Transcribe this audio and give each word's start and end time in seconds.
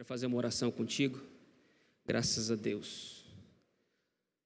Quero 0.00 0.08
fazer 0.08 0.24
uma 0.24 0.38
oração 0.38 0.70
contigo. 0.70 1.20
Graças 2.06 2.50
a 2.50 2.54
Deus. 2.54 3.22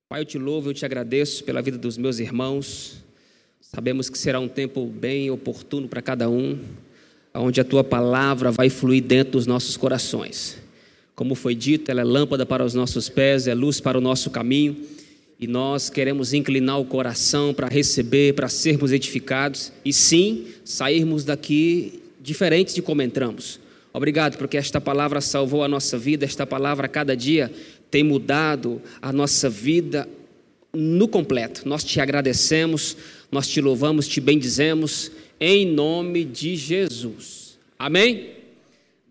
Pai, 0.08 0.22
eu 0.22 0.24
te 0.24 0.36
louvo, 0.36 0.70
eu 0.70 0.74
te 0.74 0.84
agradeço 0.84 1.44
pela 1.44 1.62
vida 1.62 1.78
dos 1.78 1.96
meus 1.96 2.18
irmãos. 2.18 3.04
Sabemos 3.60 4.10
que 4.10 4.18
será 4.18 4.40
um 4.40 4.48
tempo 4.48 4.84
bem 4.84 5.30
oportuno 5.30 5.86
para 5.86 6.02
cada 6.02 6.28
um, 6.28 6.58
onde 7.32 7.60
a 7.60 7.64
tua 7.64 7.84
palavra 7.84 8.50
vai 8.50 8.68
fluir 8.68 9.04
dentro 9.04 9.34
dos 9.34 9.46
nossos 9.46 9.76
corações. 9.76 10.58
Como 11.14 11.36
foi 11.36 11.54
dito, 11.54 11.88
ela 11.88 12.00
é 12.00 12.04
lâmpada 12.04 12.44
para 12.44 12.64
os 12.64 12.74
nossos 12.74 13.08
pés, 13.08 13.46
é 13.46 13.54
luz 13.54 13.80
para 13.80 13.96
o 13.96 14.00
nosso 14.00 14.30
caminho, 14.30 14.76
e 15.38 15.46
nós 15.46 15.88
queremos 15.88 16.32
inclinar 16.32 16.80
o 16.80 16.84
coração 16.84 17.54
para 17.54 17.68
receber, 17.68 18.34
para 18.34 18.48
sermos 18.48 18.90
edificados 18.90 19.70
e 19.84 19.92
sim 19.92 20.48
sairmos 20.64 21.24
daqui 21.24 22.02
diferentes 22.20 22.74
de 22.74 22.82
como 22.82 23.02
entramos 23.02 23.62
Obrigado 23.96 24.36
porque 24.36 24.56
esta 24.56 24.80
palavra 24.80 25.20
salvou 25.20 25.62
a 25.62 25.68
nossa 25.68 25.96
vida, 25.96 26.24
esta 26.24 26.44
palavra 26.44 26.88
cada 26.88 27.16
dia 27.16 27.48
tem 27.92 28.02
mudado 28.02 28.82
a 29.00 29.12
nossa 29.12 29.48
vida 29.48 30.08
no 30.72 31.06
completo. 31.06 31.62
Nós 31.68 31.84
te 31.84 32.00
agradecemos, 32.00 32.96
nós 33.30 33.46
te 33.46 33.60
louvamos, 33.60 34.08
te 34.08 34.20
bendizemos, 34.20 35.12
em 35.38 35.64
nome 35.64 36.24
de 36.24 36.56
Jesus. 36.56 37.56
Amém? 37.78 38.32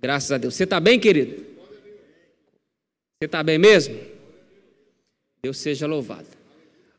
Graças 0.01 0.33
a 0.33 0.37
Deus. 0.37 0.53
Você 0.53 0.65
está 0.65 0.81
bem, 0.81 0.99
querido? 0.99 1.31
Você 3.21 3.25
está 3.25 3.41
bem 3.41 3.57
mesmo? 3.57 3.97
Deus 5.41 5.59
seja 5.59 5.87
louvado. 5.87 6.27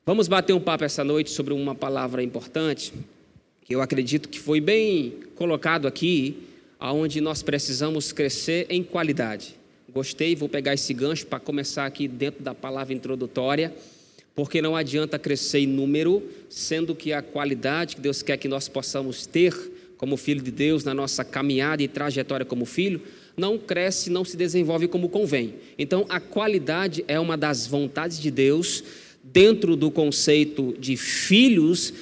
Vamos 0.06 0.26
bater 0.26 0.54
um 0.54 0.60
papo 0.60 0.84
essa 0.84 1.04
noite 1.04 1.30
sobre 1.30 1.52
uma 1.52 1.74
palavra 1.74 2.22
importante, 2.22 2.94
que 3.62 3.74
eu 3.74 3.82
acredito 3.82 4.30
que 4.30 4.40
foi 4.40 4.58
bem 4.58 5.18
colocado 5.34 5.86
aqui 5.86 6.53
aonde 6.84 7.18
nós 7.18 7.42
precisamos 7.42 8.12
crescer 8.12 8.66
em 8.68 8.82
qualidade. 8.82 9.56
Gostei, 9.90 10.36
vou 10.36 10.50
pegar 10.50 10.74
esse 10.74 10.92
gancho 10.92 11.26
para 11.26 11.40
começar 11.40 11.86
aqui 11.86 12.06
dentro 12.06 12.44
da 12.44 12.54
palavra 12.54 12.92
introdutória, 12.92 13.74
porque 14.34 14.60
não 14.60 14.76
adianta 14.76 15.18
crescer 15.18 15.60
em 15.60 15.66
número, 15.66 16.22
sendo 16.50 16.94
que 16.94 17.10
a 17.14 17.22
qualidade 17.22 17.96
que 17.96 18.02
Deus 18.02 18.20
quer 18.20 18.36
que 18.36 18.48
nós 18.48 18.68
possamos 18.68 19.24
ter 19.24 19.54
como 19.96 20.18
filho 20.18 20.42
de 20.42 20.50
Deus 20.50 20.84
na 20.84 20.92
nossa 20.92 21.24
caminhada 21.24 21.82
e 21.82 21.88
trajetória 21.88 22.44
como 22.44 22.66
filho, 22.66 23.00
não 23.34 23.56
cresce, 23.56 24.10
não 24.10 24.22
se 24.22 24.36
desenvolve 24.36 24.86
como 24.86 25.08
convém. 25.08 25.54
Então, 25.78 26.04
a 26.10 26.20
qualidade 26.20 27.02
é 27.08 27.18
uma 27.18 27.34
das 27.34 27.66
vontades 27.66 28.20
de 28.20 28.30
Deus 28.30 28.84
dentro 29.22 29.74
do 29.74 29.90
conceito 29.90 30.76
de 30.78 30.98
filhos 30.98 31.94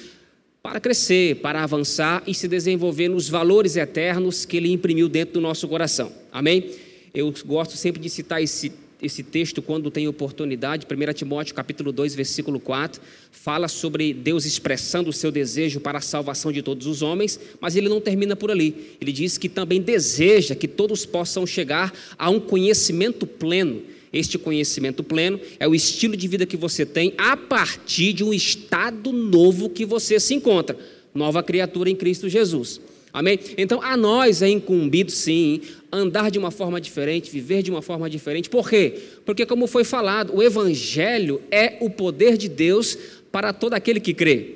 para 0.63 0.79
crescer, 0.79 1.41
para 1.41 1.61
avançar 1.61 2.23
e 2.25 2.33
se 2.33 2.47
desenvolver 2.47 3.09
nos 3.09 3.27
valores 3.27 3.75
eternos 3.75 4.45
que 4.45 4.55
Ele 4.55 4.71
imprimiu 4.71 5.09
dentro 5.09 5.33
do 5.33 5.41
nosso 5.41 5.67
coração. 5.67 6.09
Amém? 6.31 6.71
Eu 7.13 7.33
gosto 7.45 7.75
sempre 7.75 8.01
de 8.01 8.09
citar 8.09 8.41
esse, 8.41 8.71
esse 9.01 9.23
texto 9.23 9.61
quando 9.61 9.91
tem 9.91 10.07
oportunidade. 10.07 10.87
1 10.89 11.13
Timóteo 11.15 11.53
capítulo 11.53 11.91
2, 11.91 12.15
versículo 12.15 12.61
4, 12.61 13.01
fala 13.29 13.67
sobre 13.67 14.13
Deus 14.13 14.45
expressando 14.45 15.09
o 15.09 15.13
seu 15.13 15.33
desejo 15.33 15.81
para 15.81 15.97
a 15.97 16.01
salvação 16.01 16.49
de 16.49 16.61
todos 16.61 16.87
os 16.87 17.01
homens, 17.01 17.37
mas 17.59 17.75
ele 17.75 17.89
não 17.89 17.99
termina 17.99 18.33
por 18.33 18.49
ali. 18.49 18.95
Ele 19.01 19.11
diz 19.11 19.37
que 19.37 19.49
também 19.49 19.81
deseja 19.81 20.55
que 20.55 20.69
todos 20.69 21.05
possam 21.05 21.45
chegar 21.45 21.93
a 22.17 22.29
um 22.29 22.39
conhecimento 22.39 23.27
pleno 23.27 23.81
este 24.13 24.37
conhecimento 24.37 25.03
pleno 25.03 25.39
é 25.59 25.67
o 25.67 25.73
estilo 25.73 26.15
de 26.15 26.27
vida 26.27 26.45
que 26.45 26.55
você 26.55 26.85
tem 26.85 27.13
a 27.17 27.35
partir 27.35 28.13
de 28.13 28.23
um 28.23 28.31
estado 28.31 29.11
novo 29.11 29.69
que 29.69 29.85
você 29.85 30.19
se 30.19 30.35
encontra, 30.35 30.77
nova 31.13 31.41
criatura 31.41 31.89
em 31.89 31.95
Cristo 31.95 32.29
Jesus. 32.29 32.79
Amém? 33.11 33.39
Então, 33.57 33.79
a 33.81 33.95
nós 33.95 34.41
é 34.41 34.49
incumbido, 34.49 35.11
sim, 35.11 35.61
andar 35.91 36.31
de 36.31 36.39
uma 36.39 36.49
forma 36.49 36.81
diferente, 36.81 37.29
viver 37.29 37.61
de 37.61 37.69
uma 37.69 37.81
forma 37.81 38.09
diferente. 38.09 38.49
Por 38.49 38.67
quê? 38.67 38.99
Porque, 39.23 39.45
como 39.45 39.67
foi 39.67 39.83
falado, 39.83 40.35
o 40.35 40.41
Evangelho 40.41 41.39
é 41.51 41.77
o 41.79 41.91
poder 41.91 42.37
de 42.37 42.49
Deus 42.49 42.97
para 43.31 43.53
todo 43.53 43.73
aquele 43.73 43.99
que 43.99 44.15
crê. 44.15 44.55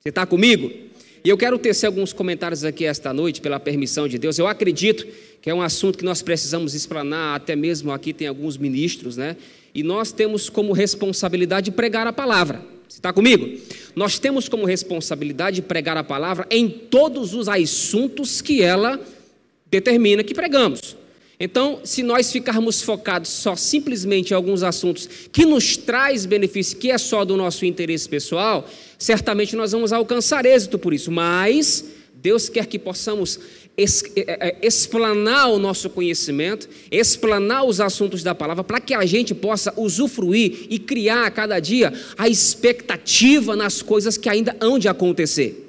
Você 0.00 0.10
está 0.10 0.24
comigo? 0.24 0.85
E 1.26 1.28
eu 1.28 1.36
quero 1.36 1.58
tecer 1.58 1.86
alguns 1.86 2.12
comentários 2.12 2.62
aqui 2.62 2.84
esta 2.84 3.12
noite, 3.12 3.40
pela 3.40 3.58
permissão 3.58 4.06
de 4.06 4.16
Deus. 4.16 4.38
Eu 4.38 4.46
acredito 4.46 5.04
que 5.42 5.50
é 5.50 5.52
um 5.52 5.60
assunto 5.60 5.98
que 5.98 6.04
nós 6.04 6.22
precisamos 6.22 6.72
explanar, 6.72 7.34
até 7.34 7.56
mesmo 7.56 7.90
aqui 7.90 8.12
tem 8.12 8.28
alguns 8.28 8.56
ministros, 8.56 9.16
né? 9.16 9.36
E 9.74 9.82
nós 9.82 10.12
temos 10.12 10.48
como 10.48 10.72
responsabilidade 10.72 11.72
pregar 11.72 12.06
a 12.06 12.12
palavra. 12.12 12.62
Você 12.88 12.98
está 12.98 13.12
comigo? 13.12 13.58
Nós 13.96 14.20
temos 14.20 14.48
como 14.48 14.64
responsabilidade 14.64 15.62
pregar 15.62 15.96
a 15.96 16.04
palavra 16.04 16.46
em 16.48 16.68
todos 16.68 17.34
os 17.34 17.48
assuntos 17.48 18.40
que 18.40 18.62
ela 18.62 19.00
determina 19.68 20.22
que 20.22 20.32
pregamos. 20.32 20.96
Então, 21.38 21.80
se 21.84 22.02
nós 22.02 22.32
ficarmos 22.32 22.80
focados 22.80 23.28
só 23.28 23.54
simplesmente 23.54 24.30
em 24.30 24.34
alguns 24.34 24.62
assuntos 24.62 25.06
que 25.30 25.44
nos 25.44 25.76
traz 25.76 26.24
benefício, 26.24 26.78
que 26.78 26.90
é 26.90 26.96
só 26.96 27.24
do 27.26 27.36
nosso 27.36 27.66
interesse 27.66 28.08
pessoal, 28.08 28.66
certamente 28.98 29.54
nós 29.54 29.72
vamos 29.72 29.92
alcançar 29.92 30.46
êxito 30.46 30.78
por 30.78 30.94
isso. 30.94 31.10
Mas 31.10 31.84
Deus 32.14 32.48
quer 32.48 32.66
que 32.66 32.78
possamos 32.78 33.38
explanar 34.62 35.46
é, 35.46 35.50
é, 35.50 35.54
o 35.54 35.58
nosso 35.58 35.90
conhecimento, 35.90 36.66
explanar 36.90 37.64
os 37.64 37.80
assuntos 37.82 38.22
da 38.22 38.34
palavra, 38.34 38.64
para 38.64 38.80
que 38.80 38.94
a 38.94 39.04
gente 39.04 39.34
possa 39.34 39.74
usufruir 39.76 40.66
e 40.70 40.78
criar 40.78 41.26
a 41.26 41.30
cada 41.30 41.60
dia 41.60 41.92
a 42.16 42.26
expectativa 42.26 43.54
nas 43.54 43.82
coisas 43.82 44.16
que 44.16 44.30
ainda 44.30 44.56
hão 44.58 44.78
de 44.78 44.88
acontecer. 44.88 45.65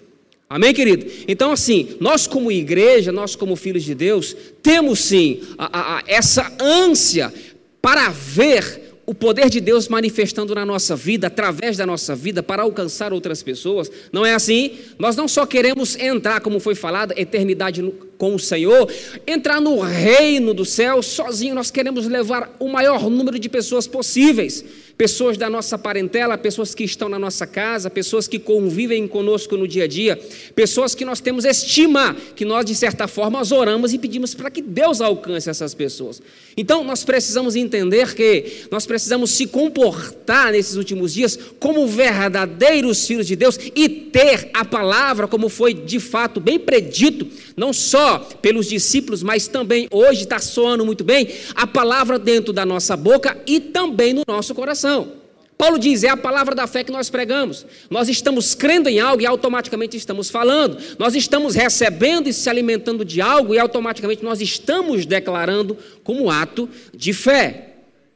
Amém, 0.50 0.74
querido? 0.74 1.06
Então, 1.28 1.52
assim, 1.52 1.97
nós 2.00 2.25
como 2.25 2.52
igreja, 2.52 3.12
nós 3.12 3.35
como 3.35 3.56
filhos 3.56 3.84
de 3.84 3.94
Deus, 3.94 4.35
temos 4.63 5.00
sim 5.00 5.41
a, 5.58 5.66
a, 5.66 5.97
a, 5.97 6.03
essa 6.08 6.52
ânsia 6.59 7.34
para 7.81 8.09
ver 8.09 8.88
o 9.06 9.13
poder 9.13 9.50
de 9.50 9.62
Deus 9.62 9.88
manifestando 9.88 10.53
na 10.53 10.66
nossa 10.66 10.96
vida, 10.96 11.28
através 11.28 11.78
da 11.78 11.86
nossa 11.86 12.16
vida, 12.16 12.44
para 12.44 12.63
alcançar 12.63 13.13
outras 13.13 13.41
pessoas. 13.41 13.90
Não 14.12 14.25
é 14.25 14.34
assim? 14.34 14.78
Nós 15.00 15.16
não 15.16 15.28
só 15.28 15.46
queremos 15.46 15.97
entrar, 15.97 16.41
como 16.41 16.59
foi 16.59 16.75
falado, 16.75 17.13
eternidade 17.16 17.81
com 18.17 18.33
o 18.33 18.39
Senhor, 18.39 18.91
entrar 19.25 19.61
no 19.61 19.79
reino 19.79 20.53
do 20.53 20.66
céu 20.66 21.03
sozinho, 21.03 21.55
nós 21.55 21.69
queremos 21.69 22.07
levar 22.07 22.55
o 22.59 22.67
maior 22.67 23.09
número 23.09 23.38
de 23.38 23.47
pessoas 23.47 23.88
possíveis. 23.88 24.66
Pessoas 24.97 25.38
da 25.38 25.47
nossa 25.47 25.78
parentela, 25.78 26.39
pessoas 26.39 26.73
que 26.73 26.83
estão 26.83 27.07
na 27.07 27.19
nossa 27.19 27.45
casa, 27.45 27.88
pessoas 27.88 28.27
que 28.27 28.39
convivem 28.39 29.07
conosco 29.07 29.56
no 29.56 29.67
dia 29.67 29.83
a 29.83 29.88
dia, 29.88 30.19
pessoas 30.56 30.95
que 30.95 31.06
nós 31.06 31.19
temos 31.19 31.45
estima, 31.45 32.17
que 32.35 32.44
nós 32.44 32.66
de 32.66 32.73
certa 32.73 33.07
forma 33.07 33.38
nós 33.38 33.51
oramos 33.51 33.94
e 33.94 34.00
pedimos 34.00 34.33
para 34.33 34.50
que 34.50 34.59
Deus 34.59 35.00
alcance 35.00 35.51
essas 35.51 35.75
pessoas. 35.75 36.19
Então 36.57 36.83
nós 36.83 37.03
precisamos 37.03 37.56
entender 37.56 38.16
que 38.16 38.66
nós 38.72 38.88
precisamos 38.88 39.29
se 39.29 39.45
comportar 39.45 40.51
nesses 40.51 40.75
últimos 40.75 41.13
dias 41.13 41.38
como 41.59 41.85
verdadeiros 41.85 43.06
filhos 43.06 43.27
de 43.27 43.35
Deus 43.35 43.59
e 43.75 43.88
ter 43.88 44.50
a 44.51 44.66
palavra 44.66 45.27
como 45.27 45.47
foi 45.47 45.75
de 45.75 46.00
fato 46.00 46.39
bem 46.39 46.57
predito, 46.57 47.27
não 47.56 47.72
só 47.72 48.06
pelos 48.41 48.68
discípulos, 48.68 49.23
mas 49.23 49.47
também 49.47 49.88
hoje 49.91 50.23
está 50.23 50.40
soando 50.40 50.85
muito 50.85 51.03
bem 51.03 51.28
a 51.56 51.66
palavra 51.66 52.18
dentro 52.18 52.51
da 52.53 52.66
nossa 52.66 52.95
boca 52.95 53.38
e 53.45 53.59
também 53.59 54.13
no 54.13 54.23
nosso 54.28 54.53
coração. 54.56 55.18
Paulo 55.57 55.79
diz: 55.79 56.03
é 56.03 56.09
a 56.09 56.16
palavra 56.16 56.53
da 56.53 56.68
fé 56.68 56.84
que 56.84 56.91
nós 56.91 57.09
pregamos. 57.09 57.66
Nós 57.90 58.07
estamos 58.07 58.53
crendo 58.53 58.88
em 58.88 59.00
algo 59.00 59.22
e 59.23 59.25
automaticamente 59.25 59.97
estamos 59.97 60.29
falando. 60.29 60.78
Nós 61.00 61.16
estamos 61.16 61.56
recebendo 61.56 62.29
e 62.29 62.34
se 62.34 62.50
alimentando 62.50 63.03
de 63.03 63.19
algo 63.19 63.56
e 63.56 63.59
automaticamente 63.59 64.24
nós 64.24 64.39
estamos 64.39 65.06
declarando 65.06 65.75
como 66.03 66.29
ato 66.29 66.69
de 66.94 67.12
fé. 67.12 67.74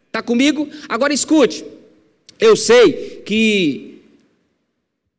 Está 0.07 0.21
comigo? 0.21 0.69
Agora 0.87 1.13
escute. 1.13 1.65
Eu 2.39 2.55
sei 2.55 3.21
que 3.25 4.01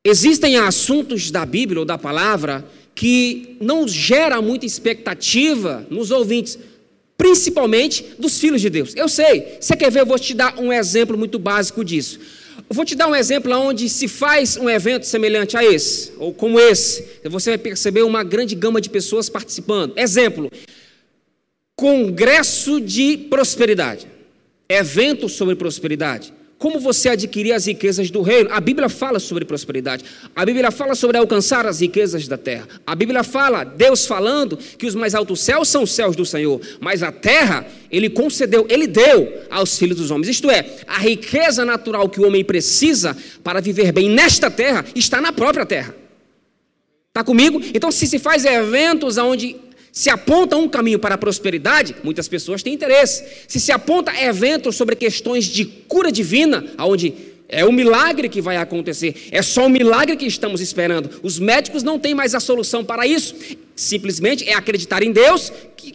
existem 0.04 0.56
assuntos 0.56 1.30
da 1.30 1.44
Bíblia 1.44 1.80
ou 1.80 1.84
da 1.84 1.98
palavra 1.98 2.64
que 2.94 3.56
não 3.60 3.86
gera 3.88 4.40
muita 4.40 4.66
expectativa 4.66 5.86
nos 5.90 6.10
ouvintes 6.10 6.58
principalmente 7.16 8.04
dos 8.18 8.40
filhos 8.40 8.60
de 8.60 8.68
Deus. 8.68 8.94
Eu 8.96 9.08
sei, 9.08 9.56
você 9.60 9.76
quer 9.76 9.92
ver? 9.92 10.00
Eu 10.00 10.06
vou 10.06 10.18
te 10.18 10.34
dar 10.34 10.58
um 10.58 10.72
exemplo 10.72 11.16
muito 11.16 11.38
básico 11.38 11.84
disso. 11.84 12.18
Eu 12.68 12.74
vou 12.74 12.84
te 12.84 12.96
dar 12.96 13.06
um 13.06 13.14
exemplo 13.14 13.52
onde 13.52 13.88
se 13.88 14.08
faz 14.08 14.56
um 14.56 14.68
evento 14.68 15.06
semelhante 15.06 15.56
a 15.56 15.64
esse, 15.64 16.12
ou 16.18 16.32
como 16.34 16.58
esse, 16.58 17.04
você 17.24 17.50
vai 17.50 17.58
perceber 17.58 18.02
uma 18.02 18.24
grande 18.24 18.56
gama 18.56 18.80
de 18.80 18.90
pessoas 18.90 19.28
participando. 19.28 19.96
Exemplo: 19.96 20.50
Congresso 21.76 22.80
de 22.80 23.16
Prosperidade, 23.16 24.08
evento 24.68 25.28
sobre 25.28 25.54
prosperidade. 25.54 26.32
Como 26.62 26.78
você 26.78 27.08
adquirir 27.08 27.52
as 27.52 27.66
riquezas 27.66 28.08
do 28.08 28.22
reino? 28.22 28.48
A 28.52 28.60
Bíblia 28.60 28.88
fala 28.88 29.18
sobre 29.18 29.44
prosperidade. 29.44 30.04
A 30.32 30.46
Bíblia 30.46 30.70
fala 30.70 30.94
sobre 30.94 31.18
alcançar 31.18 31.66
as 31.66 31.80
riquezas 31.80 32.28
da 32.28 32.38
terra. 32.38 32.68
A 32.86 32.94
Bíblia 32.94 33.24
fala, 33.24 33.64
Deus 33.64 34.06
falando, 34.06 34.56
que 34.56 34.86
os 34.86 34.94
mais 34.94 35.12
altos 35.12 35.40
céus 35.40 35.66
são 35.66 35.82
os 35.82 35.90
céus 35.90 36.14
do 36.14 36.24
Senhor, 36.24 36.60
mas 36.78 37.02
a 37.02 37.10
terra 37.10 37.66
ele 37.90 38.08
concedeu, 38.08 38.64
ele 38.70 38.86
deu 38.86 39.40
aos 39.50 39.76
filhos 39.76 39.96
dos 39.96 40.12
homens. 40.12 40.28
Isto 40.28 40.52
é, 40.52 40.64
a 40.86 40.98
riqueza 40.98 41.64
natural 41.64 42.08
que 42.08 42.20
o 42.20 42.28
homem 42.28 42.44
precisa 42.44 43.16
para 43.42 43.60
viver 43.60 43.90
bem 43.90 44.08
nesta 44.08 44.48
terra 44.48 44.84
está 44.94 45.20
na 45.20 45.32
própria 45.32 45.66
terra. 45.66 45.96
Está 47.08 47.24
comigo? 47.24 47.60
Então, 47.74 47.90
se 47.90 48.06
se 48.06 48.20
faz 48.20 48.44
eventos 48.44 49.18
onde 49.18 49.56
Se 49.92 50.08
aponta 50.08 50.56
um 50.56 50.66
caminho 50.66 50.98
para 50.98 51.16
a 51.16 51.18
prosperidade, 51.18 51.94
muitas 52.02 52.26
pessoas 52.26 52.62
têm 52.62 52.72
interesse. 52.72 53.22
Se 53.46 53.60
se 53.60 53.70
aponta 53.70 54.10
eventos 54.18 54.74
sobre 54.74 54.96
questões 54.96 55.44
de 55.44 55.66
cura 55.66 56.10
divina, 56.10 56.64
onde 56.78 57.12
é 57.46 57.62
o 57.66 57.70
milagre 57.70 58.30
que 58.30 58.40
vai 58.40 58.56
acontecer, 58.56 59.28
é 59.30 59.42
só 59.42 59.66
o 59.66 59.70
milagre 59.70 60.16
que 60.16 60.24
estamos 60.24 60.62
esperando. 60.62 61.20
Os 61.22 61.38
médicos 61.38 61.82
não 61.82 61.98
têm 61.98 62.14
mais 62.14 62.34
a 62.34 62.40
solução 62.40 62.82
para 62.82 63.06
isso. 63.06 63.34
Simplesmente 63.76 64.48
é 64.48 64.54
acreditar 64.54 65.02
em 65.02 65.12
Deus, 65.12 65.52
que, 65.76 65.92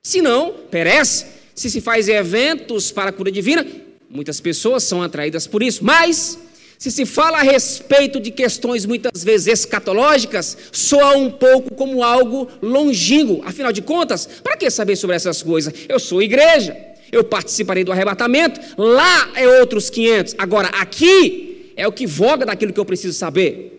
se 0.00 0.22
não, 0.22 0.52
perece. 0.70 1.26
Se 1.56 1.68
se 1.68 1.80
faz 1.80 2.08
eventos 2.08 2.92
para 2.92 3.10
a 3.10 3.12
cura 3.12 3.32
divina, 3.32 3.66
muitas 4.08 4.40
pessoas 4.40 4.84
são 4.84 5.02
atraídas 5.02 5.48
por 5.48 5.60
isso. 5.60 5.84
Mas 5.84 6.38
se 6.78 6.90
se 6.90 7.06
fala 7.06 7.38
a 7.38 7.42
respeito 7.42 8.20
de 8.20 8.30
questões 8.30 8.84
muitas 8.84 9.24
vezes 9.24 9.46
escatológicas, 9.46 10.56
soa 10.70 11.16
um 11.16 11.30
pouco 11.30 11.74
como 11.74 12.02
algo 12.02 12.48
longínquo. 12.60 13.42
Afinal 13.44 13.72
de 13.72 13.82
contas, 13.82 14.28
para 14.42 14.56
que 14.56 14.70
saber 14.70 14.96
sobre 14.96 15.16
essas 15.16 15.42
coisas? 15.42 15.72
Eu 15.88 15.98
sou 15.98 16.22
igreja, 16.22 16.76
eu 17.10 17.24
participarei 17.24 17.82
do 17.82 17.92
arrebatamento, 17.92 18.60
lá 18.76 19.30
é 19.34 19.60
outros 19.60 19.88
500. 19.88 20.34
Agora, 20.38 20.68
aqui 20.68 21.72
é 21.76 21.86
o 21.88 21.92
que 21.92 22.06
voga 22.06 22.44
daquilo 22.44 22.72
que 22.72 22.80
eu 22.80 22.84
preciso 22.84 23.16
saber. 23.16 23.72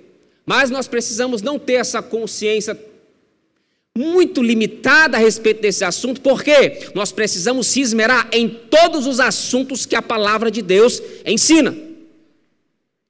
Mas 0.46 0.70
nós 0.70 0.88
precisamos 0.88 1.42
não 1.42 1.60
ter 1.60 1.74
essa 1.74 2.02
consciência 2.02 2.80
muito 3.96 4.44
limitada 4.44 5.18
a 5.18 5.20
respeito 5.20 5.62
desse 5.62 5.84
assunto, 5.84 6.22
porque 6.22 6.92
nós 6.94 7.12
precisamos 7.12 7.68
se 7.68 7.82
esmerar 7.82 8.30
em 8.32 8.48
todos 8.48 9.08
os 9.08 9.20
assuntos 9.20 9.86
que 9.86 9.96
a 9.96 10.02
palavra 10.02 10.50
de 10.50 10.62
Deus 10.62 11.02
ensina. 11.26 11.87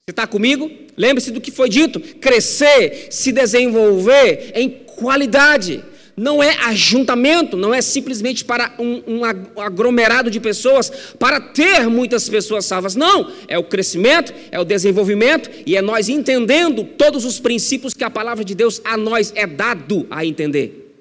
Você 0.07 0.12
está 0.12 0.25
comigo? 0.25 0.71
Lembre-se 0.95 1.31
do 1.31 1.42
que 1.42 1.51
foi 1.51 1.68
dito: 1.68 2.00
crescer, 2.00 3.07
se 3.09 3.33
desenvolver 3.33 4.54
em 4.56 4.69
qualidade. 4.69 5.83
Não 6.15 6.42
é 6.42 6.56
ajuntamento, 6.63 7.57
não 7.57 7.74
é 7.74 7.81
simplesmente 7.81 8.45
para 8.45 8.74
um, 8.80 9.04
um 9.06 9.62
aglomerado 9.62 10.31
de 10.31 10.39
pessoas, 10.39 10.89
para 11.19 11.42
ter 11.42 11.89
muitas 11.89 12.30
pessoas 12.30 12.65
salvas. 12.65 12.95
Não, 12.95 13.30
é 13.50 13.59
o 13.59 13.65
crescimento, 13.65 14.33
é 14.50 14.57
o 14.57 14.63
desenvolvimento 14.63 15.51
e 15.65 15.75
é 15.75 15.81
nós 15.81 16.07
entendendo 16.07 16.86
todos 16.86 17.25
os 17.25 17.38
princípios 17.38 17.94
que 17.94 18.06
a 18.06 18.10
palavra 18.10 18.45
de 18.45 18.56
Deus 18.56 18.81
a 18.86 18.95
nós 18.95 19.33
é 19.36 19.45
dado 19.45 20.07
a 20.10 20.25
entender. 20.25 20.95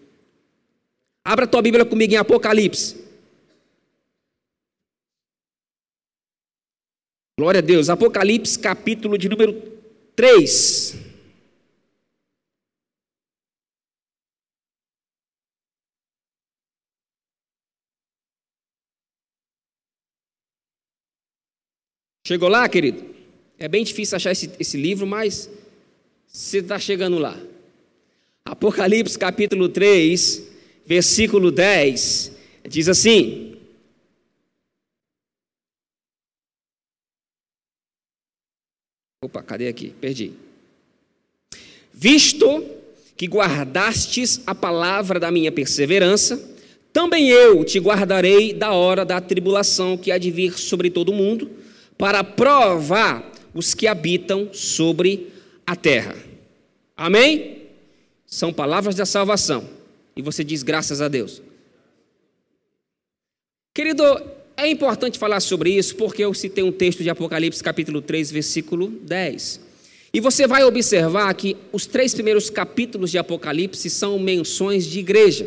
Abra 1.25 1.47
tua 1.47 1.62
Bíblia 1.62 1.85
comigo 1.85 2.12
em 2.12 2.17
Apocalipse. 2.17 3.06
Glória 7.38 7.59
a 7.59 7.61
Deus. 7.61 7.91
Apocalipse, 7.91 8.59
capítulo 8.59 9.19
de 9.19 9.29
número 9.29 9.53
3. 10.17 10.97
Chegou 22.27 22.49
lá, 22.49 22.67
querido? 22.71 23.05
É 23.59 23.69
bem 23.69 23.85
difícil 23.85 24.17
achar 24.17 24.33
esse, 24.33 24.50
esse 24.59 24.79
livro, 24.79 25.06
mas 25.06 25.50
você 26.27 26.61
está 26.61 26.79
chegando 26.79 27.19
lá. 27.19 27.38
Apocalipse 28.47 29.19
capítulo 29.19 29.69
3, 29.69 30.43
versículo 30.87 31.50
10, 31.50 32.33
diz 32.67 32.88
assim: 32.88 33.56
Opa, 39.26 39.43
cadê 39.43 39.67
aqui? 39.67 39.93
Perdi. 40.00 40.34
Visto 41.93 42.64
que 43.17 43.26
guardastes 43.26 44.40
a 44.46 44.55
palavra 44.55 45.19
da 45.19 45.32
minha 45.32 45.50
perseverança, 45.50 46.40
também 46.93 47.28
eu 47.28 47.64
te 47.64 47.81
guardarei 47.81 48.52
da 48.52 48.70
hora 48.73 49.05
da 49.05 49.20
tribulação 49.20 49.96
que 49.96 50.12
há 50.12 50.19
de 50.19 50.31
vir 50.31 50.56
sobre 50.56 50.90
todo 50.90 51.08
o 51.08 51.14
mundo, 51.14 51.50
para 51.99 52.23
provar 52.23 53.32
os 53.52 53.75
que 53.75 53.88
habitam 53.88 54.50
sobre 54.52 55.32
a 55.67 55.75
terra. 55.75 56.14
Amém? 56.96 57.62
São 58.26 58.52
palavras 58.52 58.94
da 58.94 59.05
salvação. 59.05 59.69
E 60.14 60.23
você 60.23 60.44
diz 60.44 60.62
graças 60.62 61.00
a 61.02 61.08
Deus. 61.08 61.43
Querido, 63.75 64.05
é 64.56 64.69
importante 64.69 65.19
falar 65.19 65.41
sobre 65.41 65.70
isso 65.70 65.97
porque 65.97 66.25
eu 66.25 66.32
citei 66.32 66.64
um 66.64 66.73
texto 66.73 67.03
de 67.03 67.11
Apocalipse, 67.11 67.62
capítulo 67.62 68.00
3, 68.00 68.31
versículo 68.31 68.88
10. 68.88 69.61
E 70.14 70.20
você 70.20 70.47
vai 70.47 70.64
observar 70.64 71.32
que 71.35 71.56
os 71.73 71.85
três 71.85 72.14
primeiros 72.14 72.49
capítulos 72.49 73.11
de 73.11 73.19
Apocalipse 73.19 73.91
são 73.91 74.19
menções 74.19 74.87
de 74.87 74.99
igreja. 74.99 75.47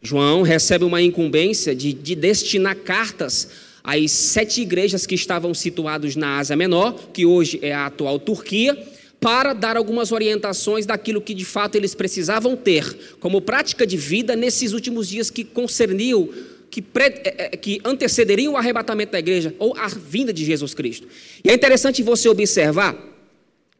João 0.00 0.40
recebe 0.40 0.84
uma 0.84 1.02
incumbência 1.02 1.74
de, 1.74 1.92
de 1.92 2.14
destinar 2.14 2.76
cartas 2.76 3.48
às 3.84 4.10
sete 4.10 4.62
igrejas 4.62 5.06
que 5.06 5.14
estavam 5.14 5.52
situadas 5.52 6.16
na 6.16 6.38
Ásia 6.38 6.56
Menor, 6.56 6.94
que 7.12 7.26
hoje 7.26 7.58
é 7.60 7.74
a 7.74 7.86
atual 7.86 8.18
Turquia, 8.18 8.76
para 9.20 9.52
dar 9.52 9.76
algumas 9.76 10.12
orientações 10.12 10.86
daquilo 10.86 11.20
que 11.20 11.34
de 11.34 11.44
fato 11.44 11.76
eles 11.76 11.94
precisavam 11.94 12.56
ter 12.56 13.16
como 13.20 13.40
prática 13.40 13.86
de 13.86 13.96
vida 13.96 14.34
nesses 14.34 14.72
últimos 14.72 15.08
dias 15.08 15.30
que 15.30 15.44
concerniam 15.44 16.28
que, 16.70 16.84
é, 16.98 17.44
é, 17.44 17.56
que 17.56 17.80
antecederiam 17.84 18.54
o 18.54 18.56
arrebatamento 18.56 19.12
da 19.12 19.18
igreja 19.18 19.54
ou 19.58 19.76
a 19.76 19.88
vinda 19.88 20.32
de 20.32 20.44
Jesus 20.44 20.74
Cristo. 20.74 21.08
E 21.44 21.50
é 21.50 21.54
interessante 21.54 22.02
você 22.02 22.28
observar 22.28 22.96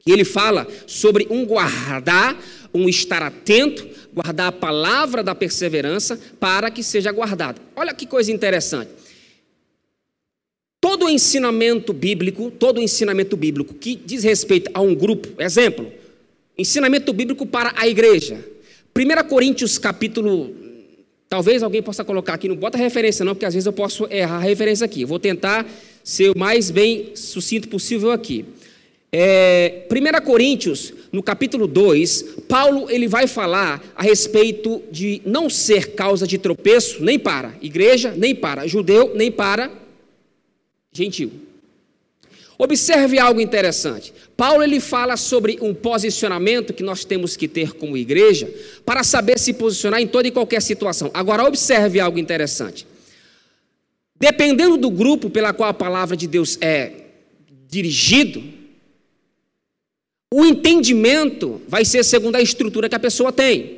que 0.05 0.13
ele 0.13 0.25
fala 0.25 0.67
sobre 0.87 1.27
um 1.29 1.45
guardar, 1.45 2.41
um 2.73 2.89
estar 2.89 3.23
atento, 3.23 3.87
guardar 4.15 4.49
a 4.49 4.53
palavra 4.53 5.23
da 5.23 5.35
perseverança 5.35 6.19
para 6.39 6.71
que 6.71 6.83
seja 6.83 7.11
guardado. 7.11 7.61
Olha 7.75 7.93
que 7.93 8.07
coisa 8.07 8.31
interessante. 8.31 8.91
Todo 10.81 11.09
ensinamento 11.09 11.93
bíblico, 11.93 12.51
todo 12.51 12.81
ensinamento 12.81 13.37
bíblico 13.37 13.75
que 13.75 13.97
diz 13.97 14.23
respeito 14.23 14.71
a 14.73 14.81
um 14.81 14.95
grupo, 14.95 15.43
exemplo, 15.43 15.93
ensinamento 16.57 17.13
bíblico 17.13 17.45
para 17.45 17.73
a 17.77 17.89
igreja. 17.89 18.45
1 18.97 19.29
Coríntios 19.29 19.77
capítulo 19.77 20.66
Talvez 21.29 21.63
alguém 21.63 21.83
possa 21.83 22.05
colocar 22.05 22.35
aqui, 22.35 22.49
não 22.49 22.57
bota 22.57 22.79
referência 22.79 23.25
não, 23.25 23.35
porque 23.35 23.47
às 23.47 23.55
vezes 23.55 23.67
eu 23.67 23.73
posso 23.73 24.07
errar 24.11 24.37
a 24.37 24.41
referência 24.41 24.85
aqui. 24.85 25.05
vou 25.05 25.19
tentar 25.19 25.67
ser 26.05 26.31
o 26.31 26.39
mais 26.39 26.71
bem 26.71 27.17
sucinto 27.17 27.69
possível 27.69 28.13
aqui. 28.13 28.45
É, 29.11 29.87
1 29.91 30.25
Coríntios, 30.25 30.93
no 31.11 31.23
capítulo 31.23 31.67
2, 31.67 32.23
Paulo 32.49 32.91
ele 32.91 33.09
vai 33.09 33.27
falar 33.27 33.83
a 33.97 34.03
respeito 34.03 34.83
de 34.91 35.23
não 35.25 35.49
ser 35.49 35.95
causa 35.95 36.27
de 36.27 36.39
tropeço 36.39 37.03
nem 37.03 37.19
para 37.19 37.55
igreja, 37.61 38.13
nem 38.17 38.35
para 38.35 38.67
judeu, 38.67 39.13
nem 39.15 39.33
para 39.33 39.71
gentil. 40.93 41.33
Observe 42.59 43.19
algo 43.19 43.41
interessante. 43.41 44.13
Paulo 44.37 44.63
ele 44.63 44.81
fala 44.81 45.17
sobre 45.17 45.59
um 45.63 45.73
posicionamento 45.73 46.75
que 46.75 46.83
nós 46.83 47.05
temos 47.05 47.37
que 47.37 47.49
ter 47.49 47.73
como 47.73 47.97
igreja 47.97 48.53
para 48.85 49.03
saber 49.03 49.39
se 49.39 49.55
posicionar 49.55 50.01
em 50.01 50.07
toda 50.07 50.29
e 50.29 50.31
qualquer 50.31 50.61
situação. 50.61 51.11
Agora 51.15 51.45
observe 51.45 51.99
algo 51.99 52.19
interessante. 52.19 52.87
Dependendo 54.19 54.77
do 54.77 54.91
grupo 54.91 55.31
pela 55.31 55.55
qual 55.55 55.71
a 55.71 55.75
palavra 55.75 56.17
de 56.17 56.27
Deus 56.27 56.59
é 56.61 56.93
dirigido, 57.69 58.43
o 60.33 60.45
entendimento 60.45 61.63
vai 61.67 61.85
ser 61.85 62.05
segundo 62.05 62.37
a 62.37 62.43
estrutura 62.43 62.89
que 62.89 62.95
a 62.95 63.01
pessoa 63.01 63.33
tem. 63.33 63.76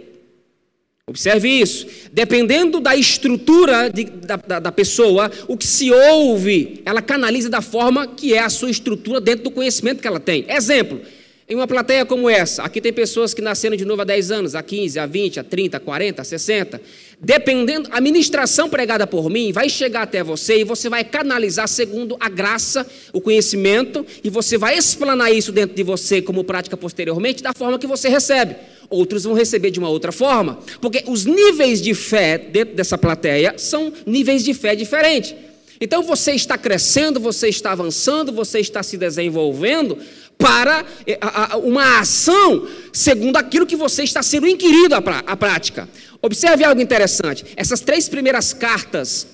Observe 1.09 1.49
isso. 1.49 1.87
Dependendo 2.13 2.81
da 2.81 2.95
estrutura 2.95 3.89
de, 3.89 4.05
da, 4.05 4.37
da, 4.37 4.61
da, 4.61 4.73
pessoa, 4.73 5.31
o 5.49 5.57
que 5.57 5.67
se 5.67 5.91
ouve, 5.91 6.83
ela 6.85 7.01
canaliza 7.01 7.49
da 7.49 7.63
forma 7.63 8.07
que 8.07 8.35
é 8.35 8.41
a 8.41 8.51
sua 8.51 8.71
estrutura 8.71 9.19
dentro 9.19 9.45
do 9.45 9.51
conhecimento 9.51 10.03
que 10.03 10.07
ela 10.07 10.21
tem. 10.21 10.45
Exemplo, 10.47 11.01
em 11.49 11.55
uma 11.55 11.67
plateia 11.67 12.05
como 12.05 12.29
essa, 12.29 12.63
aqui 12.63 12.79
tem 12.79 12.93
pessoas 12.93 13.33
que 13.33 13.41
nasceram 13.41 13.75
de 13.75 13.87
novo 13.87 14.03
há 14.03 14.05
10 14.05 14.31
anos, 14.31 14.55
há 14.55 14.63
15, 14.63 14.99
há 14.99 15.07
20, 15.07 15.41
há 15.41 15.45
30, 15.45 15.81
40, 15.81 16.23
60. 16.23 16.81
Dependendo, 17.19 17.89
a 17.91 18.03
ministração 18.03 18.69
pregada 18.69 19.07
por 19.07 19.31
mim 19.31 19.51
vai 19.51 19.71
chegar 19.71 20.03
até 20.03 20.23
você 20.23 20.61
e 20.61 20.65
você 20.65 20.91
vai 20.91 21.05
canalizar 21.05 21.67
segundo 21.67 22.19
a 22.21 22.29
graça, 22.29 22.87
o 23.15 23.21
conhecimento, 23.21 24.05
e 24.23 24.29
você 24.29 24.59
vai 24.59 24.77
explanar 24.77 25.33
isso 25.33 25.51
dentro 25.51 25.75
de 25.75 25.83
você 25.83 26.21
como 26.21 26.45
prática 26.45 26.77
posteriormente, 26.77 27.43
da 27.43 27.55
forma 27.55 27.79
que 27.79 27.87
você 27.87 28.11
recebe. 28.11 28.55
Outros 28.91 29.25
vão 29.25 29.35
receber 29.35 29.71
de 29.71 29.79
uma 29.79 29.89
outra 29.89 30.11
forma, 30.11 30.59
porque 30.81 31.05
os 31.07 31.27
níveis 31.27 31.81
de 31.83 31.93
fé 31.95 32.39
dentro 32.39 32.75
dessa 32.75 32.97
plateia 32.97 33.55
são 33.59 33.93
níveis 34.07 34.43
de 34.43 34.55
fé 34.55 34.75
diferentes. 34.75 35.35
Então 35.81 36.03
você 36.03 36.33
está 36.33 36.57
crescendo, 36.59 37.21
você 37.21 37.49
está 37.49 37.73
avançando, 37.73 38.33
você 38.33 38.59
está 38.59 38.83
se 38.83 38.97
desenvolvendo 38.97 39.99
para 40.37 40.85
eh, 41.07 41.19
uma 41.63 42.01
ação 42.01 42.67
segundo 42.93 43.37
aquilo 43.37 43.67
que 43.67 43.77
você 43.77 44.03
está 44.03 44.23
sendo 44.23 44.47
inquirido 44.47 44.95
à 44.95 45.37
prática. 45.37 45.89
Observe 46.23 46.65
algo 46.65 46.81
interessante. 46.81 47.45
Essas 47.57 47.81
três 47.81 48.09
primeiras 48.09 48.53
cartas, 48.53 49.27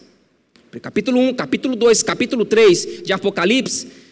capítulo 0.83 1.19
1, 1.19 1.35
capítulo 1.35 1.77
2, 1.77 2.03
capítulo 2.03 2.45
3 2.45 3.05
de 3.05 3.13
Apocalipse, 3.13 4.04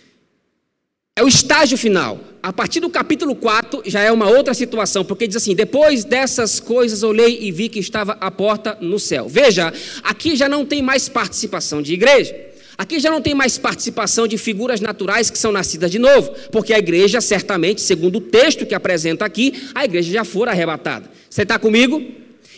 É 1.14 1.22
o 1.22 1.28
estágio 1.28 1.76
final. 1.76 2.18
A 2.42 2.54
partir 2.54 2.80
do 2.80 2.88
capítulo 2.88 3.36
4 3.36 3.82
já 3.84 4.00
é 4.00 4.10
uma 4.10 4.30
outra 4.30 4.54
situação, 4.54 5.04
porque 5.04 5.26
diz 5.26 5.36
assim: 5.36 5.54
depois 5.54 6.04
dessas 6.04 6.58
coisas 6.58 7.02
olhei 7.02 7.38
e 7.42 7.52
vi 7.52 7.68
que 7.68 7.78
estava 7.78 8.16
a 8.18 8.30
porta 8.30 8.78
no 8.80 8.98
céu. 8.98 9.28
Veja, 9.28 9.70
aqui 10.02 10.34
já 10.34 10.48
não 10.48 10.64
tem 10.64 10.80
mais 10.80 11.10
participação 11.10 11.82
de 11.82 11.92
igreja. 11.92 12.34
Aqui 12.78 12.98
já 12.98 13.10
não 13.10 13.20
tem 13.20 13.34
mais 13.34 13.58
participação 13.58 14.26
de 14.26 14.38
figuras 14.38 14.80
naturais 14.80 15.28
que 15.28 15.36
são 15.36 15.52
nascidas 15.52 15.90
de 15.90 15.98
novo, 15.98 16.32
porque 16.50 16.72
a 16.72 16.78
igreja, 16.78 17.20
certamente, 17.20 17.82
segundo 17.82 18.16
o 18.16 18.20
texto 18.22 18.64
que 18.64 18.74
apresenta 18.74 19.26
aqui, 19.26 19.68
a 19.74 19.84
igreja 19.84 20.10
já 20.10 20.24
fora 20.24 20.50
arrebatada. 20.50 21.10
Você 21.28 21.42
está 21.42 21.58
comigo? 21.58 22.02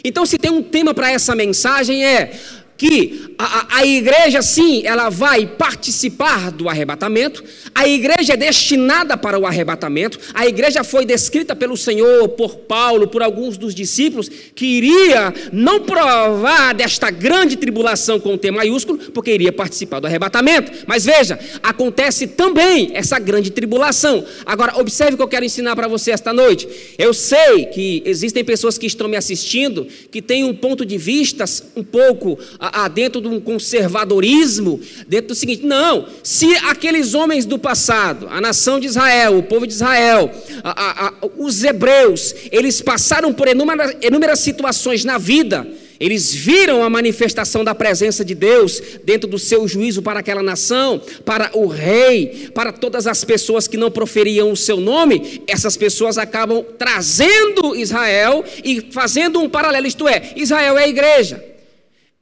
Então, 0.05 0.25
se 0.25 0.39
tem 0.39 0.53
um 0.53 0.63
tema 0.63 0.95
para 0.95 1.11
essa 1.11 1.35
mensagem 1.35 2.05
é 2.05 2.39
que 2.77 3.35
a, 3.39 3.79
a, 3.79 3.87
igreja, 3.87 4.43
sim, 4.43 4.83
ela 4.85 5.09
vai 5.09 5.47
participar 5.47 6.51
do 6.51 6.69
arrebatamento, 6.69 7.45
a 7.75 7.87
igreja 7.87 8.35
é 8.35 8.37
destinada 8.37 9.17
para 9.17 9.39
o 9.39 9.47
arrebatamento, 9.47 10.19
a 10.35 10.47
igreja 10.47 10.83
foi 10.83 11.05
descrita 11.05 11.55
pelo 11.55 11.77
Senhor, 11.77 12.29
por 12.31 12.57
Paulo, 12.57 13.09
por 13.09 13.23
alguns 13.23 13.57
dos 13.57 13.75
discípulos, 13.75 14.29
que 14.29 14.67
iria 14.67 15.33
não 15.53 15.81
provar 15.81 16.75
desta 16.75 17.11
grande 17.11 17.57
tribulação 17.57 18.19
com 18.19 18.37
T 18.37 18.51
maiúsculo, 18.51 18.99
porque 19.13 19.33
iria 19.33 19.53
participar 19.53 20.01
do 20.01 20.07
arrebatamento. 20.07 20.73
Mas 20.87 21.05
veja, 21.05 21.39
acontece 21.63 22.27
também 22.27 22.91
essa 22.95 23.19
grande 23.19 23.51
tribulação. 23.51 24.25
Agora, 24.45 24.79
observe 24.81 25.15
o 25.15 25.17
que 25.17 25.23
eu 25.23 25.29
quero 25.29 25.45
ensinar 25.45 25.77
para 25.77 25.89
você 25.89 26.11
esta 26.11 26.33
noite. 26.33 26.69
Eu 26.99 27.15
sei 27.15 27.67
que 27.67 28.03
existem 28.05 28.45
pessoas 28.45 28.79
que 28.79 28.87
estão 28.87 29.09
me 29.09 29.17
assistindo 29.17 29.87
que 30.11 30.21
têm 30.21 30.45
um 30.45 30.55
ponto 30.55 30.85
de 30.85 30.99
vista 30.99 31.45
um 31.77 31.85
pouco 31.85 32.39
a, 32.65 32.85
a, 32.85 32.89
dentro 32.89 33.21
de 33.21 33.29
um 33.29 33.41
conservadorismo, 33.41 34.81
dentro 35.07 35.29
do 35.29 35.35
seguinte: 35.35 35.65
não, 35.67 36.07
se 36.23 36.55
aqueles 36.69 37.15
homens 37.15 37.45
do 37.45 37.59
passado, 37.59 38.27
a 38.31 38.41
nação 38.41 38.81
de 38.81 38.87
Israel, 38.87 39.39
o 39.39 39.43
povo 39.43 39.67
de 39.67 39.75
Israel, 39.75 40.31
a, 40.63 41.13
os 41.37 41.63
hebreus, 41.63 42.35
eles 42.51 42.81
passaram 42.81 43.33
por 43.33 43.49
inúmeras, 43.49 43.95
inúmeras 44.01 44.39
situações 44.41 45.05
na 45.05 45.19
vida, 45.19 45.67
eles 46.01 46.35
viram 46.35 46.83
a 46.83 46.91
manifestação 46.91 47.63
da 47.63 47.75
presença 47.75 48.25
de 48.25 48.35
Deus 48.35 48.83
dentro 49.05 49.29
do 49.29 49.39
seu 49.39 49.67
juízo 49.69 50.03
para 50.03 50.21
aquela 50.21 50.43
nação, 50.43 51.01
para 51.25 51.51
o 51.55 51.67
rei, 51.67 52.51
para 52.55 52.73
todas 52.73 53.07
as 53.07 53.25
pessoas 53.25 53.69
que 53.69 53.77
não 53.77 53.91
proferiam 53.91 54.51
o 54.51 54.57
seu 54.57 54.79
nome. 54.79 55.43
Essas 55.47 55.77
pessoas 55.77 56.19
acabam 56.19 56.65
trazendo 56.79 57.77
Israel 57.77 58.45
e 58.65 58.89
fazendo 58.91 59.41
um 59.41 59.49
paralelo, 59.49 59.87
isto 59.87 60.09
é, 60.09 60.33
Israel 60.37 60.79
é 60.79 60.85
a 60.85 60.89
igreja. 60.89 61.54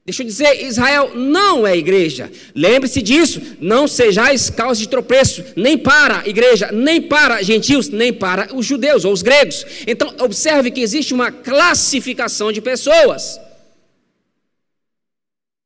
Deixa 0.05 0.21
eu 0.21 0.27
dizer, 0.27 0.65
Israel 0.65 1.11
não 1.15 1.65
é 1.65 1.77
igreja. 1.77 2.29
Lembre-se 2.53 3.01
disso. 3.01 3.41
Não 3.61 3.87
sejais 3.87 4.49
causa 4.49 4.79
de 4.81 4.89
tropeço, 4.89 5.43
nem 5.55 5.77
para 5.77 6.19
a 6.19 6.27
igreja, 6.27 6.71
nem 6.73 7.01
para 7.01 7.41
gentios, 7.41 7.87
nem 7.87 8.11
para 8.11 8.53
os 8.53 8.65
judeus 8.65 9.05
ou 9.05 9.13
os 9.13 9.21
gregos. 9.21 9.65
Então, 9.87 10.13
observe 10.19 10.71
que 10.71 10.81
existe 10.81 11.13
uma 11.13 11.31
classificação 11.31 12.51
de 12.51 12.59
pessoas. 12.59 13.39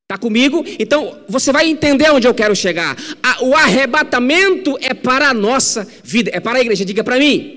Está 0.03 0.19
comigo? 0.19 0.63
Então, 0.77 1.19
você 1.27 1.51
vai 1.51 1.67
entender 1.67 2.09
onde 2.11 2.27
eu 2.27 2.33
quero 2.33 2.55
chegar. 2.55 2.95
O 3.41 3.55
arrebatamento 3.55 4.77
é 4.79 4.93
para 4.93 5.29
a 5.29 5.33
nossa 5.33 5.85
vida, 6.03 6.29
é 6.31 6.39
para 6.39 6.59
a 6.59 6.61
igreja. 6.61 6.85
Diga 6.85 7.03
para 7.03 7.17
mim. 7.17 7.56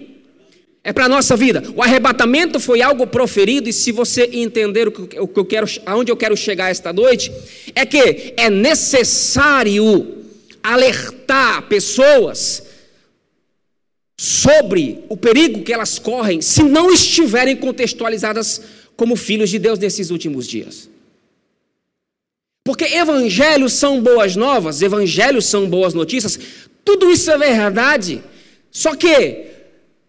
É 0.83 0.93
para 0.93 1.05
a 1.05 1.09
nossa 1.09 1.37
vida. 1.37 1.63
O 1.77 1.83
arrebatamento 1.83 2.59
foi 2.59 2.81
algo 2.81 3.07
proferido, 3.07 3.69
e 3.69 3.73
se 3.73 3.93
você 3.93 4.31
entender 4.33 4.89
o 4.89 4.93
que 4.93 5.39
eu 5.39 5.45
quero, 5.45 5.67
aonde 5.85 6.11
eu 6.11 6.17
quero 6.17 6.37
chegar 6.37 6.71
esta 6.71 6.93
noite, 6.93 7.31
é 7.75 7.85
que 7.85 8.33
é 8.37 8.49
necessário 8.49 10.25
alertar 10.63 11.63
pessoas 11.69 12.63
sobre 14.19 15.05
o 15.09 15.17
perigo 15.17 15.63
que 15.63 15.73
elas 15.73 15.99
correm 15.99 16.43
se 16.43 16.63
não 16.63 16.93
estiverem 16.93 17.57
contextualizadas 17.57 18.61
como 18.95 19.17
filhos 19.17 19.49
de 19.49 19.59
Deus 19.59 19.79
nesses 19.79 20.11
últimos 20.11 20.47
dias. 20.47 20.91
Porque 22.65 22.85
evangelhos 22.85 23.73
são 23.73 24.03
boas 24.03 24.37
novas, 24.37 24.83
evangelhos 24.83 25.47
são 25.47 25.69
boas 25.69 25.95
notícias, 25.95 26.39
tudo 26.85 27.11
isso 27.11 27.31
é 27.31 27.39
verdade. 27.39 28.23
Só 28.71 28.95
que 28.95 29.50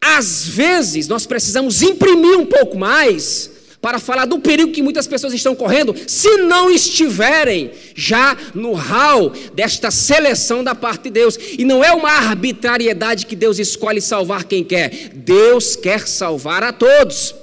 às 0.04 0.48
vezes 0.48 1.08
nós 1.08 1.28
precisamos 1.28 1.84
imprimir 1.84 2.38
um 2.38 2.46
pouco 2.46 2.78
mais 2.78 3.52
para 3.80 4.00
falar 4.00 4.26
do 4.26 4.40
perigo 4.40 4.72
que 4.72 4.82
muitas 4.82 5.08
pessoas 5.08 5.34
estão 5.34 5.56
correndo, 5.56 5.96
se 6.08 6.38
não 6.38 6.70
estiverem 6.70 7.72
já 7.96 8.38
no 8.54 8.74
hall 8.74 9.32
desta 9.54 9.90
seleção 9.90 10.64
da 10.64 10.76
parte 10.76 11.04
de 11.04 11.10
Deus. 11.10 11.38
E 11.58 11.66
não 11.66 11.84
é 11.84 11.92
uma 11.92 12.12
arbitrariedade 12.12 13.26
que 13.26 13.36
Deus 13.36 13.58
escolhe 13.58 14.00
salvar 14.00 14.44
quem 14.44 14.64
quer, 14.64 15.10
Deus 15.16 15.76
quer 15.76 16.08
salvar 16.08 16.64
a 16.64 16.72
todos. 16.72 17.34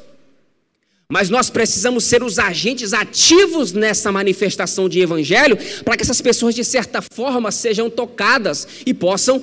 Mas 1.11 1.31
nós 1.31 1.49
precisamos 1.51 2.05
ser 2.05 2.23
os 2.23 2.39
agentes 2.39 2.93
ativos 2.93 3.73
nessa 3.73 4.13
manifestação 4.13 4.89
de 4.89 5.01
evangelho, 5.01 5.59
para 5.83 5.97
que 5.97 6.03
essas 6.03 6.21
pessoas, 6.21 6.55
de 6.55 6.63
certa 6.63 7.03
forma, 7.03 7.51
sejam 7.51 7.89
tocadas 7.91 8.69
e 8.85 8.93
possam 8.93 9.43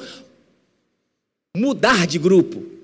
mudar 1.58 2.06
de 2.06 2.20
grupo. 2.20 2.75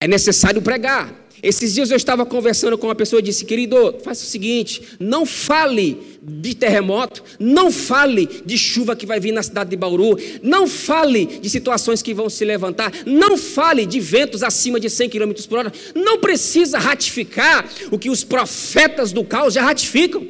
É 0.00 0.06
necessário 0.06 0.62
pregar. 0.62 1.12
Esses 1.42 1.74
dias 1.74 1.90
eu 1.90 1.96
estava 1.96 2.26
conversando 2.26 2.76
com 2.76 2.86
uma 2.86 2.94
pessoa 2.94 3.20
e 3.20 3.22
disse: 3.22 3.44
Querido, 3.44 3.96
faça 4.02 4.24
o 4.24 4.26
seguinte, 4.26 4.82
não 4.98 5.24
fale 5.24 6.18
de 6.20 6.54
terremoto, 6.54 7.22
não 7.38 7.70
fale 7.70 8.26
de 8.44 8.58
chuva 8.58 8.96
que 8.96 9.06
vai 9.06 9.20
vir 9.20 9.32
na 9.32 9.42
cidade 9.42 9.70
de 9.70 9.76
Bauru, 9.76 10.18
não 10.42 10.66
fale 10.66 11.26
de 11.26 11.48
situações 11.48 12.02
que 12.02 12.12
vão 12.12 12.28
se 12.28 12.44
levantar, 12.44 12.92
não 13.06 13.36
fale 13.36 13.86
de 13.86 14.00
ventos 14.00 14.42
acima 14.42 14.80
de 14.80 14.90
100 14.90 15.10
km 15.10 15.32
por 15.48 15.58
hora, 15.58 15.72
não 15.94 16.18
precisa 16.18 16.78
ratificar 16.78 17.68
o 17.90 17.98
que 17.98 18.10
os 18.10 18.24
profetas 18.24 19.12
do 19.12 19.24
caos 19.24 19.54
já 19.54 19.62
ratificam. 19.62 20.26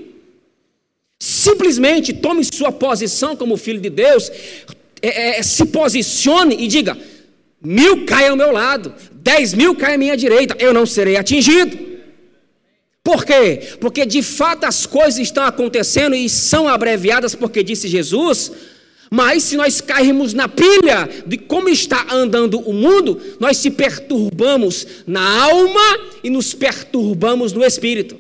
Simplesmente 1.19 2.13
tome 2.13 2.45
sua 2.45 2.71
posição 2.71 3.35
como 3.35 3.57
filho 3.57 3.81
de 3.81 3.91
Deus, 3.91 4.31
é, 5.01 5.39
é, 5.39 5.43
se 5.43 5.65
posicione 5.67 6.55
e 6.59 6.69
diga: 6.69 6.99
mil 7.63 8.05
caem 8.05 8.29
ao 8.29 8.37
meu 8.37 8.53
lado, 8.53 8.95
dez 9.31 9.53
mil 9.53 9.75
caem 9.77 9.97
à 9.97 9.99
minha 9.99 10.17
direita, 10.17 10.57
eu 10.59 10.73
não 10.73 10.87
serei 10.87 11.17
atingido. 11.17 11.77
Por 13.03 13.25
quê? 13.25 13.77
Porque 13.81 14.07
de 14.07 14.23
fato 14.23 14.65
as 14.65 14.87
coisas 14.87 15.19
estão 15.19 15.45
acontecendo 15.45 16.15
e 16.15 16.29
são 16.31 16.67
abreviadas, 16.67 17.35
porque 17.35 17.63
disse 17.63 17.89
Jesus. 17.89 18.51
Mas 19.11 19.43
se 19.43 19.57
nós 19.57 19.81
cairmos 19.81 20.35
na 20.35 20.49
pilha 20.49 21.09
de 21.27 21.37
como 21.37 21.69
está 21.69 22.07
andando 22.11 22.59
o 22.61 22.73
mundo, 22.73 23.21
nós 23.41 23.57
se 23.59 23.71
perturbamos 23.71 24.87
na 25.07 25.43
alma 25.45 25.87
e 26.23 26.31
nos 26.31 26.55
perturbamos 26.55 27.53
no 27.53 27.65
espírito. 27.65 28.19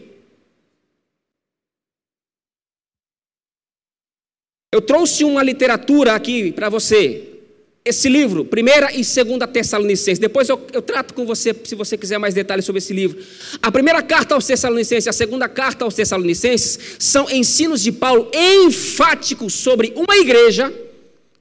Eu 4.73 4.83
trouxe 4.83 5.25
uma 5.25 5.43
literatura 5.43 6.15
aqui 6.15 6.53
para 6.53 6.69
você, 6.69 7.38
esse 7.85 8.09
livro, 8.09 8.45
primeira 8.45 8.95
e 8.95 9.03
segunda 9.03 9.47
Tessalonicenses. 9.47 10.19
Depois 10.19 10.49
eu, 10.49 10.61
eu, 10.73 10.83
trato 10.83 11.15
com 11.15 11.25
você, 11.25 11.55
se 11.65 11.75
você 11.75 11.97
quiser 11.97 12.19
mais 12.19 12.35
detalhes 12.35 12.65
sobre 12.65 12.79
esse 12.79 12.93
livro. 12.93 13.19
A 13.63 13.73
primeira 13.73 14.03
carta 14.03 14.35
aos 14.35 14.47
Tessalonicenses 14.47 15.07
e 15.07 15.09
a 15.09 15.13
segunda 15.13 15.49
carta 15.49 15.85
aos 15.85 15.95
Tessalonicenses 15.95 16.79
são 16.99 17.31
ensinos 17.31 17.83
de 17.83 17.93
Paulo 17.93 18.31
enfáticos 18.35 19.55
sobre 19.55 19.93
uma 19.97 20.17
igreja. 20.17 20.73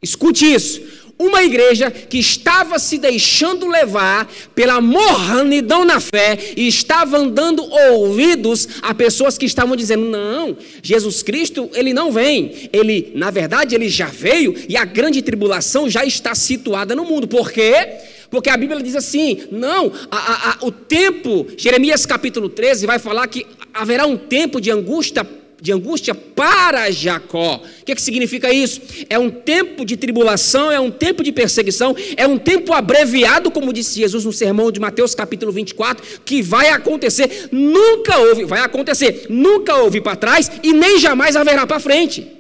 Escute 0.02 0.46
isso 0.46 0.97
uma 1.20 1.44
igreja 1.44 1.90
que 1.90 2.20
estava 2.20 2.78
se 2.78 2.98
deixando 2.98 3.68
levar 3.68 4.30
pela 4.54 4.80
mornidão 4.80 5.84
na 5.84 6.00
fé 6.00 6.38
e 6.56 6.68
estava 6.68 7.26
dando 7.28 7.64
ouvidos 7.64 8.68
a 8.82 8.94
pessoas 8.94 9.38
que 9.38 9.46
estavam 9.46 9.76
dizendo: 9.76 10.06
"Não, 10.06 10.56
Jesus 10.82 11.24
Cristo, 11.24 11.70
ele 11.74 11.94
não 11.94 12.12
vem. 12.12 12.70
Ele, 12.72 13.12
na 13.16 13.32
verdade, 13.32 13.74
ele 13.74 13.90
já 13.90 14.08
veio 14.08 14.56
e 14.70 14.78
a 14.78 14.86
grande 14.86 15.22
tribulação 15.22 15.90
já 15.90 16.06
está 16.06 16.36
situada 16.36 16.96
no 16.96 17.06
mundo. 17.06 17.28
Por 17.28 17.52
quê? 17.52 17.98
Porque 18.30 18.50
a 18.50 18.58
Bíblia 18.58 18.82
diz 18.82 18.96
assim: 18.96 19.44
não, 19.52 19.92
a, 20.12 20.18
a, 20.18 20.52
a, 20.52 20.58
o 20.62 20.72
tempo, 20.72 21.48
Jeremias 21.58 22.06
capítulo 22.06 22.50
13 22.50 22.86
vai 22.86 23.00
falar 23.00 23.28
que 23.28 23.46
haverá 23.74 24.06
um 24.06 24.18
tempo 24.18 24.60
de 24.60 24.72
angústia 24.72 25.26
de 25.62 25.72
angústia 25.72 26.14
para 26.14 26.92
Jacó. 26.92 27.62
O 27.82 27.86
que, 27.86 27.96
que 27.96 28.02
significa 28.02 28.52
isso? 28.52 28.82
É 29.10 29.18
um 29.18 29.30
tempo 29.30 29.86
de 29.86 29.98
tribulação, 29.98 30.72
é 30.72 30.80
um 30.80 30.92
tempo 30.92 31.24
de 31.24 31.32
perseguição, 31.32 31.96
é 32.16 32.28
um 32.28 32.38
tempo 32.38 32.74
abreviado, 32.74 33.50
como 33.50 33.74
disse 33.74 34.00
Jesus 34.00 34.26
no 34.26 34.34
sermão 34.34 34.72
de 34.72 34.80
Mateus 34.80 35.16
capítulo 35.16 35.52
24, 35.52 36.22
que 36.24 36.42
vai 36.42 36.70
acontecer, 36.70 37.50
nunca 37.52 38.18
houve, 38.20 38.46
vai 38.46 38.62
acontecer, 38.62 39.26
nunca 39.30 39.76
houve 39.76 40.02
para 40.02 40.16
trás 40.16 40.52
e 40.62 40.74
nem 40.74 41.00
jamais 41.00 41.36
haverá 41.36 41.66
para 41.66 41.80
frente. 41.80 42.37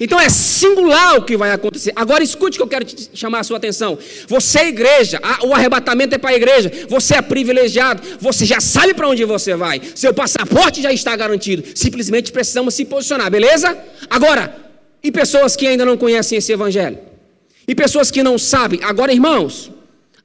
Então 0.00 0.18
é 0.18 0.28
singular 0.28 1.16
o 1.16 1.22
que 1.22 1.36
vai 1.36 1.50
acontecer. 1.52 1.92
Agora 1.94 2.24
escute 2.24 2.56
que 2.56 2.62
eu 2.62 2.68
quero 2.68 2.86
chamar 3.14 3.40
a 3.40 3.44
sua 3.44 3.58
atenção. 3.58 3.98
Você 4.26 4.58
é 4.60 4.68
igreja, 4.68 5.20
o 5.42 5.52
arrebatamento 5.52 6.14
é 6.14 6.18
para 6.18 6.30
a 6.30 6.34
igreja. 6.34 6.70
Você 6.88 7.14
é 7.14 7.22
privilegiado, 7.22 8.02
você 8.20 8.44
já 8.44 8.60
sabe 8.60 8.94
para 8.94 9.08
onde 9.08 9.24
você 9.24 9.54
vai. 9.54 9.80
Seu 9.94 10.12
passaporte 10.14 10.82
já 10.82 10.92
está 10.92 11.14
garantido. 11.14 11.62
Simplesmente 11.74 12.32
precisamos 12.32 12.74
se 12.74 12.84
posicionar, 12.84 13.30
beleza? 13.30 13.76
Agora, 14.08 14.62
E 15.02 15.10
pessoas 15.10 15.56
que 15.56 15.66
ainda 15.66 15.84
não 15.84 15.96
conhecem 15.96 16.38
esse 16.38 16.52
evangelho. 16.52 16.98
E 17.66 17.74
pessoas 17.74 18.10
que 18.10 18.22
não 18.22 18.38
sabem. 18.38 18.80
Agora, 18.82 19.12
irmãos, 19.12 19.70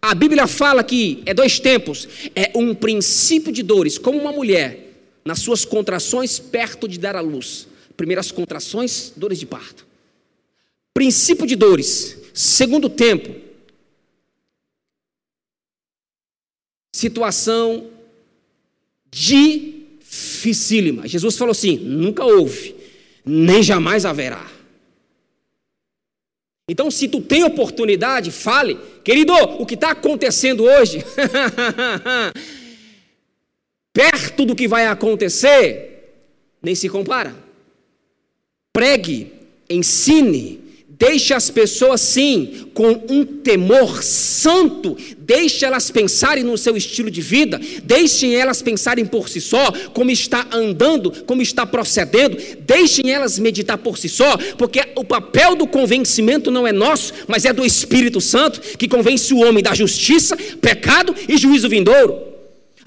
a 0.01 0.13
Bíblia 0.13 0.45
fala 0.45 0.83
que 0.83 1.23
é 1.25 1.33
dois 1.33 1.59
tempos, 1.59 2.07
é 2.35 2.51
um 2.55 2.75
princípio 2.75 3.51
de 3.51 3.63
dores, 3.63 3.97
como 3.97 4.19
uma 4.19 4.31
mulher 4.31 4.93
nas 5.25 5.39
suas 5.39 5.65
contrações 5.65 6.39
perto 6.39 6.87
de 6.87 6.99
dar 6.99 7.15
à 7.15 7.21
luz. 7.21 7.67
Primeiras 7.97 8.31
contrações, 8.31 9.11
dores 9.15 9.39
de 9.39 9.47
parto. 9.47 9.87
Princípio 10.93 11.47
de 11.47 11.55
dores. 11.55 12.19
Segundo 12.33 12.87
tempo, 12.87 13.33
situação 16.93 17.89
dificílima. 19.09 21.07
Jesus 21.07 21.35
falou 21.35 21.51
assim: 21.51 21.77
nunca 21.77 22.23
houve, 22.23 22.75
nem 23.25 23.63
jamais 23.63 24.05
haverá. 24.05 24.45
Então, 26.69 26.91
se 26.91 27.07
tu 27.07 27.21
tem 27.21 27.45
oportunidade, 27.45 28.29
fale, 28.29 28.77
querido, 29.03 29.33
o 29.33 29.65
que 29.65 29.75
está 29.75 29.91
acontecendo 29.91 30.63
hoje, 30.63 30.97
perto 33.93 34.45
do 34.45 34.55
que 34.55 34.67
vai 34.67 34.85
acontecer, 34.85 36.25
nem 36.61 36.75
se 36.75 36.89
compara. 36.89 37.46
Pregue, 38.77 39.33
ensine, 39.67 40.67
Deixe 40.99 41.31
as 41.31 41.51
pessoas, 41.51 42.01
sim, 42.01 42.69
com 42.73 42.89
um 43.07 43.23
temor 43.23 44.01
santo, 44.01 44.97
deixe 45.19 45.63
elas 45.63 45.91
pensarem 45.91 46.43
no 46.43 46.57
seu 46.57 46.75
estilo 46.75 47.11
de 47.11 47.21
vida, 47.21 47.61
deixem 47.83 48.35
elas 48.35 48.63
pensarem 48.63 49.05
por 49.05 49.29
si 49.29 49.39
só, 49.39 49.71
como 49.93 50.09
está 50.09 50.47
andando, 50.51 51.11
como 51.25 51.43
está 51.43 51.67
procedendo, 51.67 52.35
deixem 52.61 53.11
elas 53.11 53.37
meditar 53.37 53.77
por 53.77 53.95
si 53.95 54.09
só, 54.09 54.37
porque 54.57 54.81
o 54.95 55.03
papel 55.03 55.55
do 55.55 55.67
convencimento 55.67 56.49
não 56.49 56.65
é 56.65 56.71
nosso, 56.71 57.13
mas 57.27 57.45
é 57.45 57.53
do 57.53 57.63
Espírito 57.63 58.19
Santo, 58.19 58.59
que 58.59 58.87
convence 58.87 59.31
o 59.35 59.47
homem 59.47 59.63
da 59.63 59.75
justiça, 59.75 60.35
pecado 60.59 61.13
e 61.29 61.37
juízo 61.37 61.69
vindouro. 61.69 62.26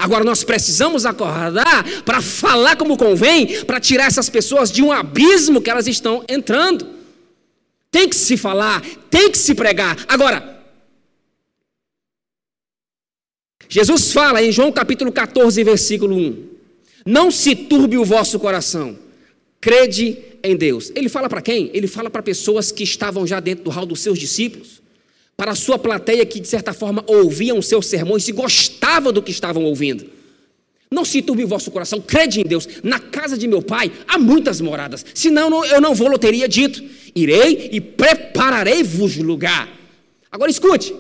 Agora 0.01 0.25
nós 0.25 0.43
precisamos 0.43 1.05
acordar 1.05 1.85
para 2.05 2.23
falar 2.23 2.77
como 2.77 2.97
convém, 2.97 3.65
para 3.65 3.79
tirar 3.79 4.07
essas 4.07 4.31
pessoas 4.31 4.73
de 4.73 4.83
um 4.83 4.91
abismo 4.91 5.61
que 5.61 5.69
elas 5.69 5.87
estão 5.87 6.25
entrando. 6.29 6.87
Tem 7.91 8.09
que 8.09 8.17
se 8.17 8.37
falar, 8.37 8.83
tem 9.11 9.31
que 9.31 9.37
se 9.37 9.55
pregar. 9.55 9.97
Agora, 10.09 10.59
Jesus 13.69 14.13
fala 14.13 14.43
em 14.43 14.51
João 14.51 14.73
capítulo 14.73 15.13
14, 15.13 15.63
versículo 15.63 16.17
1: 16.17 16.49
Não 17.05 17.31
se 17.31 17.55
turbe 17.55 17.99
o 17.99 18.05
vosso 18.05 18.39
coração, 18.41 18.99
crede 19.61 20.19
em 20.43 20.57
Deus. 20.57 20.91
Ele 20.95 21.09
fala 21.09 21.29
para 21.29 21.43
quem? 21.43 21.71
Ele 21.75 21.87
fala 21.87 22.09
para 22.09 22.23
pessoas 22.23 22.73
que 22.73 22.83
estavam 22.83 23.27
já 23.27 23.39
dentro 23.39 23.65
do 23.65 23.71
hall 23.71 23.87
dos 23.87 24.01
seus 24.01 24.19
discípulos, 24.19 24.81
para 25.41 25.53
a 25.53 25.57
sua 25.57 25.79
plateia 25.79 26.27
que 26.27 26.39
de 26.39 26.47
certa 26.47 26.75
forma 26.75 27.03
ouviam 27.07 27.59
os 27.59 27.67
seus 27.67 27.87
sermões 27.87 28.29
e 28.29 28.33
gostavam 28.33 29.11
do 29.11 29.23
que 29.23 29.31
estavam 29.31 29.65
ouvindo. 29.65 30.07
Não 30.91 31.03
se 31.03 31.23
turbe 31.23 31.43
o 31.43 31.49
vosso 31.49 31.71
coração, 31.71 31.99
crede 31.99 32.43
em 32.43 32.45
Deus. 32.45 32.69
Na 32.83 33.01
casa 33.01 33.39
de 33.39 33.49
meu 33.49 33.63
pai 33.63 33.91
há 34.07 34.19
muitas 34.19 34.61
moradas, 34.61 35.03
senão 35.15 35.65
eu 35.65 35.81
não 35.81 35.95
vou, 35.95 36.13
eu 36.13 36.19
teria 36.19 36.47
dito. 36.47 36.85
Irei 37.15 37.71
e 37.73 37.81
prepararei-vos 37.81 39.17
lugar. 39.17 39.67
Agora 40.31 40.51
escute. 40.51 40.95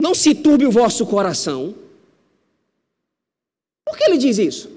Não 0.00 0.14
se 0.14 0.32
turbe 0.32 0.64
o 0.64 0.70
vosso 0.70 1.04
coração. 1.06 1.74
Por 3.84 3.98
que 3.98 4.04
ele 4.04 4.18
diz 4.18 4.38
isso? 4.38 4.70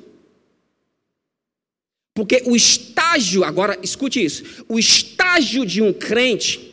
Porque 2.16 2.42
o 2.48 2.56
estágio, 2.56 3.44
agora 3.44 3.78
escute 3.84 4.24
isso, 4.24 4.66
o 4.68 4.80
estágio 4.80 5.19
de 5.66 5.82
um 5.82 5.94
crente 5.94 6.70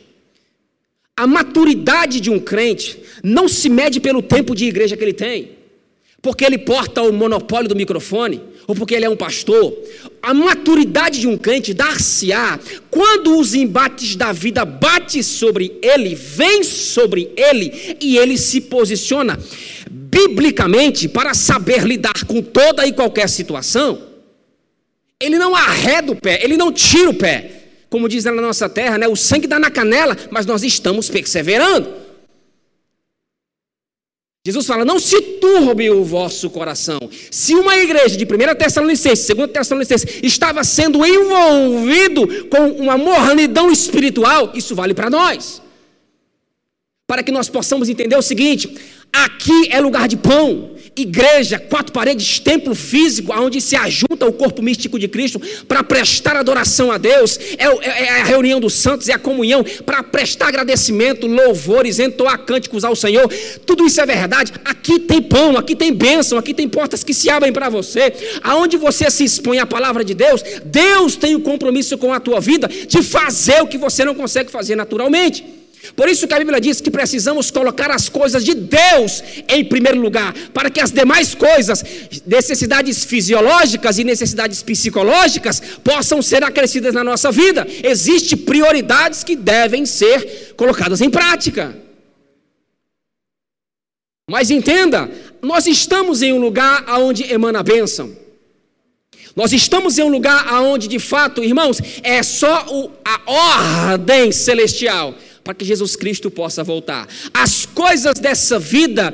a 1.17 1.25
maturidade 1.25 2.21
de 2.21 2.29
um 2.29 2.39
crente 2.39 2.99
não 3.23 3.47
se 3.47 3.69
mede 3.69 3.99
pelo 3.99 4.21
tempo 4.21 4.53
de 4.53 4.65
igreja 4.65 4.95
que 4.95 5.03
ele 5.03 5.13
tem, 5.13 5.57
porque 6.21 6.45
ele 6.45 6.59
porta 6.59 7.01
o 7.01 7.11
monopólio 7.11 7.67
do 7.67 7.75
microfone, 7.75 8.39
ou 8.67 8.75
porque 8.75 8.93
ele 8.93 9.05
é 9.05 9.09
um 9.09 9.17
pastor. 9.17 9.75
A 10.21 10.31
maturidade 10.31 11.19
de 11.19 11.27
um 11.27 11.35
crente 11.35 11.73
dar-se-á 11.73 12.59
quando 12.91 13.39
os 13.39 13.55
embates 13.55 14.15
da 14.15 14.31
vida 14.31 14.63
batem 14.63 15.23
sobre 15.23 15.79
ele, 15.81 16.13
vêm 16.13 16.61
sobre 16.63 17.31
ele, 17.35 17.97
e 17.99 18.15
ele 18.17 18.37
se 18.37 18.61
posiciona 18.61 19.39
biblicamente 19.89 21.07
para 21.07 21.33
saber 21.33 21.83
lidar 21.83 22.25
com 22.27 22.43
toda 22.43 22.85
e 22.85 22.93
qualquer 22.93 23.27
situação. 23.27 24.03
Ele 25.19 25.39
não 25.39 25.55
arreda 25.55 26.11
o 26.11 26.15
pé, 26.15 26.43
ele 26.43 26.57
não 26.57 26.71
tira 26.71 27.09
o 27.09 27.13
pé, 27.15 27.56
como 27.89 28.09
diz 28.09 28.25
na 28.25 28.31
nossa 28.31 28.67
terra, 28.67 28.97
né? 28.97 29.07
o 29.07 29.15
sangue 29.15 29.47
dá 29.47 29.59
na 29.59 29.71
canela, 29.71 30.15
mas 30.29 30.45
nós 30.45 30.63
estamos 30.63 31.09
perseverando. 31.09 32.07
Jesus 34.47 34.65
fala: 34.65 34.85
não 34.85 34.97
se 34.97 35.21
turbe 35.21 35.89
o 35.89 36.05
vosso 36.05 36.49
coração. 36.49 36.99
Se 37.29 37.53
uma 37.53 37.75
igreja 37.75 38.15
de 38.15 38.23
1 38.23 38.55
Tessalonicenses, 38.55 39.27
2 39.27 39.51
Tessalonicenses, 39.51 40.19
estava 40.23 40.63
sendo 40.63 41.05
envolvido 41.05 42.45
com 42.45 42.69
uma 42.81 42.97
mornidão 42.97 43.69
espiritual, 43.69 44.53
isso 44.55 44.73
vale 44.73 44.93
para 44.93 45.09
nós. 45.09 45.61
Para 47.05 47.23
que 47.23 47.31
nós 47.31 47.49
possamos 47.49 47.89
entender 47.89 48.15
o 48.15 48.21
seguinte: 48.21 48.73
aqui 49.11 49.69
é 49.71 49.79
lugar 49.79 50.07
de 50.07 50.17
pão, 50.17 50.71
igreja, 50.95 51.59
quatro 51.59 51.93
paredes, 51.93 52.39
templo 52.39 52.73
físico, 52.73 53.31
onde 53.33 53.61
se 53.61 53.75
ajunta 53.75 54.25
o 54.25 54.33
corpo 54.33 54.61
místico 54.61 54.97
de 54.97 55.07
Cristo 55.07 55.39
para 55.67 55.83
prestar 55.83 56.35
adoração 56.35 56.91
a 56.91 56.97
Deus, 56.97 57.39
é, 57.57 57.65
é, 57.65 58.03
é, 58.03 58.21
a 58.21 58.23
reunião 58.23 58.59
dos 58.59 58.73
santos, 58.73 59.07
é 59.07 59.13
a 59.13 59.19
comunhão, 59.19 59.63
para 59.85 60.01
prestar 60.03 60.47
agradecimento, 60.47 61.27
louvores, 61.27 61.99
entoar 61.99 62.39
cânticos 62.45 62.83
ao 62.83 62.95
Senhor, 62.95 63.27
tudo 63.65 63.85
isso 63.85 64.01
é 64.01 64.05
verdade. 64.05 64.53
Aqui 64.65 64.99
tem 64.99 65.21
pão, 65.21 65.57
aqui 65.57 65.75
tem 65.75 65.93
bênção, 65.93 66.37
aqui 66.37 66.53
tem 66.53 66.67
portas 66.67 67.03
que 67.03 67.13
se 67.13 67.29
abrem 67.29 67.53
para 67.53 67.69
você, 67.69 68.13
aonde 68.41 68.77
você 68.77 69.09
se 69.11 69.23
expõe 69.23 69.59
à 69.59 69.65
palavra 69.65 70.03
de 70.03 70.13
Deus, 70.13 70.41
Deus 70.65 71.15
tem 71.15 71.35
o 71.35 71.39
um 71.39 71.41
compromisso 71.41 71.97
com 71.97 72.13
a 72.13 72.19
tua 72.19 72.39
vida 72.39 72.67
de 72.67 73.03
fazer 73.03 73.61
o 73.61 73.67
que 73.67 73.77
você 73.77 74.03
não 74.03 74.15
consegue 74.15 74.49
fazer 74.49 74.75
naturalmente. 74.75 75.57
Por 75.95 76.07
isso 76.09 76.27
que 76.27 76.33
a 76.33 76.39
Bíblia 76.39 76.59
diz 76.59 76.81
que 76.81 76.91
precisamos 76.91 77.51
colocar 77.51 77.91
as 77.91 78.09
coisas 78.09 78.43
de 78.43 78.53
Deus 78.53 79.23
em 79.47 79.63
primeiro 79.63 79.99
lugar, 79.99 80.33
para 80.53 80.69
que 80.69 80.79
as 80.79 80.91
demais 80.91 81.33
coisas, 81.33 81.83
necessidades 82.25 83.03
fisiológicas 83.03 83.97
e 83.97 84.03
necessidades 84.03 84.61
psicológicas, 84.61 85.61
possam 85.83 86.21
ser 86.21 86.43
acrescidas 86.43 86.93
na 86.93 87.03
nossa 87.03 87.31
vida. 87.31 87.67
Existem 87.83 88.37
prioridades 88.37 89.23
que 89.23 89.35
devem 89.35 89.85
ser 89.85 90.53
colocadas 90.55 91.01
em 91.01 91.09
prática. 91.09 91.75
Mas 94.29 94.51
entenda, 94.51 95.09
nós 95.41 95.65
estamos 95.67 96.21
em 96.21 96.33
um 96.33 96.39
lugar 96.39 96.83
onde 96.99 97.31
emana 97.31 97.59
a 97.59 97.63
bênção. 97.63 98.13
Nós 99.37 99.53
estamos 99.53 99.99
em 99.99 100.03
um 100.03 100.09
lugar 100.09 100.51
onde, 100.63 100.87
de 100.87 100.97
fato, 100.97 101.43
irmãos, 101.43 101.79
é 102.01 102.23
só 102.23 102.65
o, 102.69 102.91
a 103.05 103.91
ordem 103.91 104.31
celestial 104.31 105.13
para 105.47 105.55
que 105.55 105.63
Jesus 105.63 105.95
Cristo 105.95 106.29
possa 106.29 106.61
voltar. 106.61 107.07
As 107.33 107.65
coisas 107.65 108.19
dessa 108.19 108.59
vida. 108.59 109.13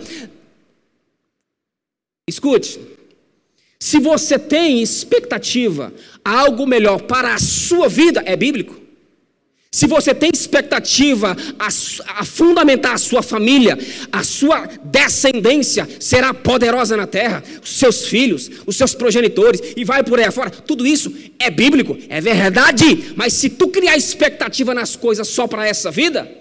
Escute. 2.28 2.80
Se 3.80 4.00
você 4.00 4.39
tem 4.39 4.82
expectativa 4.82 5.93
algo 6.26 6.65
melhor 6.65 7.04
para 7.04 7.36
a 7.36 7.38
sua 7.38 7.88
vida, 7.88 8.24
é 8.26 8.36
bíblico. 8.36 8.83
Se 9.73 9.88
você 9.88 10.13
tem 10.13 10.29
expectativa 10.31 11.36
a, 11.57 11.67
a, 12.19 12.23
fundamentar 12.23 12.93
a 12.93 12.97
sua 12.99 13.23
família, 13.23 13.75
a 14.12 14.23
sua 14.23 14.69
descendência 14.83 15.89
será 15.99 16.31
poderosa 16.31 16.95
na 16.95 17.07
terra, 17.07 17.43
os 17.59 17.79
seus 17.79 18.05
filhos, 18.05 18.51
os 18.67 18.75
seus 18.75 18.93
progenitores, 18.93 19.73
e 19.75 19.83
vai 19.83 20.03
por 20.03 20.19
aí 20.19 20.25
afora, 20.25 20.51
tudo 20.51 20.86
isso 20.86 21.12
é 21.39 21.49
bíblico, 21.49 21.97
é 22.07 22.21
verdade, 22.21 23.15
mas 23.15 23.33
se 23.33 23.49
tu 23.49 23.67
criar 23.67 23.97
expectativa 23.97 24.75
nas 24.75 24.95
coisas 24.95 25.27
só 25.27 25.47
para 25.47 25.67
essa 25.67 25.89
vida, 25.89 26.31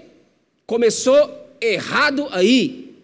começou 0.67 1.57
errado 1.59 2.29
aí. 2.33 2.95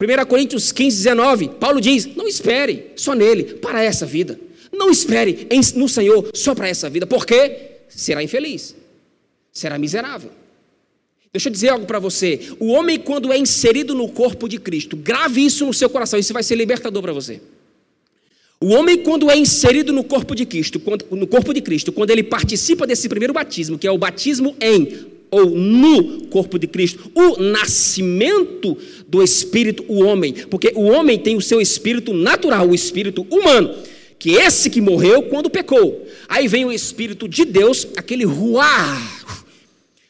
1 0.00 0.26
Coríntios 0.26 0.70
15, 0.70 0.96
19, 0.96 1.48
Paulo 1.58 1.80
diz: 1.80 2.06
não 2.14 2.28
espere 2.28 2.92
só 2.94 3.14
nele 3.14 3.42
para 3.54 3.82
essa 3.82 4.06
vida. 4.06 4.38
Não 4.72 4.92
espere 4.92 5.48
no 5.74 5.88
Senhor 5.88 6.30
só 6.34 6.54
para 6.54 6.68
essa 6.68 6.88
vida, 6.88 7.04
porque 7.04 7.78
será 7.88 8.22
infeliz, 8.22 8.76
será 9.56 9.78
miserável. 9.78 10.30
Deixa 11.32 11.48
eu 11.48 11.52
dizer 11.52 11.70
algo 11.70 11.86
para 11.86 11.98
você. 11.98 12.40
O 12.60 12.66
homem, 12.66 12.98
quando 12.98 13.32
é 13.32 13.38
inserido 13.38 13.94
no 13.94 14.06
corpo 14.06 14.48
de 14.48 14.58
Cristo, 14.58 14.96
grave 14.96 15.44
isso 15.44 15.64
no 15.64 15.72
seu 15.72 15.88
coração, 15.88 16.18
isso 16.18 16.34
vai 16.34 16.42
ser 16.42 16.56
libertador 16.56 17.02
para 17.02 17.12
você. 17.12 17.40
O 18.60 18.68
homem, 18.74 18.98
quando 18.98 19.30
é 19.30 19.36
inserido 19.36 19.94
no 19.94 20.04
corpo 20.04 20.34
de 20.34 20.44
Cristo, 20.44 20.78
quando, 20.78 21.06
no 21.10 21.26
corpo 21.26 21.54
de 21.54 21.62
Cristo, 21.62 21.90
quando 21.90 22.10
ele 22.10 22.22
participa 22.22 22.86
desse 22.86 23.08
primeiro 23.08 23.32
batismo, 23.32 23.78
que 23.78 23.86
é 23.86 23.90
o 23.90 23.96
batismo 23.96 24.54
em 24.60 25.06
ou 25.30 25.46
no 25.46 26.26
corpo 26.26 26.58
de 26.58 26.66
Cristo, 26.66 27.10
o 27.14 27.42
nascimento 27.42 28.76
do 29.08 29.22
espírito, 29.22 29.84
o 29.88 30.04
homem, 30.04 30.34
porque 30.50 30.72
o 30.74 30.84
homem 30.84 31.18
tem 31.18 31.34
o 31.34 31.40
seu 31.40 31.62
espírito 31.62 32.12
natural, 32.12 32.68
o 32.68 32.74
espírito 32.74 33.26
humano, 33.30 33.74
que 34.18 34.32
esse 34.32 34.68
que 34.68 34.82
morreu 34.82 35.22
quando 35.24 35.50
pecou. 35.50 36.06
Aí 36.28 36.46
vem 36.46 36.64
o 36.64 36.72
Espírito 36.72 37.28
de 37.28 37.44
Deus, 37.44 37.86
aquele 37.96 38.24
ruar 38.24 39.15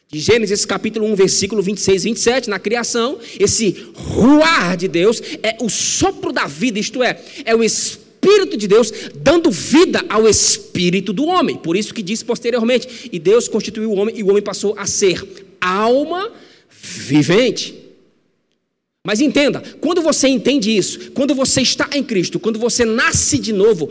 de 0.09 0.19
Gênesis 0.19 0.65
capítulo 0.65 1.05
1, 1.07 1.15
versículo 1.15 1.61
26 1.61 2.05
e 2.05 2.07
27, 2.07 2.49
na 2.49 2.59
criação, 2.59 3.19
esse 3.37 3.91
ruar 3.93 4.77
de 4.77 4.87
Deus 4.87 5.21
é 5.43 5.57
o 5.59 5.69
sopro 5.69 6.31
da 6.31 6.47
vida, 6.47 6.79
isto 6.79 7.03
é, 7.03 7.21
é 7.43 7.53
o 7.53 7.61
Espírito 7.61 8.55
de 8.55 8.67
Deus 8.67 8.91
dando 9.15 9.51
vida 9.51 10.03
ao 10.09 10.27
espírito 10.27 11.13
do 11.13 11.25
homem. 11.25 11.57
Por 11.57 11.75
isso 11.77 11.93
que 11.93 12.01
diz 12.01 12.23
posteriormente, 12.23 13.09
e 13.11 13.19
Deus 13.19 13.47
constituiu 13.47 13.91
o 13.91 13.95
homem 13.95 14.17
e 14.17 14.23
o 14.23 14.29
homem 14.29 14.41
passou 14.41 14.75
a 14.77 14.85
ser 14.85 15.23
alma 15.61 16.31
vivente. 16.69 17.75
Mas 19.05 19.21
entenda, 19.21 19.61
quando 19.79 20.01
você 20.01 20.27
entende 20.27 20.75
isso, 20.75 21.11
quando 21.11 21.35
você 21.35 21.61
está 21.61 21.89
em 21.93 22.03
Cristo, 22.03 22.39
quando 22.39 22.59
você 22.59 22.83
nasce 22.83 23.37
de 23.37 23.53
novo, 23.53 23.89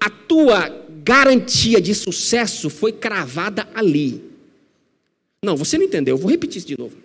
a 0.00 0.10
tua 0.10 0.68
garantia 1.04 1.80
de 1.80 1.94
sucesso 1.94 2.70
foi 2.70 2.92
cravada 2.92 3.68
ali. 3.74 4.25
Não, 5.46 5.56
você 5.56 5.78
não 5.78 5.84
entendeu, 5.84 6.14
eu 6.16 6.18
vou 6.18 6.28
repetir 6.28 6.58
isso 6.58 6.66
de 6.66 6.76
novo. 6.76 6.96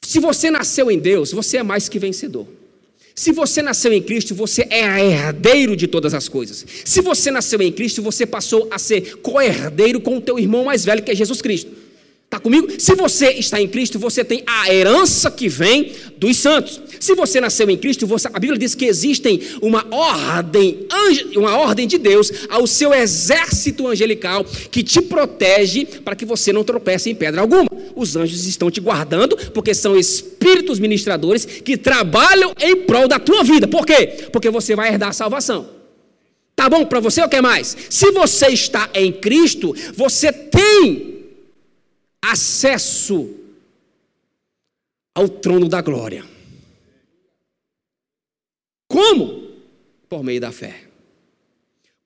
Se 0.00 0.18
você 0.18 0.50
nasceu 0.50 0.90
em 0.90 0.98
Deus, 0.98 1.30
você 1.30 1.58
é 1.58 1.62
mais 1.62 1.86
que 1.86 1.98
vencedor. 1.98 2.46
Se 3.14 3.32
você 3.32 3.60
nasceu 3.60 3.92
em 3.92 4.00
Cristo, 4.00 4.34
você 4.34 4.66
é 4.70 4.80
herdeiro 4.80 5.76
de 5.76 5.86
todas 5.86 6.14
as 6.14 6.26
coisas. 6.26 6.64
Se 6.86 7.02
você 7.02 7.30
nasceu 7.30 7.60
em 7.60 7.70
Cristo, 7.70 8.00
você 8.00 8.24
passou 8.24 8.66
a 8.70 8.78
ser 8.78 9.16
co-herdeiro 9.18 10.00
com 10.00 10.16
o 10.16 10.20
teu 10.22 10.38
irmão 10.38 10.64
mais 10.64 10.86
velho, 10.86 11.02
que 11.02 11.10
é 11.10 11.14
Jesus 11.14 11.42
Cristo. 11.42 11.70
Está 12.28 12.38
comigo? 12.38 12.68
Se 12.78 12.94
você 12.94 13.30
está 13.30 13.58
em 13.58 13.66
Cristo, 13.66 13.98
você 13.98 14.22
tem 14.22 14.42
a 14.46 14.70
herança 14.70 15.30
que 15.30 15.48
vem 15.48 15.92
dos 16.18 16.36
santos. 16.36 16.78
Se 17.00 17.14
você 17.14 17.40
nasceu 17.40 17.70
em 17.70 17.76
Cristo, 17.78 18.06
você, 18.06 18.28
a 18.28 18.38
Bíblia 18.38 18.58
diz 18.58 18.74
que 18.74 18.84
existem 18.84 19.40
uma 19.62 19.86
ordem, 19.90 20.86
uma 21.34 21.56
ordem 21.56 21.88
de 21.88 21.96
Deus 21.96 22.30
ao 22.50 22.66
seu 22.66 22.92
exército 22.92 23.88
angelical 23.88 24.44
que 24.44 24.82
te 24.82 25.00
protege 25.00 25.86
para 25.86 26.14
que 26.14 26.26
você 26.26 26.52
não 26.52 26.62
tropece 26.62 27.08
em 27.08 27.14
pedra 27.14 27.40
alguma. 27.40 27.66
Os 27.96 28.14
anjos 28.14 28.44
estão 28.46 28.70
te 28.70 28.78
guardando 28.78 29.34
porque 29.54 29.72
são 29.72 29.98
espíritos 29.98 30.78
ministradores 30.78 31.46
que 31.46 31.78
trabalham 31.78 32.52
em 32.60 32.76
prol 32.76 33.08
da 33.08 33.18
tua 33.18 33.42
vida. 33.42 33.66
Por 33.66 33.86
quê? 33.86 34.26
Porque 34.30 34.50
você 34.50 34.76
vai 34.76 34.90
herdar 34.90 35.08
a 35.08 35.14
salvação. 35.14 35.70
Tá 36.54 36.68
bom 36.68 36.84
para 36.84 37.00
você 37.00 37.22
ou 37.22 37.28
quer 37.28 37.40
mais? 37.40 37.74
Se 37.88 38.10
você 38.10 38.48
está 38.48 38.90
em 38.92 39.12
Cristo, 39.12 39.74
você 39.96 40.30
tem 40.30 41.17
acesso 42.22 43.34
ao 45.14 45.28
trono 45.28 45.68
da 45.68 45.80
glória. 45.80 46.24
Como? 48.88 49.48
Por 50.08 50.22
meio 50.22 50.40
da 50.40 50.52
fé. 50.52 50.84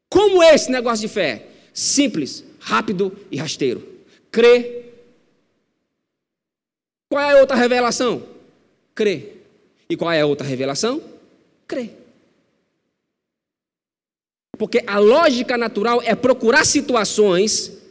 Como 0.09 0.43
é 0.43 0.55
esse 0.55 0.71
negócio 0.71 1.07
de 1.07 1.13
fé? 1.13 1.49
Simples, 1.73 2.45
rápido 2.59 3.17
e 3.31 3.37
rasteiro. 3.37 3.87
Crê. 4.31 4.93
Qual 7.09 7.23
é 7.23 7.33
a 7.33 7.41
outra 7.41 7.57
revelação? 7.57 8.27
Crê. 8.95 9.35
E 9.89 9.97
qual 9.97 10.11
é 10.11 10.21
a 10.21 10.27
outra 10.27 10.47
revelação? 10.47 11.03
Crê. 11.67 11.91
Porque 14.59 14.83
a 14.87 14.99
lógica 14.99 15.59
natural 15.59 16.01
é 16.03 16.15
procurar 16.15 16.65
situações 16.65 17.82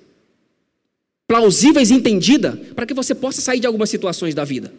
plausíveis 1.32 1.90
e 1.90 1.94
entendida 1.94 2.60
para 2.76 2.86
que 2.86 2.94
você 2.94 3.16
possa 3.16 3.40
sair 3.40 3.62
de 3.62 3.66
algumas 3.66 3.90
situações 3.90 4.36
da 4.36 4.44
vida. 4.44 4.70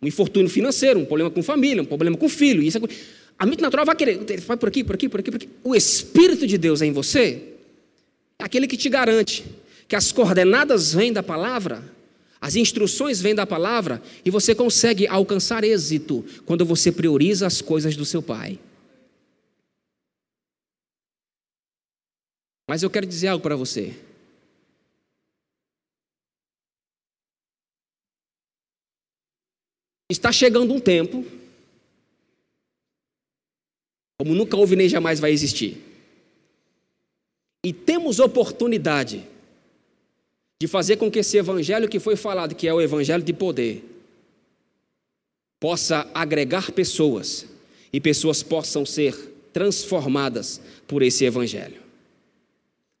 Um 0.00 0.06
infortúnio 0.06 0.48
financeiro, 0.48 1.00
um 1.00 1.04
problema 1.04 1.28
com 1.28 1.42
família, 1.42 1.82
um 1.82 1.86
problema 1.86 2.16
com 2.16 2.28
filho. 2.28 2.62
Isso 2.62 2.78
é... 2.78 2.80
A 3.36 3.44
mente 3.44 3.60
natural 3.60 3.84
vai 3.84 3.96
querer, 3.96 4.16
vai 4.46 4.56
por 4.56 4.68
aqui, 4.68 4.84
por 4.84 4.94
aqui, 4.94 5.08
por 5.08 5.18
aqui, 5.18 5.30
por 5.32 5.36
aqui. 5.38 5.48
O 5.64 5.74
Espírito 5.74 6.46
de 6.46 6.56
Deus 6.56 6.82
é 6.82 6.86
em 6.86 6.92
você 6.92 7.42
é 8.38 8.44
aquele 8.44 8.68
que 8.68 8.76
te 8.76 8.88
garante 8.88 9.44
que 9.88 9.96
as 9.96 10.12
coordenadas 10.12 10.94
vêm 10.94 11.12
da 11.12 11.22
palavra, 11.22 11.82
as 12.40 12.54
instruções 12.54 13.20
vêm 13.20 13.34
da 13.34 13.44
palavra 13.44 14.00
e 14.24 14.30
você 14.30 14.54
consegue 14.54 15.08
alcançar 15.08 15.64
êxito 15.64 16.24
quando 16.46 16.64
você 16.64 16.92
prioriza 16.92 17.44
as 17.44 17.60
coisas 17.60 17.96
do 17.96 18.04
seu 18.04 18.22
Pai. 18.22 18.56
Mas 22.68 22.84
eu 22.84 22.90
quero 22.90 23.06
dizer 23.06 23.26
algo 23.26 23.42
para 23.42 23.56
você. 23.56 24.07
Está 30.10 30.32
chegando 30.32 30.72
um 30.72 30.80
tempo, 30.80 31.24
como 34.18 34.34
nunca 34.34 34.56
houve 34.56 34.74
nem 34.74 34.88
jamais 34.88 35.20
vai 35.20 35.30
existir. 35.30 35.82
E 37.64 37.72
temos 37.72 38.18
oportunidade 38.18 39.26
de 40.60 40.66
fazer 40.66 40.96
com 40.96 41.10
que 41.10 41.18
esse 41.18 41.36
evangelho 41.36 41.88
que 41.88 42.00
foi 42.00 42.16
falado, 42.16 42.54
que 42.54 42.66
é 42.66 42.74
o 42.74 42.80
evangelho 42.80 43.22
de 43.22 43.32
poder, 43.32 43.84
possa 45.60 46.08
agregar 46.14 46.72
pessoas 46.72 47.46
e 47.92 48.00
pessoas 48.00 48.42
possam 48.42 48.86
ser 48.86 49.14
transformadas 49.52 50.60
por 50.86 51.02
esse 51.02 51.24
evangelho. 51.24 51.80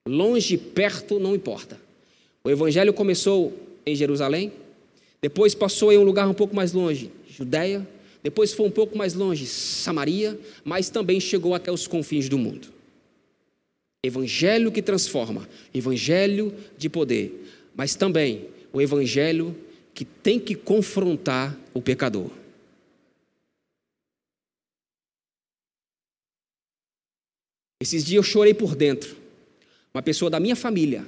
Longe, 0.06 0.56
perto, 0.56 1.18
não 1.18 1.34
importa. 1.34 1.80
O 2.42 2.50
evangelho 2.50 2.92
começou 2.92 3.52
em 3.84 3.94
Jerusalém, 3.94 4.52
depois 5.20 5.54
passou 5.54 5.92
em 5.92 5.98
um 5.98 6.04
lugar 6.04 6.28
um 6.28 6.34
pouco 6.34 6.54
mais 6.54 6.72
longe, 6.72 7.10
Judéia. 7.28 7.86
Depois 8.22 8.52
foi 8.52 8.66
um 8.66 8.70
pouco 8.70 8.96
mais 8.96 9.14
longe, 9.14 9.46
Samaria. 9.46 10.38
Mas 10.64 10.90
também 10.90 11.20
chegou 11.20 11.54
até 11.54 11.72
os 11.72 11.86
confins 11.86 12.28
do 12.28 12.38
mundo. 12.38 12.68
Evangelho 14.04 14.70
que 14.70 14.80
transforma, 14.80 15.48
evangelho 15.74 16.54
de 16.76 16.88
poder. 16.88 17.46
Mas 17.74 17.96
também 17.96 18.48
o 18.72 18.80
evangelho 18.80 19.56
que 19.92 20.04
tem 20.04 20.38
que 20.38 20.54
confrontar 20.54 21.58
o 21.74 21.82
pecador. 21.82 22.30
Esses 27.80 28.04
dias 28.04 28.16
eu 28.16 28.22
chorei 28.22 28.54
por 28.54 28.76
dentro. 28.76 29.16
Uma 29.92 30.02
pessoa 30.02 30.30
da 30.30 30.38
minha 30.38 30.54
família. 30.54 31.04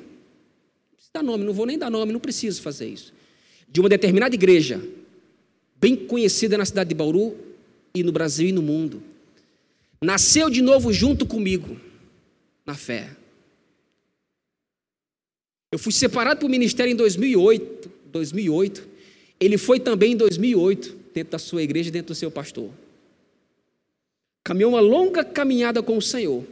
Não 1.15 1.23
nome, 1.23 1.45
não 1.45 1.53
vou 1.53 1.67
nem 1.67 1.79
dar 1.79 1.91
nome, 1.91 2.13
não 2.13 2.21
preciso 2.21 2.63
fazer 2.63 2.89
isso 2.89 3.13
de 3.71 3.81
uma 3.81 3.89
determinada 3.89 4.35
igreja, 4.35 4.83
bem 5.77 5.95
conhecida 5.95 6.59
na 6.59 6.65
cidade 6.65 6.89
de 6.89 6.95
Bauru 6.95 7.37
e 7.95 8.03
no 8.03 8.13
Brasil 8.13 8.49
e 8.49 8.53
no 8.53 8.63
mundo, 8.63 9.03
nasceu 10.01 10.51
de 10.51 10.61
novo 10.61 10.93
junto 10.93 11.27
comigo, 11.27 11.79
na 12.67 12.75
fé. 12.75 13.11
Eu 15.73 15.79
fui 15.79 15.93
separado 15.93 16.41
para 16.41 16.47
o 16.47 16.51
ministério 16.51 16.93
em 16.93 16.97
2008, 16.97 17.91
2008. 18.07 18.89
Ele 19.39 19.57
foi 19.57 19.79
também 19.79 20.13
em 20.13 20.17
2008, 20.17 20.97
dentro 21.15 21.33
da 21.33 21.39
sua 21.39 21.63
igreja, 21.63 21.91
dentro 21.91 22.13
do 22.13 22.17
seu 22.17 22.31
pastor. 22.31 22.71
Caminhou 24.43 24.73
uma 24.73 24.81
longa 24.81 25.23
caminhada 25.23 25.83
com 25.83 25.97
o 25.97 26.03
Senhor. 26.03 26.45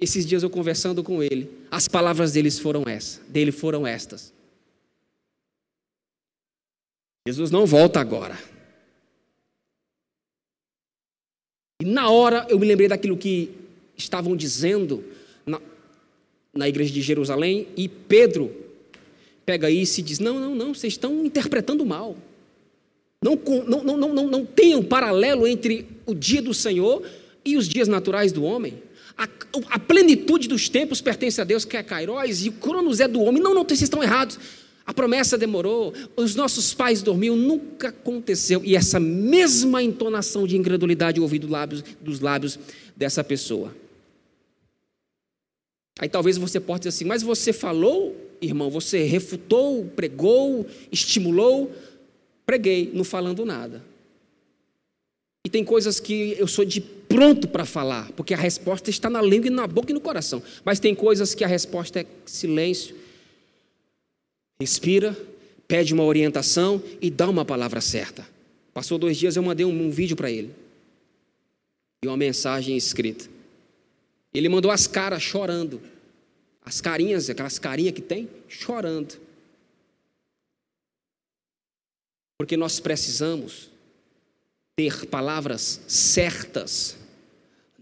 Esses 0.00 0.26
dias 0.26 0.42
eu 0.42 0.50
conversando 0.50 1.02
com 1.02 1.22
ele, 1.22 1.48
as 1.70 1.88
palavras 1.88 2.32
deles 2.32 2.58
foram 2.58 2.82
essas, 2.86 3.20
dele 3.28 3.50
foram 3.50 3.86
estas. 3.86 4.32
Jesus 7.26 7.50
não 7.50 7.64
volta 7.64 8.00
agora. 8.00 8.38
E 11.80 11.86
na 11.86 12.10
hora 12.10 12.46
eu 12.50 12.58
me 12.58 12.66
lembrei 12.66 12.88
daquilo 12.88 13.16
que 13.16 13.50
estavam 13.96 14.36
dizendo 14.36 15.04
na, 15.46 15.60
na 16.52 16.68
igreja 16.68 16.92
de 16.92 17.00
Jerusalém, 17.00 17.68
e 17.76 17.88
Pedro 17.88 18.54
pega 19.46 19.70
isso 19.70 20.00
e 20.00 20.02
diz: 20.02 20.18
Não, 20.18 20.38
não, 20.38 20.54
não, 20.54 20.74
vocês 20.74 20.92
estão 20.92 21.24
interpretando 21.24 21.84
mal. 21.84 22.16
Não, 23.22 23.38
não, 23.66 23.82
não, 23.82 24.14
não, 24.14 24.28
não, 24.28 24.48
um 24.76 24.82
paralelo 24.82 25.46
entre 25.46 25.86
o 26.04 26.14
dia 26.14 26.42
do 26.42 26.52
Senhor 26.52 27.02
e 27.42 27.56
os 27.56 27.66
dias 27.66 27.88
naturais 27.88 28.32
do 28.32 28.44
homem. 28.44 28.82
A, 29.16 29.26
a 29.70 29.78
plenitude 29.78 30.46
dos 30.46 30.68
tempos 30.68 31.00
pertence 31.00 31.40
a 31.40 31.44
Deus, 31.44 31.64
que 31.64 31.76
é 31.76 31.82
Kairos, 31.82 32.44
e 32.44 32.50
o 32.50 32.52
Cronos 32.52 33.00
é 33.00 33.08
do 33.08 33.22
homem. 33.22 33.42
Não, 33.42 33.54
não, 33.54 33.64
vocês 33.64 33.80
estão 33.80 34.02
errados. 34.02 34.38
A 34.86 34.92
promessa 34.92 35.38
demorou, 35.38 35.94
os 36.14 36.34
nossos 36.34 36.74
pais 36.74 37.02
dormiam, 37.02 37.34
nunca 37.34 37.88
aconteceu. 37.88 38.62
E 38.64 38.76
essa 38.76 39.00
mesma 39.00 39.82
entonação 39.82 40.46
de 40.46 40.56
incredulidade 40.56 41.20
ouvido 41.20 41.48
lábios, 41.48 41.82
dos 42.00 42.20
lábios 42.20 42.58
dessa 42.94 43.24
pessoa. 43.24 43.74
Aí 45.98 46.08
talvez 46.08 46.36
você 46.36 46.60
possa 46.60 46.80
dizer 46.80 46.88
assim, 46.90 47.04
mas 47.04 47.22
você 47.22 47.52
falou, 47.52 48.14
irmão, 48.42 48.68
você 48.68 49.04
refutou, 49.04 49.86
pregou, 49.96 50.66
estimulou. 50.92 51.72
Preguei, 52.44 52.90
não 52.92 53.04
falando 53.04 53.42
nada. 53.46 53.82
E 55.46 55.50
tem 55.50 55.64
coisas 55.64 55.98
que 55.98 56.36
eu 56.38 56.46
sou 56.46 56.64
de 56.64 56.80
pronto 56.80 57.48
para 57.48 57.64
falar, 57.64 58.12
porque 58.12 58.34
a 58.34 58.36
resposta 58.36 58.90
está 58.90 59.08
na 59.08 59.22
língua 59.22 59.46
e 59.46 59.50
na 59.50 59.66
boca 59.66 59.92
e 59.92 59.94
no 59.94 60.00
coração. 60.00 60.42
Mas 60.62 60.78
tem 60.78 60.94
coisas 60.94 61.34
que 61.34 61.42
a 61.42 61.46
resposta 61.46 62.00
é 62.00 62.06
silêncio 62.26 62.94
Respira, 64.60 65.16
pede 65.66 65.92
uma 65.92 66.04
orientação 66.04 66.82
e 67.00 67.10
dá 67.10 67.28
uma 67.28 67.44
palavra 67.44 67.80
certa. 67.80 68.26
Passou 68.72 68.98
dois 68.98 69.16
dias, 69.16 69.36
eu 69.36 69.42
mandei 69.42 69.64
um, 69.64 69.86
um 69.86 69.90
vídeo 69.90 70.16
para 70.16 70.30
ele 70.30 70.54
e 72.04 72.08
uma 72.08 72.16
mensagem 72.16 72.76
escrita. 72.76 73.28
Ele 74.32 74.48
mandou 74.48 74.70
as 74.70 74.86
caras 74.86 75.22
chorando. 75.22 75.80
As 76.64 76.80
carinhas, 76.80 77.28
aquelas 77.28 77.58
carinhas 77.58 77.94
que 77.94 78.00
tem, 78.00 78.28
chorando. 78.48 79.20
Porque 82.38 82.56
nós 82.56 82.80
precisamos 82.80 83.70
ter 84.76 85.06
palavras 85.06 85.80
certas 85.86 86.96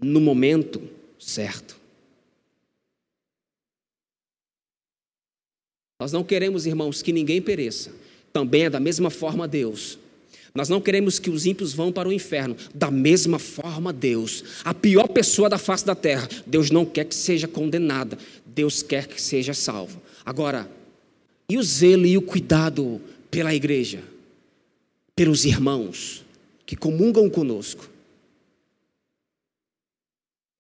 no 0.00 0.20
momento 0.20 0.82
certo. 1.18 1.82
Nós 6.02 6.10
não 6.10 6.24
queremos, 6.24 6.66
irmãos, 6.66 7.00
que 7.00 7.12
ninguém 7.12 7.40
pereça. 7.40 7.92
Também 8.32 8.64
é 8.64 8.70
da 8.70 8.80
mesma 8.80 9.08
forma 9.08 9.46
Deus. 9.46 9.96
Nós 10.52 10.68
não 10.68 10.80
queremos 10.80 11.20
que 11.20 11.30
os 11.30 11.46
ímpios 11.46 11.72
vão 11.72 11.92
para 11.92 12.08
o 12.08 12.12
inferno. 12.12 12.56
Da 12.74 12.90
mesma 12.90 13.38
forma, 13.38 13.92
Deus, 13.92 14.42
a 14.64 14.74
pior 14.74 15.06
pessoa 15.06 15.48
da 15.48 15.58
face 15.58 15.86
da 15.86 15.94
terra, 15.94 16.28
Deus 16.44 16.72
não 16.72 16.84
quer 16.84 17.04
que 17.04 17.14
seja 17.14 17.46
condenada. 17.46 18.18
Deus 18.44 18.82
quer 18.82 19.06
que 19.06 19.22
seja 19.22 19.54
salva. 19.54 20.02
Agora, 20.26 20.68
e 21.48 21.56
o 21.56 21.62
zelo 21.62 22.04
e 22.04 22.18
o 22.18 22.22
cuidado 22.22 23.00
pela 23.30 23.54
igreja, 23.54 24.02
pelos 25.14 25.44
irmãos 25.44 26.24
que 26.66 26.74
comungam 26.74 27.30
conosco? 27.30 27.88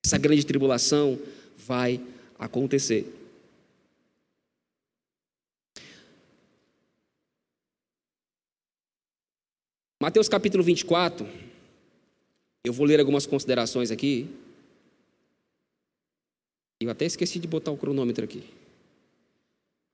Essa 0.06 0.18
grande 0.18 0.46
tribulação 0.46 1.18
vai 1.66 2.00
acontecer. 2.38 3.21
Mateus 10.02 10.28
capítulo 10.28 10.64
24, 10.64 11.24
eu 12.64 12.72
vou 12.72 12.84
ler 12.84 12.98
algumas 12.98 13.24
considerações 13.24 13.92
aqui. 13.92 14.26
Eu 16.80 16.90
até 16.90 17.04
esqueci 17.04 17.38
de 17.38 17.46
botar 17.46 17.70
o 17.70 17.76
cronômetro 17.76 18.24
aqui, 18.24 18.42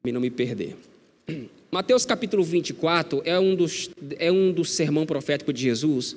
para 0.01 0.11
não 0.11 0.23
me 0.23 0.31
perder. 0.31 0.77
Mateus 1.71 2.07
capítulo 2.07 2.43
24 2.43 3.21
é 3.23 3.39
um 3.39 3.55
dos, 3.55 3.91
é 4.19 4.33
um 4.33 4.51
dos 4.51 4.71
sermão 4.71 5.05
profético 5.05 5.53
de 5.53 5.61
Jesus, 5.61 6.17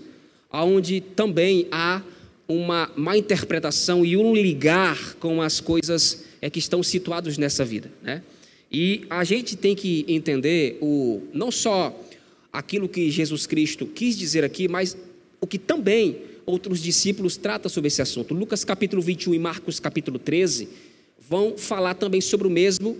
onde 0.54 1.02
também 1.02 1.68
há 1.70 2.02
uma 2.48 2.90
má 2.96 3.18
interpretação 3.18 4.06
e 4.06 4.16
um 4.16 4.34
ligar 4.34 5.16
com 5.16 5.42
as 5.42 5.60
coisas 5.60 6.28
é, 6.42 6.50
que 6.50 6.60
estão 6.60 6.82
situadas 6.82 7.38
nessa 7.38 7.66
vida. 7.66 7.92
Né? 8.02 8.24
E 8.72 9.06
a 9.10 9.26
gente 9.26 9.58
tem 9.58 9.76
que 9.76 10.06
entender 10.08 10.78
o, 10.80 11.24
não 11.34 11.52
só 11.52 11.94
aquilo 12.52 12.90
que 12.90 13.10
Jesus 13.10 13.48
Cristo 13.48 13.86
quis 13.86 14.18
dizer 14.18 14.44
aqui, 14.44 14.68
mas 14.68 14.98
o 15.40 15.48
que 15.48 15.58
também 15.58 16.22
outros 16.46 16.82
discípulos 16.82 17.38
tratam 17.38 17.70
sobre 17.70 17.88
esse 17.88 18.02
assunto. 18.02 18.34
Lucas 18.34 18.64
capítulo 18.64 19.02
21 19.02 19.34
e 19.34 19.40
Marcos 19.40 19.80
capítulo 19.80 20.20
13 20.20 20.68
vão 21.30 21.58
falar 21.58 21.94
também 21.94 22.20
sobre 22.20 22.48
o 22.48 22.52
mesmo 22.52 22.98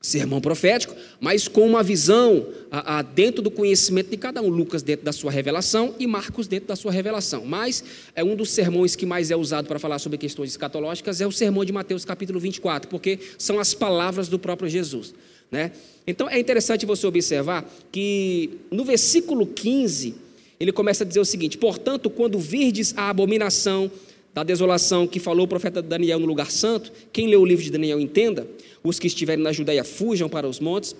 sermão 0.00 0.40
profético, 0.40 0.94
mas 1.20 1.46
com 1.46 1.66
uma 1.66 1.82
visão 1.82 2.46
a, 2.70 2.98
a, 2.98 3.02
dentro 3.02 3.42
do 3.42 3.50
conhecimento 3.50 4.08
de 4.08 4.16
cada 4.16 4.40
um. 4.40 4.48
Lucas 4.48 4.82
dentro 4.82 5.04
da 5.04 5.12
sua 5.12 5.30
revelação 5.30 5.94
e 5.98 6.06
Marcos 6.06 6.46
dentro 6.46 6.68
da 6.68 6.76
sua 6.76 6.90
revelação. 6.90 7.44
Mas 7.44 7.84
é 8.14 8.24
um 8.24 8.34
dos 8.34 8.50
sermões 8.50 8.96
que 8.96 9.04
mais 9.04 9.30
é 9.30 9.36
usado 9.36 9.68
para 9.68 9.78
falar 9.78 9.98
sobre 9.98 10.16
questões 10.16 10.50
escatológicas 10.50 11.20
é 11.20 11.26
o 11.26 11.32
sermão 11.32 11.64
de 11.64 11.72
Mateus 11.72 12.04
capítulo 12.04 12.40
24, 12.40 12.88
porque 12.88 13.18
são 13.36 13.58
as 13.58 13.74
palavras 13.74 14.28
do 14.28 14.38
próprio 14.38 14.70
Jesus. 14.70 15.12
Né? 15.50 15.72
Então 16.06 16.28
é 16.28 16.38
interessante 16.38 16.86
você 16.86 17.06
observar 17.06 17.68
que 17.90 18.50
no 18.70 18.84
versículo 18.84 19.46
15 19.46 20.14
ele 20.58 20.72
começa 20.72 21.04
a 21.04 21.06
dizer 21.06 21.20
o 21.20 21.24
seguinte: 21.24 21.58
Portanto, 21.58 22.08
quando 22.08 22.38
virdes 22.38 22.94
a 22.96 23.08
abominação 23.08 23.90
da 24.32 24.44
desolação 24.44 25.06
que 25.06 25.18
falou 25.18 25.44
o 25.44 25.48
profeta 25.48 25.82
Daniel 25.82 26.20
no 26.20 26.26
lugar 26.26 26.50
santo, 26.50 26.92
quem 27.12 27.26
lê 27.26 27.36
o 27.36 27.44
livro 27.44 27.64
de 27.64 27.70
Daniel 27.70 28.00
entenda, 28.00 28.46
os 28.82 28.98
que 28.98 29.06
estiverem 29.06 29.42
na 29.42 29.52
Judéia 29.52 29.82
fujam 29.82 30.28
para 30.28 30.48
os 30.48 30.60
montes, 30.60 30.94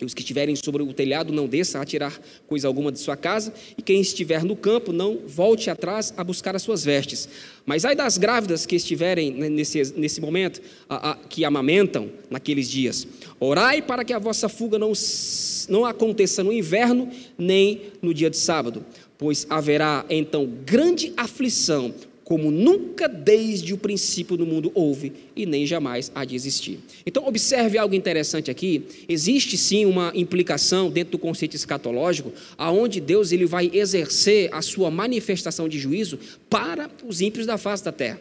e 0.00 0.04
os 0.04 0.14
que 0.14 0.22
estiverem 0.22 0.54
sobre 0.56 0.82
o 0.82 0.92
telhado 0.92 1.32
não 1.32 1.46
desça 1.46 1.80
a 1.80 1.84
tirar 1.84 2.18
coisa 2.46 2.66
alguma 2.66 2.92
de 2.92 2.98
sua 2.98 3.16
casa, 3.16 3.52
e 3.76 3.82
quem 3.82 4.00
estiver 4.00 4.44
no 4.44 4.56
campo 4.56 4.92
não 4.92 5.18
volte 5.26 5.70
atrás 5.70 6.12
a 6.16 6.24
buscar 6.24 6.54
as 6.54 6.62
suas 6.62 6.84
vestes. 6.84 7.28
Mas 7.66 7.84
ai 7.84 7.94
das 7.94 8.16
grávidas 8.16 8.64
que 8.64 8.76
estiverem 8.76 9.32
nesse, 9.32 9.92
nesse 9.96 10.20
momento, 10.20 10.60
a, 10.88 11.10
a, 11.10 11.16
que 11.16 11.44
amamentam 11.44 12.10
naqueles 12.30 12.68
dias. 12.68 13.06
Orai 13.40 13.82
para 13.82 14.04
que 14.04 14.12
a 14.12 14.18
vossa 14.18 14.48
fuga 14.48 14.78
não, 14.78 14.92
não 15.68 15.84
aconteça 15.84 16.42
no 16.42 16.52
inverno, 16.52 17.10
nem 17.36 17.82
no 18.00 18.14
dia 18.14 18.30
de 18.30 18.36
sábado, 18.36 18.84
pois 19.18 19.46
haverá 19.50 20.04
então 20.08 20.46
grande 20.64 21.12
aflição, 21.16 21.92
como 22.28 22.50
nunca 22.50 23.08
desde 23.08 23.72
o 23.72 23.78
princípio 23.78 24.36
do 24.36 24.44
mundo 24.44 24.70
houve 24.74 25.14
e 25.34 25.46
nem 25.46 25.66
jamais 25.66 26.12
há 26.14 26.26
de 26.26 26.36
existir. 26.36 26.78
Então, 27.06 27.26
observe 27.26 27.78
algo 27.78 27.94
interessante 27.94 28.50
aqui. 28.50 28.82
Existe 29.08 29.56
sim 29.56 29.86
uma 29.86 30.12
implicação 30.14 30.90
dentro 30.90 31.12
do 31.12 31.18
conceito 31.18 31.56
escatológico, 31.56 32.30
aonde 32.58 33.00
Deus 33.00 33.32
ele 33.32 33.46
vai 33.46 33.70
exercer 33.72 34.50
a 34.52 34.60
sua 34.60 34.90
manifestação 34.90 35.70
de 35.70 35.78
juízo 35.78 36.18
para 36.50 36.90
os 37.06 37.22
ímpios 37.22 37.46
da 37.46 37.56
face 37.56 37.82
da 37.82 37.92
terra. 37.92 38.20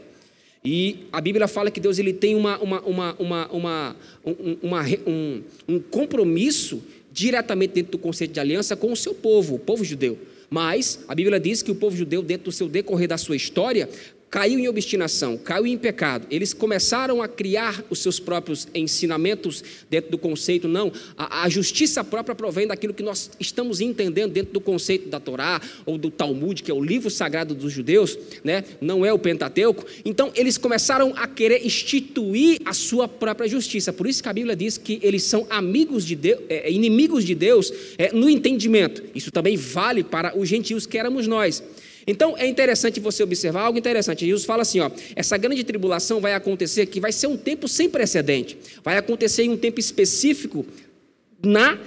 E 0.63 0.99
a 1.11 1.19
Bíblia 1.19 1.45
fala 1.45 1.69
que 1.69 1.81
Deus 1.81 1.99
ele 1.99 2.13
tem 2.13 2.33
uma, 2.33 2.57
uma, 2.59 2.79
uma, 2.83 3.15
uma, 3.19 3.47
uma, 3.51 3.95
uma 4.63 4.85
um, 5.05 5.43
um 5.67 5.79
compromisso 5.79 6.81
diretamente 7.11 7.73
dentro 7.73 7.91
do 7.91 7.97
conceito 7.97 8.31
de 8.31 8.39
aliança 8.39 8.73
com 8.77 8.89
o 8.89 8.95
seu 8.95 9.13
povo, 9.13 9.55
o 9.55 9.59
povo 9.59 9.83
judeu. 9.83 10.17
Mas 10.49 10.99
a 11.07 11.15
Bíblia 11.15 11.39
diz 11.39 11.61
que 11.61 11.71
o 11.71 11.75
povo 11.75 11.95
judeu, 11.95 12.21
dentro 12.21 12.45
do 12.45 12.51
seu 12.51 12.69
decorrer 12.69 13.07
da 13.07 13.17
sua 13.17 13.35
história, 13.35 13.89
caiu 14.29 14.59
em 14.59 14.67
obstinação, 14.67 15.37
caiu 15.37 15.65
em 15.65 15.77
pecado. 15.77 16.27
Eles 16.29 16.53
começaram 16.53 17.21
a 17.21 17.27
criar 17.27 17.83
os 17.89 17.99
seus 17.99 18.19
próprios 18.19 18.67
ensinamentos 18.73 19.63
dentro 19.89 20.11
do 20.11 20.17
conceito, 20.17 20.67
não. 20.67 20.91
A, 21.17 21.43
a, 21.43 21.49
justiça 21.49 22.03
própria 22.03 22.35
provém 22.35 22.67
daquilo 22.67 22.93
que 22.93 23.03
nós 23.03 23.31
estamos 23.39 23.79
entendendo 23.79 24.33
dentro 24.33 24.51
do 24.51 24.59
conceito 24.59 25.07
da 25.07 25.19
Torá 25.19 25.61
ou 25.85 25.97
do 25.97 26.11
Talmud, 26.11 26.61
que 26.61 26.69
é 26.69 26.73
o 26.73 26.83
livro 26.83 27.09
sagrado 27.09 27.55
dos 27.55 27.71
judeus, 27.71 28.17
né? 28.43 28.63
não 28.81 29.05
é 29.05 29.13
o 29.13 29.19
Pentateuco. 29.19 29.85
Então, 30.03 30.31
eles 30.35 30.57
começaram 30.57 31.13
a 31.15 31.27
querer 31.27 31.65
instituir 31.65 32.59
a 32.65 32.73
sua 32.73 33.07
própria 33.07 33.47
justiça. 33.47 33.93
Por 33.93 34.07
isso 34.07 34.21
que 34.21 34.29
a 34.29 34.33
Bíblia 34.33 34.55
diz 34.55 34.77
que 34.77 34.99
eles 35.01 35.23
são 35.23 35.47
amigos 35.49 36.05
de 36.05 36.15
Deus, 36.15 36.41
é, 36.49 36.69
inimigos 36.69 37.23
de 37.23 37.33
Deus 37.33 37.71
é, 37.97 38.11
no 38.11 38.29
entendimento. 38.29 39.03
Isso 39.15 39.31
também 39.31 39.55
vale 39.55 40.03
para 40.03 40.37
os 40.37 40.49
gentios 40.49 40.85
que 40.85 40.97
éramos 40.97 41.27
nós. 41.27 41.63
Então 42.07 42.37
é 42.37 42.47
interessante 42.47 43.01
você 43.01 43.21
observar 43.21 43.63
algo 43.63 43.77
interessante. 43.77 44.25
Jesus 44.25 44.45
fala 44.45 44.61
assim: 44.61 44.79
ó, 44.79 44.89
essa 45.13 45.37
grande 45.37 45.63
tribulação 45.65 46.21
vai 46.21 46.33
acontecer 46.33 46.85
que 46.85 47.01
vai 47.01 47.11
ser 47.11 47.27
um 47.27 47.35
tempo 47.35 47.67
sem 47.67 47.89
precedente, 47.89 48.57
vai 48.81 48.97
acontecer 48.97 49.43
em 49.43 49.49
um 49.49 49.57
tempo 49.57 49.79
específico 49.79 50.65
na 51.43 51.77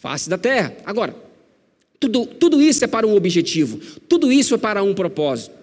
face 0.00 0.30
da 0.30 0.38
terra. 0.38 0.74
Agora, 0.84 1.14
tudo, 2.00 2.24
tudo 2.24 2.62
isso 2.62 2.84
é 2.84 2.88
para 2.88 3.06
um 3.06 3.14
objetivo, 3.14 3.78
tudo 4.08 4.32
isso 4.32 4.54
é 4.54 4.58
para 4.58 4.82
um 4.82 4.94
propósito. 4.94 5.54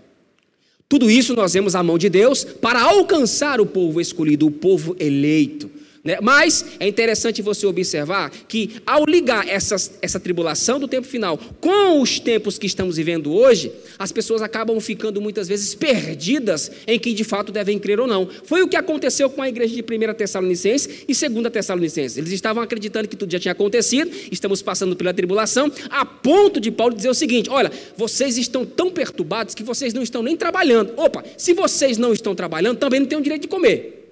Tudo 0.87 1.09
isso 1.09 1.35
nós 1.35 1.53
vemos 1.53 1.73
a 1.73 1.81
mão 1.81 1.97
de 1.97 2.07
Deus 2.07 2.43
para 2.43 2.79
alcançar 2.83 3.59
o 3.59 3.65
povo 3.65 3.99
escolhido, 3.99 4.45
o 4.45 4.51
povo 4.51 4.95
eleito. 4.99 5.69
Né? 6.03 6.17
Mas 6.21 6.65
é 6.81 6.87
interessante 6.87 7.41
você 7.41 7.65
observar 7.65 8.29
que, 8.29 8.81
ao 8.85 9.05
ligar 9.05 9.47
essa, 9.47 9.75
essa 10.01 10.19
tribulação 10.19 10.77
do 10.77 10.87
tempo 10.87 11.07
final 11.07 11.39
com 11.61 12.01
os 12.01 12.19
tempos 12.19 12.57
que 12.57 12.67
estamos 12.67 12.97
vivendo 12.97 13.33
hoje, 13.33 13.71
as 13.97 14.11
pessoas 14.11 14.41
acabam 14.41 14.77
ficando 14.81 15.21
muitas 15.21 15.47
vezes 15.47 15.73
perdidas 15.73 16.69
em 16.85 16.99
quem 16.99 17.15
de 17.15 17.23
fato 17.23 17.53
devem 17.53 17.79
crer 17.79 18.01
ou 18.01 18.07
não. 18.07 18.27
Foi 18.43 18.61
o 18.61 18.67
que 18.67 18.75
aconteceu 18.75 19.29
com 19.29 19.41
a 19.41 19.47
igreja 19.47 19.73
de 19.73 19.81
1 19.81 20.13
Tessalonicenses 20.13 21.05
e 21.07 21.29
2 21.29 21.49
Tessalonicenses. 21.53 22.17
Eles 22.17 22.31
estavam 22.33 22.61
acreditando 22.61 23.07
que 23.07 23.15
tudo 23.15 23.31
já 23.31 23.39
tinha 23.39 23.53
acontecido, 23.53 24.11
estamos 24.29 24.61
passando 24.61 24.97
pela 24.97 25.13
tribulação, 25.13 25.71
a 25.89 26.05
ponto 26.05 26.59
de 26.59 26.69
Paulo 26.69 26.93
dizer 26.93 27.09
o 27.09 27.13
seguinte: 27.13 27.49
olha, 27.49 27.71
vocês 27.95 28.37
estão 28.37 28.65
tão 28.65 28.91
perturbados 28.91 29.55
que 29.55 29.63
vocês 29.63 29.93
não 29.93 30.03
estão 30.03 30.21
nem 30.21 30.35
trabalhando. 30.35 30.93
Opa, 30.97 31.23
se 31.37 31.53
vocês 31.53 31.97
não 31.97 32.11
estão 32.11 32.35
trabalhando, 32.35 32.77
também 32.77 32.99
não 32.99 33.07
têm 33.07 33.17
o 33.17 33.21
direito 33.21 33.43
de 33.43 33.47
comer. 33.47 34.02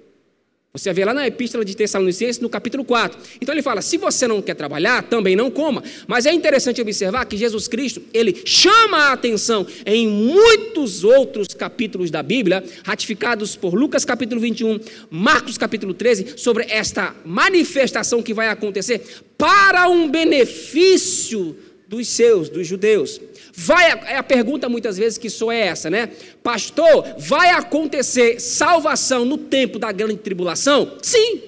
Você 0.74 0.90
vê 0.90 1.04
lá 1.04 1.12
na 1.12 1.26
Epístola 1.26 1.66
de 1.66 1.76
Tessalonicenses, 1.76 2.40
no 2.40 2.48
capítulo 2.48 2.82
4. 2.82 3.18
Então 3.42 3.54
ele 3.54 3.60
fala: 3.60 3.82
se 3.82 3.98
você 3.98 4.26
não 4.26 4.40
quer 4.40 4.54
trabalhar, 4.54 5.02
também 5.02 5.36
não 5.36 5.50
coma. 5.50 5.84
Mas 6.06 6.24
é 6.24 6.32
interessante 6.32 6.80
observar 6.80 7.26
que 7.26 7.36
Jesus 7.36 7.68
Cristo, 7.68 8.00
ele 8.10 8.40
chama 8.46 8.96
a 8.96 9.12
atenção 9.12 9.66
em 9.84 10.08
muitos 10.08 11.04
outros 11.04 11.48
capítulos 11.48 12.10
da 12.10 12.22
Bíblia, 12.22 12.64
ratificados 12.84 13.54
por 13.54 13.74
Lucas 13.74 14.06
capítulo 14.06 14.40
21, 14.40 14.80
Marcos 15.10 15.58
capítulo 15.58 15.92
13, 15.92 16.38
sobre 16.38 16.64
esta 16.70 17.14
manifestação 17.22 18.22
que 18.22 18.32
vai 18.32 18.48
acontecer 18.48 19.02
para 19.36 19.90
um 19.90 20.10
benefício 20.10 21.54
dos 21.86 22.08
seus, 22.08 22.48
dos 22.48 22.66
judeus. 22.66 23.20
Vai, 23.54 23.90
é 23.90 24.16
a 24.16 24.22
pergunta 24.22 24.68
muitas 24.68 24.96
vezes 24.96 25.18
que 25.18 25.28
sou 25.28 25.52
é 25.52 25.60
essa, 25.60 25.90
né? 25.90 26.10
Pastor, 26.42 27.16
vai 27.18 27.50
acontecer 27.50 28.40
salvação 28.40 29.26
no 29.26 29.36
tempo 29.36 29.78
da 29.78 29.92
grande 29.92 30.16
tribulação? 30.16 30.96
Sim. 31.02 31.42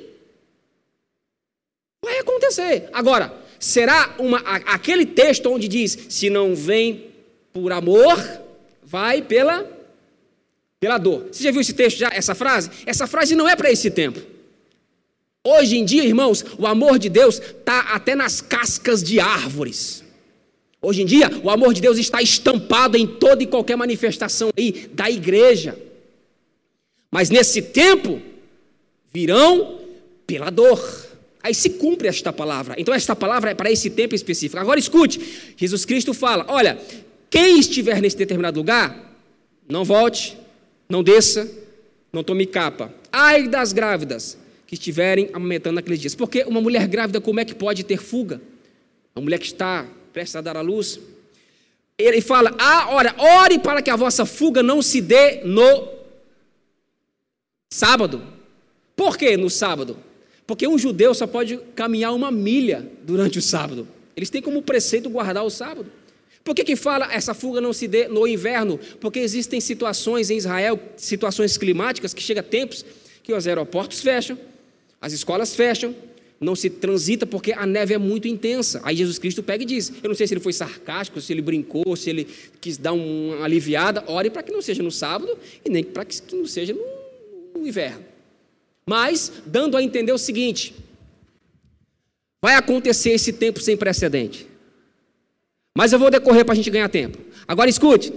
Vai 2.05 2.19
acontecer. 2.19 2.91
Agora, 2.93 3.33
será 3.59 4.15
uma, 4.19 4.39
aquele 4.39 5.07
texto 5.07 5.51
onde 5.51 5.67
diz: 5.67 5.99
se 6.11 6.29
não 6.29 6.55
vem 6.55 7.07
por 7.53 7.73
amor, 7.73 8.23
vai 8.83 9.23
pela 9.23 9.73
pela 10.79 10.99
dor. 10.99 11.29
Você 11.33 11.45
já 11.45 11.51
viu 11.51 11.63
esse 11.63 11.73
texto, 11.73 11.97
já, 11.97 12.11
essa 12.13 12.35
frase? 12.35 12.71
Essa 12.85 13.07
frase 13.07 13.35
não 13.35 13.49
é 13.49 13.57
para 13.57 13.73
esse 13.73 13.91
tempo. 13.91 14.21
Hoje 15.43 15.79
em 15.79 15.85
dia, 15.85 16.05
irmãos, 16.05 16.45
o 16.59 16.67
amor 16.67 16.99
de 16.99 17.09
Deus 17.09 17.39
está 17.39 17.81
até 17.95 18.15
nas 18.15 18.43
cascas 18.43 19.03
de 19.03 19.19
árvores. 19.19 20.04
Hoje 20.85 21.03
em 21.03 21.07
dia, 21.07 21.31
o 21.43 21.49
amor 21.49 21.73
de 21.73 21.81
Deus 21.81 21.97
está 21.97 22.21
estampado 22.21 22.97
em 22.97 23.07
toda 23.07 23.43
e 23.43 23.47
qualquer 23.47 23.77
manifestação 23.77 24.51
aí 24.57 24.89
da 24.93 25.11
igreja. 25.11 25.79
Mas 27.11 27.31
nesse 27.31 27.63
tempo, 27.63 28.21
virão 29.13 29.81
pela 30.27 30.51
dor. 30.51 31.09
Aí 31.43 31.55
se 31.55 31.71
cumpre 31.71 32.09
esta 32.09 32.33
palavra. 32.33 32.75
Então, 32.79 32.93
esta 32.93 33.17
palavra 33.17 33.51
é 33.51 33.55
para 33.55 33.71
esse 33.71 33.89
tempo 33.91 34.15
específico. 34.15 34.61
Agora 34.61 34.79
escute: 34.79 35.55
Jesus 35.57 35.85
Cristo 35.85 36.13
fala: 36.13 36.45
olha, 36.49 36.79
quem 37.31 37.59
estiver 37.59 38.01
nesse 38.03 38.17
determinado 38.17 38.59
lugar, 38.59 39.19
não 39.69 39.85
volte, 39.85 40.37
não 40.89 41.03
desça, 41.03 41.51
não 42.13 42.23
tome 42.23 42.47
capa. 42.47 42.93
Ai 43.11 43.49
das 43.49 43.73
grávidas 43.73 44.37
que 44.67 44.75
estiverem 44.75 45.31
amamentando 45.33 45.77
naqueles 45.77 46.01
dias. 46.01 46.15
Porque 46.15 46.43
uma 46.45 46.61
mulher 46.61 46.87
grávida, 46.89 47.21
como 47.21 47.41
é 47.41 47.45
que 47.45 47.55
pode 47.55 47.85
ter 47.85 47.99
fuga? 47.99 48.41
Uma 49.15 49.23
mulher 49.23 49.39
que 49.39 49.47
está 49.47 49.87
prestes 50.15 50.37
a 50.37 50.41
dar 50.41 50.57
à 50.57 50.61
luz. 50.61 51.01
Ele 51.99 52.21
fala: 52.21 52.55
ah, 52.59 52.95
ora, 52.95 53.15
ore 53.19 53.59
para 53.59 53.83
que 53.83 53.91
a 53.91 53.97
vossa 53.97 54.25
fuga 54.25 54.63
não 54.63 54.81
se 54.81 55.01
dê 55.01 55.43
no 55.45 55.89
sábado. 57.69 58.23
Por 58.97 59.19
que 59.19 59.37
no 59.37 59.51
sábado? 59.51 59.99
Porque 60.47 60.69
um 60.69 60.79
judeu 60.79 61.13
só 61.15 61.27
pode 61.27 61.59
caminhar 61.75 62.15
uma 62.15 62.31
milha 62.31 62.89
durante 63.03 63.39
o 63.39 63.43
sábado. 63.43 63.89
Eles 64.17 64.31
têm 64.31 64.41
como 64.41 64.63
preceito 64.63 65.11
guardar 65.11 65.45
o 65.45 65.51
sábado. 65.51 65.91
Por 66.45 66.55
que, 66.55 66.63
que 66.63 66.77
fala 66.77 67.13
essa 67.13 67.35
fuga 67.35 67.61
não 67.61 67.73
se 67.73 67.89
dê 67.89 68.07
no 68.07 68.29
inverno? 68.29 68.79
Porque 69.01 69.19
existem 69.19 69.61
situações 69.61 70.31
em 70.31 70.37
Israel, 70.37 70.79
situações 70.97 71.57
climáticas, 71.57 72.15
que 72.15 72.23
chega 72.23 72.43
tempos 72.43 72.85
que 73.23 73.33
os 73.33 73.47
aeroportos 73.47 74.01
fecham, 74.01 74.39
as 75.01 75.13
escolas 75.15 75.57
fecham, 75.57 75.95
não 76.41 76.55
se 76.55 76.69
transita 76.69 77.27
porque 77.27 77.53
a 77.53 77.65
neve 77.65 77.95
é 77.95 77.99
muito 77.99 78.29
intensa. 78.29 78.81
Aí 78.85 78.97
Jesus 78.97 79.19
Cristo 79.19 79.43
pega 79.43 79.63
e 79.63 79.67
diz: 79.67 79.93
Eu 80.03 80.09
não 80.09 80.15
sei 80.15 80.27
se 80.27 80.35
ele 80.35 80.41
foi 80.41 80.53
sarcástico, 80.53 81.21
se 81.21 81.33
ele 81.33 81.43
brincou, 81.43 81.97
se 81.97 82.11
ele 82.11 82.27
quis 82.61 82.77
dar 82.77 82.93
uma 82.93 83.45
aliviada. 83.45 84.05
Ore 84.07 84.31
para 84.31 84.43
que 84.43 84.53
não 84.53 84.61
seja 84.61 84.83
no 84.83 84.91
sábado 84.91 85.39
e 85.65 85.71
nem 85.71 85.85
para 85.85 86.05
que 86.05 86.21
não 86.35 86.47
seja 86.47 86.75
no, 86.75 87.61
no 87.61 87.67
inverno. 87.67 88.05
Mas, 88.87 89.33
dando 89.47 89.77
a 89.77 89.83
entender 89.83 90.13
o 90.13 90.19
seguinte: 90.19 90.75
vai 92.43 92.55
acontecer 92.55 93.11
esse 93.11 93.33
tempo 93.33 93.61
sem 93.61 93.77
precedente. 93.77 94.47
Mas 95.77 95.93
eu 95.93 95.99
vou 95.99 96.11
decorrer 96.11 96.45
para 96.45 96.53
a 96.53 96.57
gente 96.57 96.71
ganhar 96.71 96.89
tempo. 96.89 97.19
Agora 97.49 97.69
escute. 97.69 98.13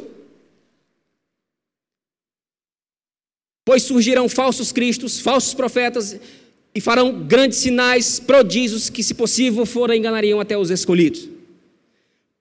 Pois 3.66 3.84
surgirão 3.84 4.30
falsos 4.30 4.72
cristos, 4.72 5.20
falsos 5.20 5.54
profetas, 5.54 6.18
e 6.78 6.82
farão 6.82 7.24
grandes 7.24 7.58
sinais, 7.58 8.20
prodígios, 8.20 8.88
que, 8.88 9.02
se 9.02 9.16
possível 9.16 9.66
for, 9.66 9.92
enganariam 9.92 10.40
até 10.40 10.56
os 10.56 10.70
escolhidos. 10.70 11.28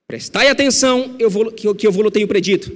Prestai 0.07 0.47
atenção 0.47 1.15
eu 1.17 1.27
vou, 1.27 1.51
que, 1.51 1.73
que 1.73 1.87
eu 1.87 1.91
vou 1.91 2.11
tenho 2.11 2.27
predito. 2.27 2.71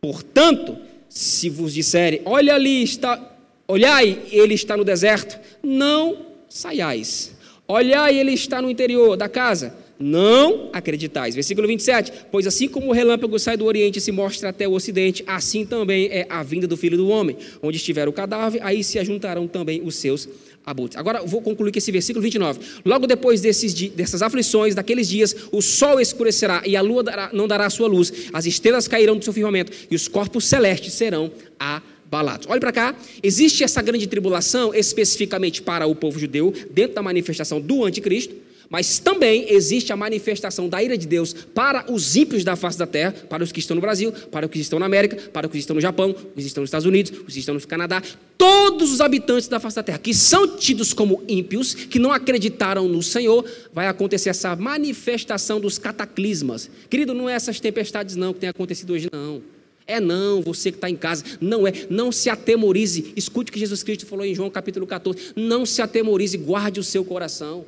Portanto, 0.00 0.78
se 1.08 1.50
vos 1.50 1.74
disserem, 1.74 2.22
olha 2.24 2.54
ali 2.54 2.84
está, 2.84 3.36
olhai, 3.66 4.22
ele 4.30 4.54
está 4.54 4.76
no 4.76 4.84
deserto, 4.84 5.36
não 5.60 6.24
saiais. 6.48 7.34
Olhai, 7.66 8.16
ele 8.16 8.34
está 8.34 8.62
no 8.62 8.70
interior 8.70 9.16
da 9.16 9.28
casa, 9.28 9.76
não 9.98 10.70
acreditais. 10.72 11.34
Versículo 11.34 11.66
27. 11.66 12.12
Pois 12.30 12.46
assim 12.46 12.68
como 12.68 12.88
o 12.88 12.92
relâmpago 12.92 13.38
sai 13.38 13.56
do 13.56 13.64
Oriente 13.64 13.98
e 13.98 14.02
se 14.02 14.12
mostra 14.12 14.50
até 14.50 14.68
o 14.68 14.72
Ocidente, 14.72 15.24
assim 15.26 15.64
também 15.64 16.06
é 16.06 16.26
a 16.28 16.42
vinda 16.42 16.66
do 16.66 16.76
Filho 16.76 16.96
do 16.96 17.08
Homem. 17.08 17.36
Onde 17.62 17.76
estiver 17.76 18.08
o 18.08 18.12
cadáver, 18.12 18.60
aí 18.62 18.82
se 18.84 18.98
ajuntarão 18.98 19.46
também 19.46 19.82
os 19.82 19.96
seus 19.96 20.28
abutres. 20.64 20.98
Agora 20.98 21.22
vou 21.24 21.40
concluir 21.40 21.70
com 21.70 21.78
esse 21.78 21.92
versículo 21.92 22.22
29. 22.22 22.58
Logo 22.84 23.06
depois 23.06 23.40
desses, 23.40 23.72
dessas 23.72 24.20
aflições, 24.20 24.74
daqueles 24.74 25.08
dias, 25.08 25.34
o 25.52 25.62
sol 25.62 26.00
escurecerá 26.00 26.62
e 26.66 26.76
a 26.76 26.82
lua 26.82 27.04
dará, 27.04 27.30
não 27.32 27.46
dará 27.46 27.70
sua 27.70 27.86
luz, 27.86 28.12
as 28.32 28.46
estrelas 28.46 28.88
cairão 28.88 29.16
do 29.16 29.24
seu 29.24 29.32
firmamento 29.32 29.70
e 29.88 29.94
os 29.94 30.08
corpos 30.08 30.44
celestes 30.44 30.92
serão 30.92 31.30
abalados. 31.58 32.48
Olhe 32.50 32.60
para 32.60 32.72
cá, 32.72 32.96
existe 33.22 33.62
essa 33.62 33.80
grande 33.80 34.08
tribulação 34.08 34.74
especificamente 34.74 35.62
para 35.62 35.86
o 35.86 35.94
povo 35.94 36.18
judeu, 36.18 36.52
dentro 36.70 36.96
da 36.96 37.02
manifestação 37.02 37.60
do 37.60 37.84
anticristo, 37.84 38.34
mas 38.68 38.98
também 38.98 39.46
existe 39.48 39.92
a 39.92 39.96
manifestação 39.96 40.68
da 40.68 40.82
ira 40.82 40.96
de 40.96 41.06
Deus 41.06 41.32
para 41.32 41.90
os 41.90 42.16
ímpios 42.16 42.44
da 42.44 42.56
face 42.56 42.78
da 42.78 42.86
terra, 42.86 43.12
para 43.28 43.42
os 43.42 43.52
que 43.52 43.60
estão 43.60 43.74
no 43.74 43.80
Brasil, 43.80 44.12
para 44.30 44.46
os 44.46 44.52
que 44.52 44.58
estão 44.58 44.78
na 44.78 44.86
América, 44.86 45.16
para 45.32 45.46
os 45.46 45.52
que 45.52 45.58
estão 45.58 45.74
no 45.74 45.80
Japão, 45.80 46.10
os 46.10 46.42
que 46.42 46.48
estão 46.48 46.62
nos 46.62 46.68
Estados 46.68 46.86
Unidos, 46.86 47.12
os 47.26 47.32
que 47.32 47.40
estão 47.40 47.54
no 47.54 47.66
Canadá, 47.66 48.02
todos 48.36 48.92
os 48.92 49.00
habitantes 49.00 49.48
da 49.48 49.58
face 49.58 49.76
da 49.76 49.82
terra 49.82 49.98
que 49.98 50.14
são 50.14 50.56
tidos 50.56 50.92
como 50.92 51.22
ímpios, 51.28 51.74
que 51.74 51.98
não 51.98 52.12
acreditaram 52.12 52.88
no 52.88 53.02
Senhor, 53.02 53.44
vai 53.72 53.86
acontecer 53.86 54.30
essa 54.30 54.54
manifestação 54.56 55.60
dos 55.60 55.78
cataclismas. 55.78 56.70
Querido, 56.88 57.14
não 57.14 57.28
é 57.28 57.34
essas 57.34 57.60
tempestades 57.60 58.16
não 58.16 58.32
que 58.32 58.40
tem 58.40 58.48
acontecido 58.48 58.92
hoje 58.92 59.08
não. 59.12 59.42
É 59.86 60.00
não, 60.00 60.42
você 60.42 60.72
que 60.72 60.78
está 60.78 60.90
em 60.90 60.96
casa, 60.96 61.24
não 61.40 61.64
é, 61.66 61.72
não 61.88 62.10
se 62.10 62.28
atemorize, 62.28 63.12
escute 63.14 63.50
o 63.50 63.52
que 63.52 63.58
Jesus 63.60 63.84
Cristo 63.84 64.04
falou 64.04 64.24
em 64.24 64.34
João 64.34 64.50
capítulo 64.50 64.84
14, 64.84 65.32
não 65.36 65.64
se 65.64 65.80
atemorize, 65.80 66.36
guarde 66.36 66.80
o 66.80 66.82
seu 66.82 67.04
coração. 67.04 67.64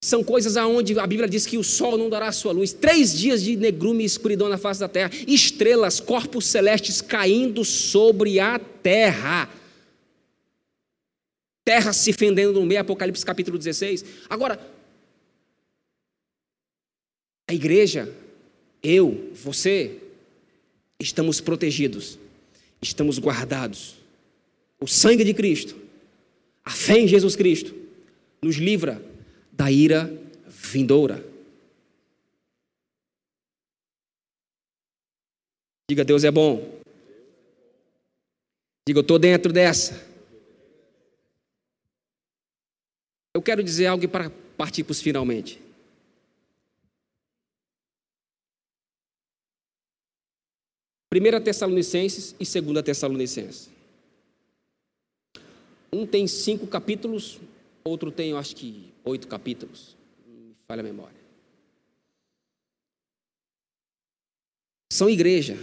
São 0.00 0.22
coisas 0.22 0.56
aonde 0.56 0.98
a 0.98 1.06
Bíblia 1.06 1.28
diz 1.28 1.44
que 1.44 1.58
o 1.58 1.64
sol 1.64 1.98
não 1.98 2.08
dará 2.08 2.30
sua 2.30 2.52
luz. 2.52 2.72
Três 2.72 3.16
dias 3.18 3.42
de 3.42 3.56
negrume 3.56 4.04
e 4.04 4.06
escuridão 4.06 4.48
na 4.48 4.56
face 4.56 4.78
da 4.78 4.88
terra. 4.88 5.10
Estrelas, 5.26 5.98
corpos 5.98 6.46
celestes 6.46 7.00
caindo 7.00 7.64
sobre 7.64 8.38
a 8.38 8.58
terra. 8.58 9.50
Terra 11.64 11.92
se 11.92 12.12
fendendo 12.12 12.60
no 12.60 12.64
meio, 12.64 12.80
Apocalipse 12.80 13.26
capítulo 13.26 13.58
16. 13.58 14.04
Agora, 14.30 14.60
a 17.48 17.52
igreja, 17.52 18.08
eu, 18.80 19.32
você, 19.34 19.96
estamos 21.00 21.40
protegidos, 21.40 22.18
estamos 22.80 23.18
guardados. 23.18 23.96
O 24.80 24.86
sangue 24.86 25.24
de 25.24 25.34
Cristo, 25.34 25.74
a 26.64 26.70
fé 26.70 27.00
em 27.00 27.08
Jesus 27.08 27.34
Cristo, 27.34 27.74
nos 28.40 28.56
livra 28.56 29.07
da 29.58 29.72
ira 29.72 30.06
vindoura. 30.46 31.16
Diga, 35.90 36.04
Deus 36.04 36.22
é 36.22 36.30
bom. 36.30 36.80
Diga, 38.86 39.00
eu 39.00 39.02
estou 39.02 39.18
dentro 39.18 39.52
dessa. 39.52 40.06
Eu 43.34 43.42
quero 43.42 43.64
dizer 43.64 43.86
algo 43.86 44.08
para 44.08 44.30
partir 44.56 44.84
para 44.84 44.92
os 44.92 45.00
finalmente. 45.00 45.60
Primeira 51.10 51.40
Tessalonicenses 51.40 52.36
e 52.38 52.46
segunda 52.46 52.80
Tessalonicenses. 52.80 53.70
Um 55.92 56.06
tem 56.06 56.28
cinco 56.28 56.66
capítulos, 56.66 57.40
outro 57.82 58.12
tem, 58.12 58.30
eu 58.30 58.38
acho 58.38 58.54
que, 58.54 58.92
oito 59.08 59.26
capítulos. 59.28 59.96
Me 60.26 60.54
falha 60.66 60.80
a 60.80 60.84
memória. 60.84 61.18
São 64.90 65.08
igreja. 65.08 65.56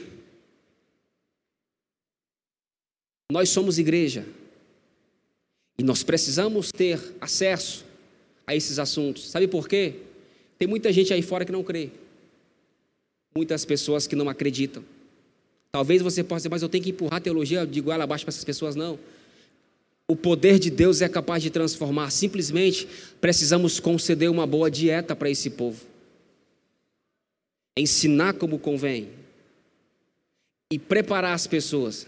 Nós 3.32 3.50
somos 3.50 3.78
igreja. 3.78 4.26
E 5.78 5.84
nós 5.84 6.04
precisamos 6.04 6.72
ter 6.72 7.00
acesso 7.20 7.86
a 8.48 8.56
esses 8.56 8.80
assuntos. 8.80 9.30
Sabe 9.30 9.48
por 9.48 9.68
quê? 9.68 9.96
Tem 10.58 10.68
muita 10.68 10.92
gente 10.94 11.14
aí 11.14 11.22
fora 11.22 11.44
que 11.44 11.52
não 11.52 11.64
crê. 11.64 11.90
Muitas 13.36 13.66
pessoas 13.66 14.08
que 14.08 14.16
não 14.16 14.30
acreditam. 14.30 14.84
Talvez 15.72 16.02
você 16.02 16.24
possa 16.24 16.42
dizer, 16.42 16.50
mas 16.50 16.62
eu 16.62 16.70
tenho 16.70 16.84
que 16.84 16.92
empurrar 16.92 17.18
a 17.18 17.22
teologia 17.22 17.68
de 17.68 17.80
igual 17.80 18.00
abaixo 18.00 18.24
para 18.24 18.32
essas 18.32 18.46
pessoas. 18.46 18.76
Não. 18.76 18.98
O 20.08 20.16
poder 20.16 20.60
de 20.60 20.70
Deus 20.70 21.02
é 21.02 21.10
capaz 21.10 21.42
de 21.42 21.50
transformar. 21.50 22.12
Simplesmente 22.12 22.88
precisamos 23.20 23.80
conceder 23.80 24.30
uma 24.30 24.46
boa 24.46 24.70
dieta 24.70 25.16
para 25.16 25.30
esse 25.30 25.50
povo. 25.50 25.82
Ensinar 27.78 28.34
como 28.34 28.60
convém. 28.60 29.10
E 30.72 30.78
preparar 30.78 31.34
as 31.34 31.48
pessoas. 31.48 32.08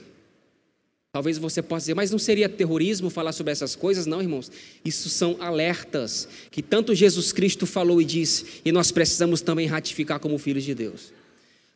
Talvez 1.11 1.39
você 1.39 1.63
possa 1.63 1.83
dizer, 1.83 1.95
mas 1.95 2.11
não 2.11 2.19
seria 2.19 2.47
terrorismo 2.47 3.09
falar 3.09 3.31
sobre 3.31 3.51
essas 3.51 3.75
coisas? 3.75 4.05
Não, 4.05 4.21
irmãos. 4.21 4.51
Isso 4.85 5.09
são 5.09 5.35
alertas 5.39 6.27
que 6.51 6.61
tanto 6.61 6.93
Jesus 6.93 7.31
Cristo 7.31 7.65
falou 7.65 7.99
e 7.99 8.05
disse, 8.05 8.61
e 8.63 8.71
nós 8.71 8.91
precisamos 8.91 9.41
também 9.41 9.65
ratificar 9.65 10.19
como 10.19 10.37
filhos 10.37 10.63
de 10.63 10.75
Deus. 10.75 11.11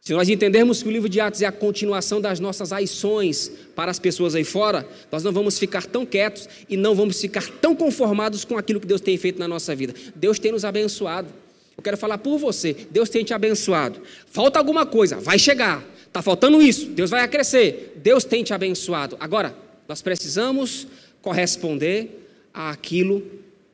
Se 0.02 0.14
nós 0.14 0.28
entendermos 0.30 0.82
que 0.82 0.90
o 0.90 0.92
livro 0.92 1.08
de 1.08 1.20
Atos 1.20 1.44
é 1.44 1.46
a 1.46 1.52
continuação 1.52 2.20
das 2.20 2.40
nossas 2.40 2.74
ações 2.74 3.52
para 3.76 3.92
as 3.92 4.00
pessoas 4.00 4.34
aí 4.34 4.44
fora, 4.44 4.88
nós 5.12 5.24
não 5.24 5.32
vamos 5.32 5.60
ficar 5.60 5.86
tão 5.86 6.08
quietos 6.08 6.50
e 6.68 6.76
não 6.76 6.96
vamos 6.96 7.22
ficar 7.22 7.48
tão 7.62 7.76
conformados 7.76 8.44
com 8.44 8.58
aquilo 8.58 8.80
que 8.80 8.88
Deus 8.88 9.00
tem 9.00 9.16
feito 9.16 9.38
na 9.38 9.48
nossa 9.48 9.76
vida. 9.76 9.94
Deus 10.16 10.40
tem 10.40 10.52
nos 10.52 10.66
abençoado. 10.66 11.30
Eu 11.78 11.84
quero 11.84 11.98
falar 11.98 12.18
por 12.18 12.40
você, 12.40 12.76
Deus 12.90 13.10
tem 13.10 13.24
te 13.24 13.32
abençoado. 13.32 14.02
Falta 14.26 14.58
alguma 14.58 14.88
coisa, 14.88 15.18
vai 15.18 15.38
chegar. 15.38 15.86
Está 16.08 16.24
faltando 16.24 16.60
isso, 16.62 16.88
Deus 16.88 17.12
vai 17.12 17.22
acrescer, 17.24 17.94
Deus 17.98 18.24
tem 18.24 18.44
te 18.44 18.56
abençoado. 18.56 19.16
Agora, 19.20 19.56
nós 19.88 20.02
precisamos 20.02 20.88
corresponder 21.22 22.28
àquilo 22.52 23.24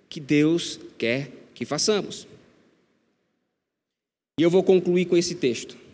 que 0.10 0.20
Deus 0.20 0.78
quer 0.98 1.32
que 1.56 1.64
façamos. 1.66 2.28
E 4.38 4.44
eu 4.44 4.50
vou 4.50 4.62
concluir 4.62 5.06
com 5.06 5.16
esse 5.16 5.34
texto. 5.34 5.87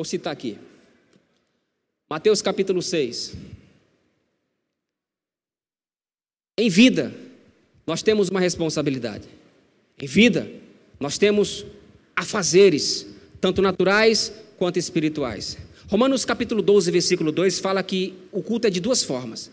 Vou 0.00 0.04
citar 0.06 0.32
aqui. 0.32 0.56
Mateus 2.08 2.40
capítulo 2.40 2.80
6. 2.80 3.36
Em 6.56 6.70
vida, 6.70 7.14
nós 7.86 8.02
temos 8.02 8.30
uma 8.30 8.40
responsabilidade. 8.40 9.28
Em 10.00 10.06
vida, 10.06 10.50
nós 10.98 11.18
temos 11.18 11.66
afazeres, 12.16 13.08
tanto 13.42 13.60
naturais 13.60 14.32
quanto 14.56 14.78
espirituais. 14.78 15.58
Romanos 15.86 16.24
capítulo 16.24 16.62
12, 16.62 16.90
versículo 16.90 17.30
2 17.30 17.58
fala 17.58 17.82
que 17.82 18.14
o 18.32 18.42
culto 18.42 18.68
é 18.68 18.70
de 18.70 18.80
duas 18.80 19.04
formas. 19.04 19.50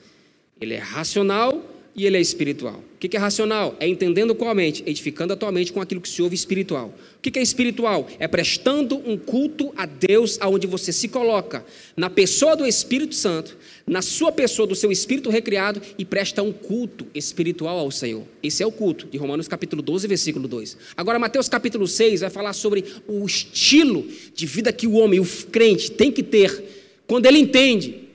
Ele 0.62 0.76
é 0.76 0.80
racional 0.80 1.62
e 1.98 2.06
ele 2.06 2.16
é 2.16 2.22
espiritual. 2.22 2.84
O 2.96 3.00
que 3.00 3.18
é 3.18 3.20
racional? 3.20 3.76
É 3.80 3.88
entendendo 3.88 4.36
com 4.36 4.48
a 4.48 4.54
mente, 4.54 4.84
edificando 4.86 5.34
a 5.34 5.36
tua 5.36 5.52
mente 5.52 5.74
com 5.74 5.82
aquilo 5.82 6.00
que 6.00 6.08
se 6.08 6.22
ouve 6.22 6.36
espiritual. 6.36 6.94
O 7.18 7.22
que 7.22 7.40
é 7.40 7.42
espiritual? 7.42 8.08
É 8.20 8.28
prestando 8.28 8.98
um 9.04 9.18
culto 9.18 9.74
a 9.76 9.88
Deus 9.88 10.38
aonde 10.40 10.68
você 10.68 10.94
se 10.94 11.08
coloca, 11.08 11.66
na 11.96 12.08
pessoa 12.08 12.56
do 12.56 12.68
Espírito 12.68 13.16
Santo, 13.16 13.58
na 13.88 14.04
sua 14.04 14.32
pessoa 14.32 14.68
do 14.68 14.76
seu 14.76 14.92
espírito 14.92 15.32
recriado 15.32 15.82
e 15.98 16.06
presta 16.06 16.44
um 16.44 16.54
culto 16.54 17.08
espiritual 17.16 17.80
ao 17.80 17.90
Senhor. 17.90 18.24
Esse 18.44 18.62
é 18.62 18.68
o 18.68 18.72
culto 18.72 19.08
de 19.08 19.18
Romanos 19.18 19.48
capítulo 19.48 19.82
12, 19.82 20.08
versículo 20.08 20.48
2. 20.48 20.78
Agora 20.96 21.18
Mateus 21.18 21.50
capítulo 21.50 21.88
6 21.88 22.22
vai 22.22 22.30
falar 22.30 22.54
sobre 22.54 22.86
o 23.08 23.26
estilo 23.26 24.06
de 24.36 24.46
vida 24.46 24.72
que 24.72 24.86
o 24.86 24.94
homem, 24.94 25.20
o 25.20 25.26
crente 25.26 25.90
tem 25.90 26.12
que 26.12 26.22
ter 26.22 26.64
quando 27.08 27.26
ele 27.26 27.40
entende 27.40 28.07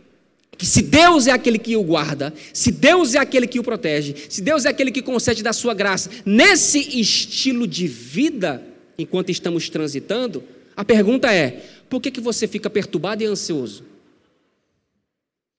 que 0.62 0.66
se 0.66 0.80
Deus 0.80 1.26
é 1.26 1.32
aquele 1.32 1.58
que 1.58 1.76
o 1.76 1.82
guarda, 1.82 2.32
se 2.52 2.70
Deus 2.70 3.16
é 3.16 3.18
aquele 3.18 3.48
que 3.48 3.58
o 3.58 3.64
protege, 3.64 4.14
se 4.28 4.40
Deus 4.40 4.64
é 4.64 4.68
aquele 4.68 4.92
que 4.92 5.02
concede 5.02 5.42
da 5.42 5.52
sua 5.52 5.74
graça, 5.74 6.08
nesse 6.24 7.00
estilo 7.00 7.66
de 7.66 7.88
vida, 7.88 8.62
enquanto 8.96 9.30
estamos 9.30 9.68
transitando, 9.68 10.40
a 10.76 10.84
pergunta 10.84 11.34
é: 11.34 11.64
por 11.90 12.00
que, 12.00 12.12
que 12.12 12.20
você 12.20 12.46
fica 12.46 12.70
perturbado 12.70 13.24
e 13.24 13.26
ansioso? 13.26 13.84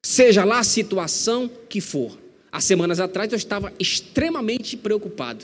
Seja 0.01 0.45
lá 0.45 0.59
a 0.59 0.63
situação 0.63 1.51
que 1.67 1.81
for. 1.81 2.17
Há 2.49 2.61
semanas 2.61 3.01
atrás 3.01 3.29
eu 3.33 3.37
estava 3.37 3.73
extremamente 3.77 4.77
preocupado. 4.77 5.43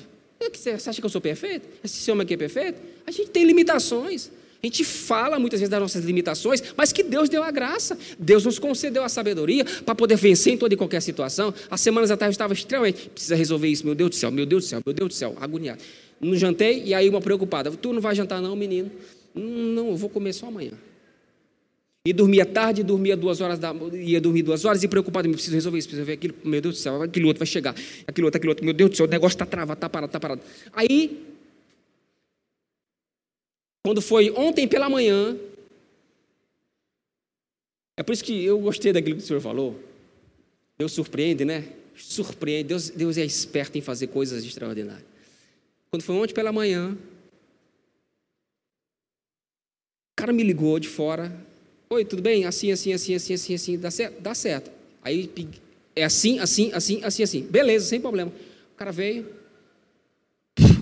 Você 0.54 0.70
acha 0.70 1.02
que 1.02 1.06
eu 1.06 1.10
sou 1.10 1.20
perfeito? 1.20 1.68
Esse 1.84 2.10
homem 2.10 2.24
aqui 2.24 2.34
é 2.34 2.38
perfeito? 2.38 2.80
A 3.06 3.12
gente 3.12 3.30
tem 3.30 3.44
limitações. 3.44 4.32
A 4.62 4.66
gente 4.66 4.84
fala 4.84 5.40
muitas 5.40 5.62
vezes 5.62 5.70
das 5.70 5.80
nossas 5.80 6.04
limitações, 6.04 6.62
mas 6.76 6.92
que 6.92 7.02
Deus 7.02 7.30
deu 7.30 7.42
a 7.44 7.50
graça. 7.50 7.98
Deus 8.20 8.44
nos 8.44 8.60
concedeu 8.60 9.04
a 9.04 9.10
sabedoria 9.10 9.64
para 9.86 9.96
poder 9.96 10.18
vencer 10.18 10.54
em 10.54 10.58
toda 10.58 10.74
e 10.74 10.78
qualquer 10.78 11.02
situação. 11.02 11.54
Há 11.72 11.78
semanas 11.78 12.12
atrás 12.12 12.30
eu 12.30 12.34
estava 12.34 12.54
extremamente, 12.54 13.10
precisa 13.10 13.36
resolver 13.36 13.70
isso, 13.70 13.86
meu 13.86 13.96
Deus 13.96 14.10
do 14.10 14.16
céu, 14.18 14.30
meu 14.30 14.46
Deus 14.46 14.66
do 14.66 14.68
céu, 14.68 14.82
meu 14.86 14.94
Deus 14.94 15.10
do 15.10 15.14
céu, 15.14 15.36
agoniado. 15.40 15.82
Não 16.20 16.36
jantei 16.36 16.84
e 16.84 16.94
aí 16.94 17.08
uma 17.08 17.22
preocupada. 17.22 17.72
Tu 17.72 17.94
não 17.94 18.02
vai 18.02 18.14
jantar 18.14 18.42
não, 18.42 18.54
menino? 18.54 18.92
Não, 19.34 19.90
eu 19.90 19.96
vou 19.96 20.10
comer 20.10 20.34
só 20.34 20.48
amanhã. 20.48 20.74
E 22.06 22.12
dormia 22.12 22.46
tarde, 22.46 22.84
dormia 22.84 23.16
duas 23.16 23.40
horas, 23.40 23.60
da, 23.60 23.74
ia 23.94 24.20
dormir 24.20 24.42
duas 24.42 24.66
horas 24.66 24.84
e 24.84 24.88
preocupado, 24.88 25.30
preciso 25.30 25.54
resolver 25.54 25.78
isso, 25.78 25.88
preciso 25.88 26.08
resolver 26.08 26.14
aquilo, 26.14 26.50
meu 26.50 26.62
Deus 26.62 26.76
do 26.76 26.78
céu, 26.80 27.02
aquele 27.02 27.26
outro 27.26 27.40
vai 27.40 27.46
chegar, 27.46 27.76
aquele 28.08 28.26
outro, 28.26 28.38
aquele 28.38 28.50
outro, 28.50 28.66
meu 28.66 28.74
Deus 28.74 28.92
do 28.92 28.98
céu, 28.98 29.06
o 29.06 29.10
negócio 29.10 29.36
está 29.36 29.46
travado, 29.46 29.78
está 29.78 29.90
parado, 29.90 30.10
está 30.10 30.20
parado. 30.20 30.42
Aí 30.74 31.29
quando 33.90 34.04
foi 34.04 34.30
ontem 34.30 34.68
pela 34.68 34.88
manhã, 34.88 35.36
é 37.98 38.04
por 38.04 38.14
isso 38.14 38.24
que 38.24 38.46
eu 38.46 38.60
gostei 38.60 38.94
daquilo 38.94 39.16
que 39.16 39.24
o 39.24 39.26
senhor 39.26 39.42
falou. 39.42 39.84
Deus 40.78 40.92
surpreende, 40.92 41.44
né? 41.44 41.68
Surpreende. 41.96 42.68
Deus, 42.68 42.92
Deus 42.92 43.18
é 43.18 43.26
esperto 43.26 43.80
em 43.80 43.82
fazer 43.82 44.06
coisas 44.06 44.46
extraordinárias. 44.46 45.08
Quando 45.90 46.04
foi 46.04 46.16
ontem 46.18 46.36
pela 46.36 46.52
manhã, 46.52 46.96
o 50.12 50.16
cara 50.16 50.32
me 50.32 50.44
ligou 50.44 50.78
de 50.78 50.88
fora. 50.88 51.36
Oi, 51.90 52.06
tudo 52.06 52.22
bem? 52.22 52.46
Assim, 52.46 52.72
assim, 52.72 52.94
assim, 52.94 53.16
assim, 53.16 53.34
assim, 53.34 53.54
assim. 53.56 53.80
Dá 53.80 53.90
certo? 53.90 54.22
Dá 54.22 54.36
certo. 54.36 54.72
Aí 55.02 55.32
é 55.96 56.04
assim, 56.04 56.38
assim, 56.38 56.72
assim, 56.74 57.04
assim, 57.04 57.24
assim. 57.24 57.42
Beleza, 57.42 57.88
sem 57.88 58.00
problema. 58.00 58.32
O 58.72 58.76
cara 58.78 58.92
veio. 58.92 59.34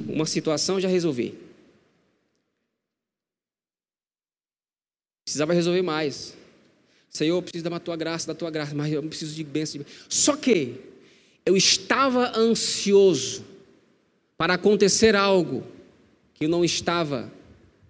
Uma 0.10 0.26
situação 0.26 0.78
já 0.78 0.89
resolvi. 0.89 1.47
Precisava 5.28 5.53
resolver 5.53 5.82
mais. 5.82 6.38
Senhor, 7.09 7.36
eu 7.36 7.41
preciso 7.41 7.69
da 7.69 7.78
tua 7.82 7.97
graça, 7.97 8.28
da 8.28 8.34
tua 8.34 8.49
graça, 8.49 8.73
mas 8.73 8.93
eu 8.93 9.03
preciso 9.03 9.36
de 9.36 9.43
bênção. 9.43 9.86
Só 10.07 10.38
que 10.38 10.75
eu 11.45 11.57
estava 11.57 12.32
ansioso 12.34 13.43
para 14.38 14.53
acontecer 14.53 15.17
algo 15.17 15.65
que 16.34 16.45
eu 16.45 16.49
não 16.49 16.63
estava 16.63 17.30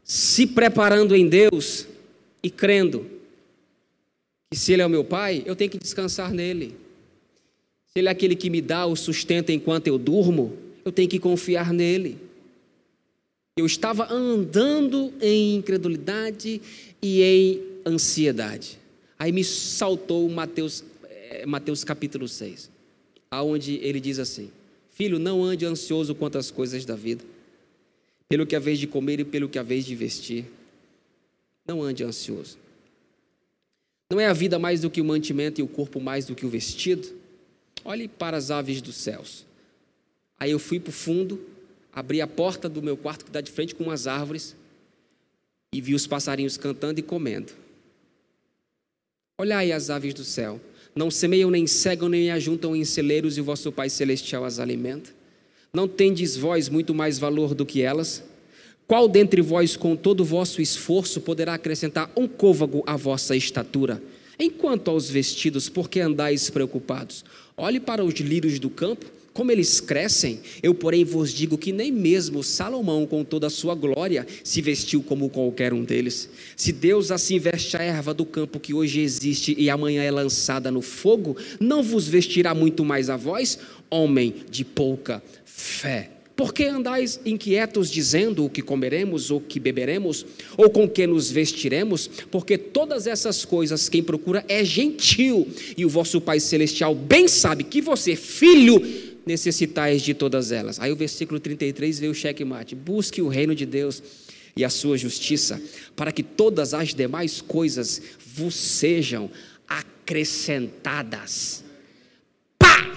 se 0.04 0.48
preparando 0.48 1.16
em 1.16 1.30
Deus 1.30 1.86
e 2.42 2.50
crendo 2.50 3.06
que 4.50 4.58
se 4.58 4.74
Ele 4.74 4.82
é 4.82 4.86
o 4.88 4.90
meu 4.90 5.04
Pai, 5.04 5.44
eu 5.46 5.56
tenho 5.56 5.70
que 5.70 5.78
descansar 5.78 6.34
nele. 6.34 6.76
Se 7.86 8.00
Ele 8.00 8.08
é 8.08 8.12
aquele 8.12 8.36
que 8.36 8.50
me 8.50 8.64
dá 8.64 8.88
o 8.88 8.96
sustento 8.96 9.52
enquanto 9.52 9.86
eu 9.86 10.00
durmo, 10.00 10.58
eu 10.84 10.92
tenho 10.92 11.08
que 11.08 11.20
confiar 11.20 11.72
nele. 11.72 12.18
Eu 13.58 13.66
estava 13.66 14.14
andando 14.14 15.12
em 15.20 15.56
incredulidade 15.56 16.62
e 17.02 17.22
em 17.22 17.62
ansiedade. 17.86 18.80
Aí 19.18 19.32
me 19.32 19.44
saltou 19.44 20.28
Mateus, 20.30 20.84
é, 21.06 21.46
Mateus 21.46 21.84
capítulo 21.84 22.28
6, 22.28 22.70
aonde 23.30 23.76
ele 23.76 24.00
diz 24.00 24.20
assim: 24.20 24.52
Filho, 24.92 25.20
não 25.20 25.44
ande 25.44 25.66
ansioso 25.66 26.14
quanto 26.16 26.38
às 26.38 26.52
coisas 26.52 26.86
da 26.86 26.96
vida, 26.96 27.24
pelo 28.30 28.46
que 28.46 28.56
a 28.56 28.60
vez 28.60 28.80
de 28.80 28.88
comer 28.88 29.20
e 29.20 29.26
pelo 29.26 29.50
que 29.50 29.60
a 29.60 29.64
vez 29.64 29.86
de 29.86 29.96
vestir. 29.96 30.46
Não 31.68 31.84
ande 31.84 32.04
ansioso. 32.04 32.58
Não 34.10 34.20
é 34.20 34.28
a 34.28 34.34
vida 34.34 34.58
mais 34.58 34.82
do 34.82 34.90
que 34.90 35.02
o 35.02 35.06
mantimento 35.06 35.60
e 35.60 35.64
o 35.64 35.68
corpo 35.68 36.00
mais 36.00 36.26
do 36.26 36.34
que 36.34 36.46
o 36.46 36.50
vestido? 36.50 37.10
Olhe 37.84 38.08
para 38.08 38.38
as 38.38 38.50
aves 38.50 38.82
dos 38.82 38.96
céus. 38.96 39.46
Aí 40.40 40.52
eu 40.52 40.60
fui 40.60 40.80
para 40.80 40.92
o 40.92 40.94
fundo 40.94 41.42
abri 41.98 42.22
a 42.22 42.28
porta 42.28 42.70
do 42.70 42.80
meu 42.80 42.96
quarto 42.96 43.26
que 43.26 43.32
dá 43.32 43.42
de 43.42 43.50
frente 43.52 43.74
com 43.74 43.86
umas 43.86 44.06
árvores 44.06 44.56
e 45.74 45.82
vi 45.82 45.94
os 45.94 46.08
passarinhos 46.08 46.58
cantando 46.58 47.00
e 47.00 47.04
comendo. 47.04 47.52
Olhai 49.40 49.72
as 49.72 49.90
aves 49.90 50.14
do 50.14 50.24
céu, 50.24 50.60
não 50.96 51.12
semeiam 51.12 51.52
nem 51.52 51.68
cegam 51.68 52.10
nem 52.10 52.32
ajuntam 52.32 52.76
em 52.76 52.84
celeiros 52.84 53.38
e 53.38 53.42
vosso 53.42 53.72
Pai 53.72 53.90
celestial 53.90 54.46
as 54.46 54.60
alimenta. 54.60 55.12
Não 55.72 55.88
tendes 55.88 56.36
vós 56.36 56.70
muito 56.70 56.94
mais 56.94 57.20
valor 57.20 57.54
do 57.54 57.66
que 57.66 57.82
elas? 57.82 58.24
Qual 58.88 59.08
dentre 59.08 59.42
vós, 59.42 59.76
com 59.76 59.96
todo 59.96 60.22
o 60.22 60.26
vosso 60.26 60.62
esforço, 60.62 61.20
poderá 61.20 61.54
acrescentar 61.54 62.10
um 62.16 62.28
côvago 62.28 62.82
à 62.88 62.96
vossa 62.96 63.36
estatura? 63.36 64.02
Enquanto 64.40 64.90
aos 64.90 65.10
vestidos, 65.10 65.68
por 65.68 65.90
que 65.90 66.00
andais 66.00 66.50
preocupados? 66.50 67.26
Olhe 67.58 67.80
para 67.80 68.04
os 68.04 68.14
lírios 68.14 68.60
do 68.60 68.70
campo, 68.70 69.06
como 69.38 69.52
eles 69.52 69.80
crescem, 69.80 70.40
eu, 70.64 70.74
porém, 70.74 71.06
vos 71.06 71.32
digo 71.32 71.60
que 71.60 71.72
nem 71.72 71.92
mesmo 71.92 72.44
Salomão, 72.44 73.06
com 73.06 73.24
toda 73.24 73.46
a 73.46 73.52
sua 73.52 73.76
glória, 73.76 74.26
se 74.44 74.64
vestiu 74.64 75.04
como 75.04 75.30
qualquer 75.30 75.74
um 75.74 75.84
deles. 75.84 76.28
Se 76.56 76.72
Deus 76.72 77.12
assim 77.12 77.38
veste 77.38 77.78
a 77.78 77.84
erva 77.84 78.16
do 78.16 78.26
campo 78.26 78.60
que 78.60 78.74
hoje 78.74 79.00
existe 79.00 79.54
e 79.56 79.70
amanhã 79.70 80.02
é 80.02 80.10
lançada 80.10 80.72
no 80.72 80.82
fogo, 80.82 81.38
não 81.60 81.84
vos 81.84 82.08
vestirá 82.08 82.56
muito 82.56 82.84
mais 82.84 83.12
a 83.12 83.16
vós, 83.16 83.60
homem 83.92 84.34
de 84.50 84.66
pouca 84.66 85.22
fé. 85.46 86.10
Por 86.38 86.54
que 86.54 86.66
andais 86.66 87.20
inquietos 87.26 87.90
dizendo 87.90 88.46
o 88.46 88.50
que 88.50 88.62
comeremos 88.62 89.32
ou 89.32 89.42
que 89.42 89.60
beberemos 89.60 90.24
ou 90.56 90.70
com 90.70 90.88
que 90.88 91.08
nos 91.08 91.32
vestiremos? 91.32 92.08
Porque 92.30 92.60
todas 92.60 93.08
essas 93.08 93.44
coisas 93.44 93.90
quem 93.90 94.04
procura 94.04 94.46
é 94.48 94.64
gentil 94.64 95.48
e 95.76 95.84
o 95.84 95.90
vosso 95.90 96.22
Pai 96.22 96.40
celestial 96.40 96.94
bem 96.94 97.28
sabe 97.28 97.64
que 97.64 97.82
você, 97.82 98.16
filho, 98.16 98.80
necessitais 99.28 100.02
de 100.02 100.14
todas 100.14 100.52
elas. 100.52 100.80
Aí 100.80 100.92
o 100.92 100.96
versículo 100.96 101.40
33 101.40 102.00
veio 102.00 102.12
o 102.14 102.16
checkmate. 102.16 102.74
Busque 102.74 103.22
o 103.22 103.28
reino 103.28 103.54
de 103.54 103.66
Deus 103.66 104.02
e 104.56 104.64
a 104.66 104.70
sua 104.70 104.98
justiça, 104.98 105.62
para 105.96 106.12
que 106.12 106.24
todas 106.24 106.74
as 106.74 106.94
demais 106.96 107.42
coisas 107.42 108.02
vos 108.34 108.56
sejam 108.56 109.30
acrescentadas. 109.68 111.64
Pá! 112.58 112.96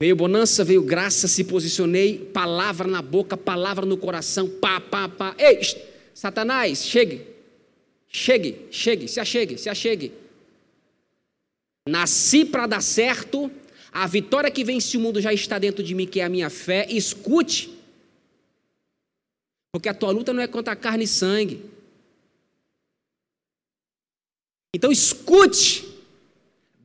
Veio 0.00 0.16
bonança, 0.16 0.64
veio 0.64 0.82
graça, 0.82 1.28
se 1.28 1.44
posicionei, 1.44 2.18
palavra 2.18 2.88
na 2.88 3.00
boca, 3.00 3.36
palavra 3.36 3.86
no 3.86 3.96
coração, 3.96 4.48
pá, 4.48 4.80
pá, 4.80 5.08
pá. 5.08 5.36
Ei, 5.38 5.60
Satanás, 6.12 6.84
chegue, 6.84 7.22
chegue, 8.08 8.66
chegue, 8.70 9.06
se 9.06 9.20
achegue, 9.20 9.56
se 9.56 9.68
achegue. 9.68 10.23
Nasci 11.88 12.44
para 12.44 12.66
dar 12.66 12.82
certo, 12.82 13.50
A 13.96 14.08
vitória 14.08 14.50
que 14.50 14.64
vence 14.64 14.96
o 14.96 15.00
mundo 15.00 15.20
já 15.20 15.32
está 15.32 15.56
dentro 15.56 15.80
de 15.80 15.94
mim, 15.94 16.04
que 16.04 16.18
é 16.18 16.24
a 16.24 16.28
minha 16.28 16.50
fé. 16.50 16.84
Escute. 16.90 17.70
Porque 19.72 19.88
a 19.88 19.94
tua 19.94 20.10
luta 20.10 20.32
não 20.32 20.42
é 20.42 20.48
contra 20.48 20.74
carne 20.74 21.04
e 21.04 21.06
sangue. 21.06 21.62
Então 24.74 24.90
escute. 24.90 25.86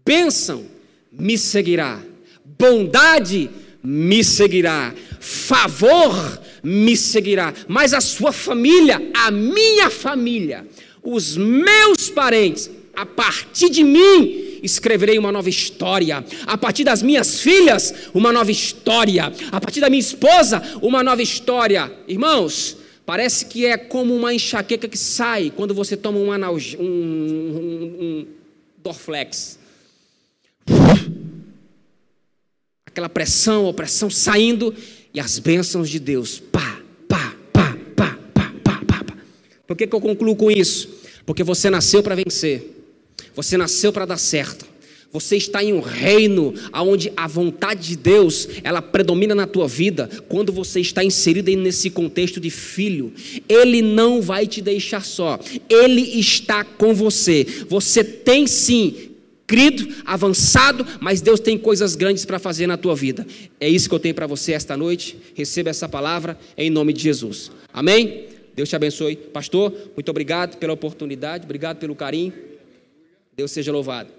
Bênção 0.05 0.69
me 1.11 1.35
seguirá. 1.35 1.99
Bondade 2.45 3.49
me 3.83 4.23
seguirá. 4.23 4.93
Favor 5.19 6.13
me 6.63 6.95
seguirá. 6.95 7.55
Mas 7.67 7.91
a 7.91 8.01
sua 8.01 8.31
família, 8.31 9.01
a 9.15 9.31
minha 9.31 9.89
família, 9.89 10.67
os 11.01 11.35
meus 11.35 12.07
parentes, 12.07 12.69
a 12.95 13.03
partir 13.03 13.69
de 13.71 13.83
mim, 13.83 14.48
escreverei 14.63 15.17
uma 15.17 15.31
nova 15.31 15.49
história. 15.49 16.23
A 16.45 16.57
partir 16.57 16.83
das 16.83 17.01
minhas 17.01 17.41
filhas, 17.41 17.93
uma 18.13 18.31
nova 18.31 18.51
história. 18.51 19.31
A 19.51 19.59
partir 19.59 19.79
da 19.79 19.89
minha 19.89 19.99
esposa, 19.99 20.61
uma 20.81 21.03
nova 21.03 21.21
história. 21.21 21.91
Irmãos, 22.07 22.77
parece 23.05 23.45
que 23.45 23.65
é 23.65 23.77
como 23.77 24.15
uma 24.15 24.33
enxaqueca 24.33 24.87
que 24.87 24.97
sai 24.97 25.51
quando 25.55 25.73
você 25.73 25.97
toma 25.97 26.19
um, 26.19 26.31
analg... 26.31 26.77
um, 26.79 26.83
um, 26.83 27.97
um 28.01 28.27
Dorflex. 28.83 29.59
Aquela 32.85 33.09
pressão, 33.09 33.65
opressão 33.65 34.09
saindo 34.09 34.73
e 35.13 35.19
as 35.19 35.39
bênçãos 35.39 35.89
de 35.89 35.99
Deus. 35.99 36.39
Pá, 36.39 36.81
pá, 37.07 37.35
pá, 37.51 37.77
pá, 37.95 38.17
pá, 38.33 38.53
pá, 38.63 39.03
pá. 39.03 39.17
Por 39.67 39.75
que, 39.75 39.87
que 39.87 39.95
eu 39.95 40.01
concluo 40.01 40.35
com 40.35 40.49
isso? 40.49 40.89
Porque 41.25 41.43
você 41.43 41.69
nasceu 41.69 42.01
para 42.01 42.15
vencer. 42.15 42.78
Você 43.39 43.55
nasceu 43.55 43.93
para 43.93 44.05
dar 44.05 44.17
certo. 44.17 44.65
Você 45.13 45.37
está 45.37 45.63
em 45.63 45.71
um 45.71 45.79
reino 45.79 46.53
onde 46.73 47.09
a 47.15 47.25
vontade 47.25 47.87
de 47.87 47.95
Deus 47.95 48.49
ela 48.65 48.81
predomina 48.81 49.33
na 49.33 49.47
tua 49.47 49.65
vida 49.65 50.09
quando 50.27 50.51
você 50.51 50.81
está 50.81 51.05
inserido 51.05 51.49
nesse 51.55 51.89
contexto 51.89 52.37
de 52.37 52.49
filho. 52.49 53.13
Ele 53.47 53.81
não 53.81 54.21
vai 54.21 54.45
te 54.45 54.61
deixar 54.61 55.05
só. 55.05 55.39
Ele 55.69 56.01
está 56.19 56.65
com 56.65 56.93
você. 56.93 57.47
Você 57.69 58.03
tem 58.03 58.45
sim 58.45 59.11
crido, 59.47 59.87
avançado, 60.03 60.85
mas 60.99 61.21
Deus 61.21 61.39
tem 61.39 61.57
coisas 61.57 61.95
grandes 61.95 62.25
para 62.25 62.39
fazer 62.39 62.67
na 62.67 62.75
tua 62.75 62.93
vida. 62.93 63.25
É 63.57 63.69
isso 63.69 63.87
que 63.87 63.95
eu 63.95 63.99
tenho 63.99 64.15
para 64.15 64.27
você 64.27 64.51
esta 64.51 64.75
noite. 64.75 65.15
Receba 65.33 65.69
essa 65.69 65.87
palavra 65.87 66.37
em 66.57 66.69
nome 66.69 66.91
de 66.91 67.03
Jesus. 67.03 67.53
Amém? 67.71 68.25
Deus 68.53 68.67
te 68.67 68.75
abençoe. 68.75 69.15
Pastor, 69.15 69.73
muito 69.95 70.09
obrigado 70.09 70.57
pela 70.57 70.73
oportunidade, 70.73 71.45
obrigado 71.45 71.77
pelo 71.77 71.95
carinho. 71.95 72.48
Deus 73.39 73.51
seja 73.51 73.71
louvado. 73.71 74.18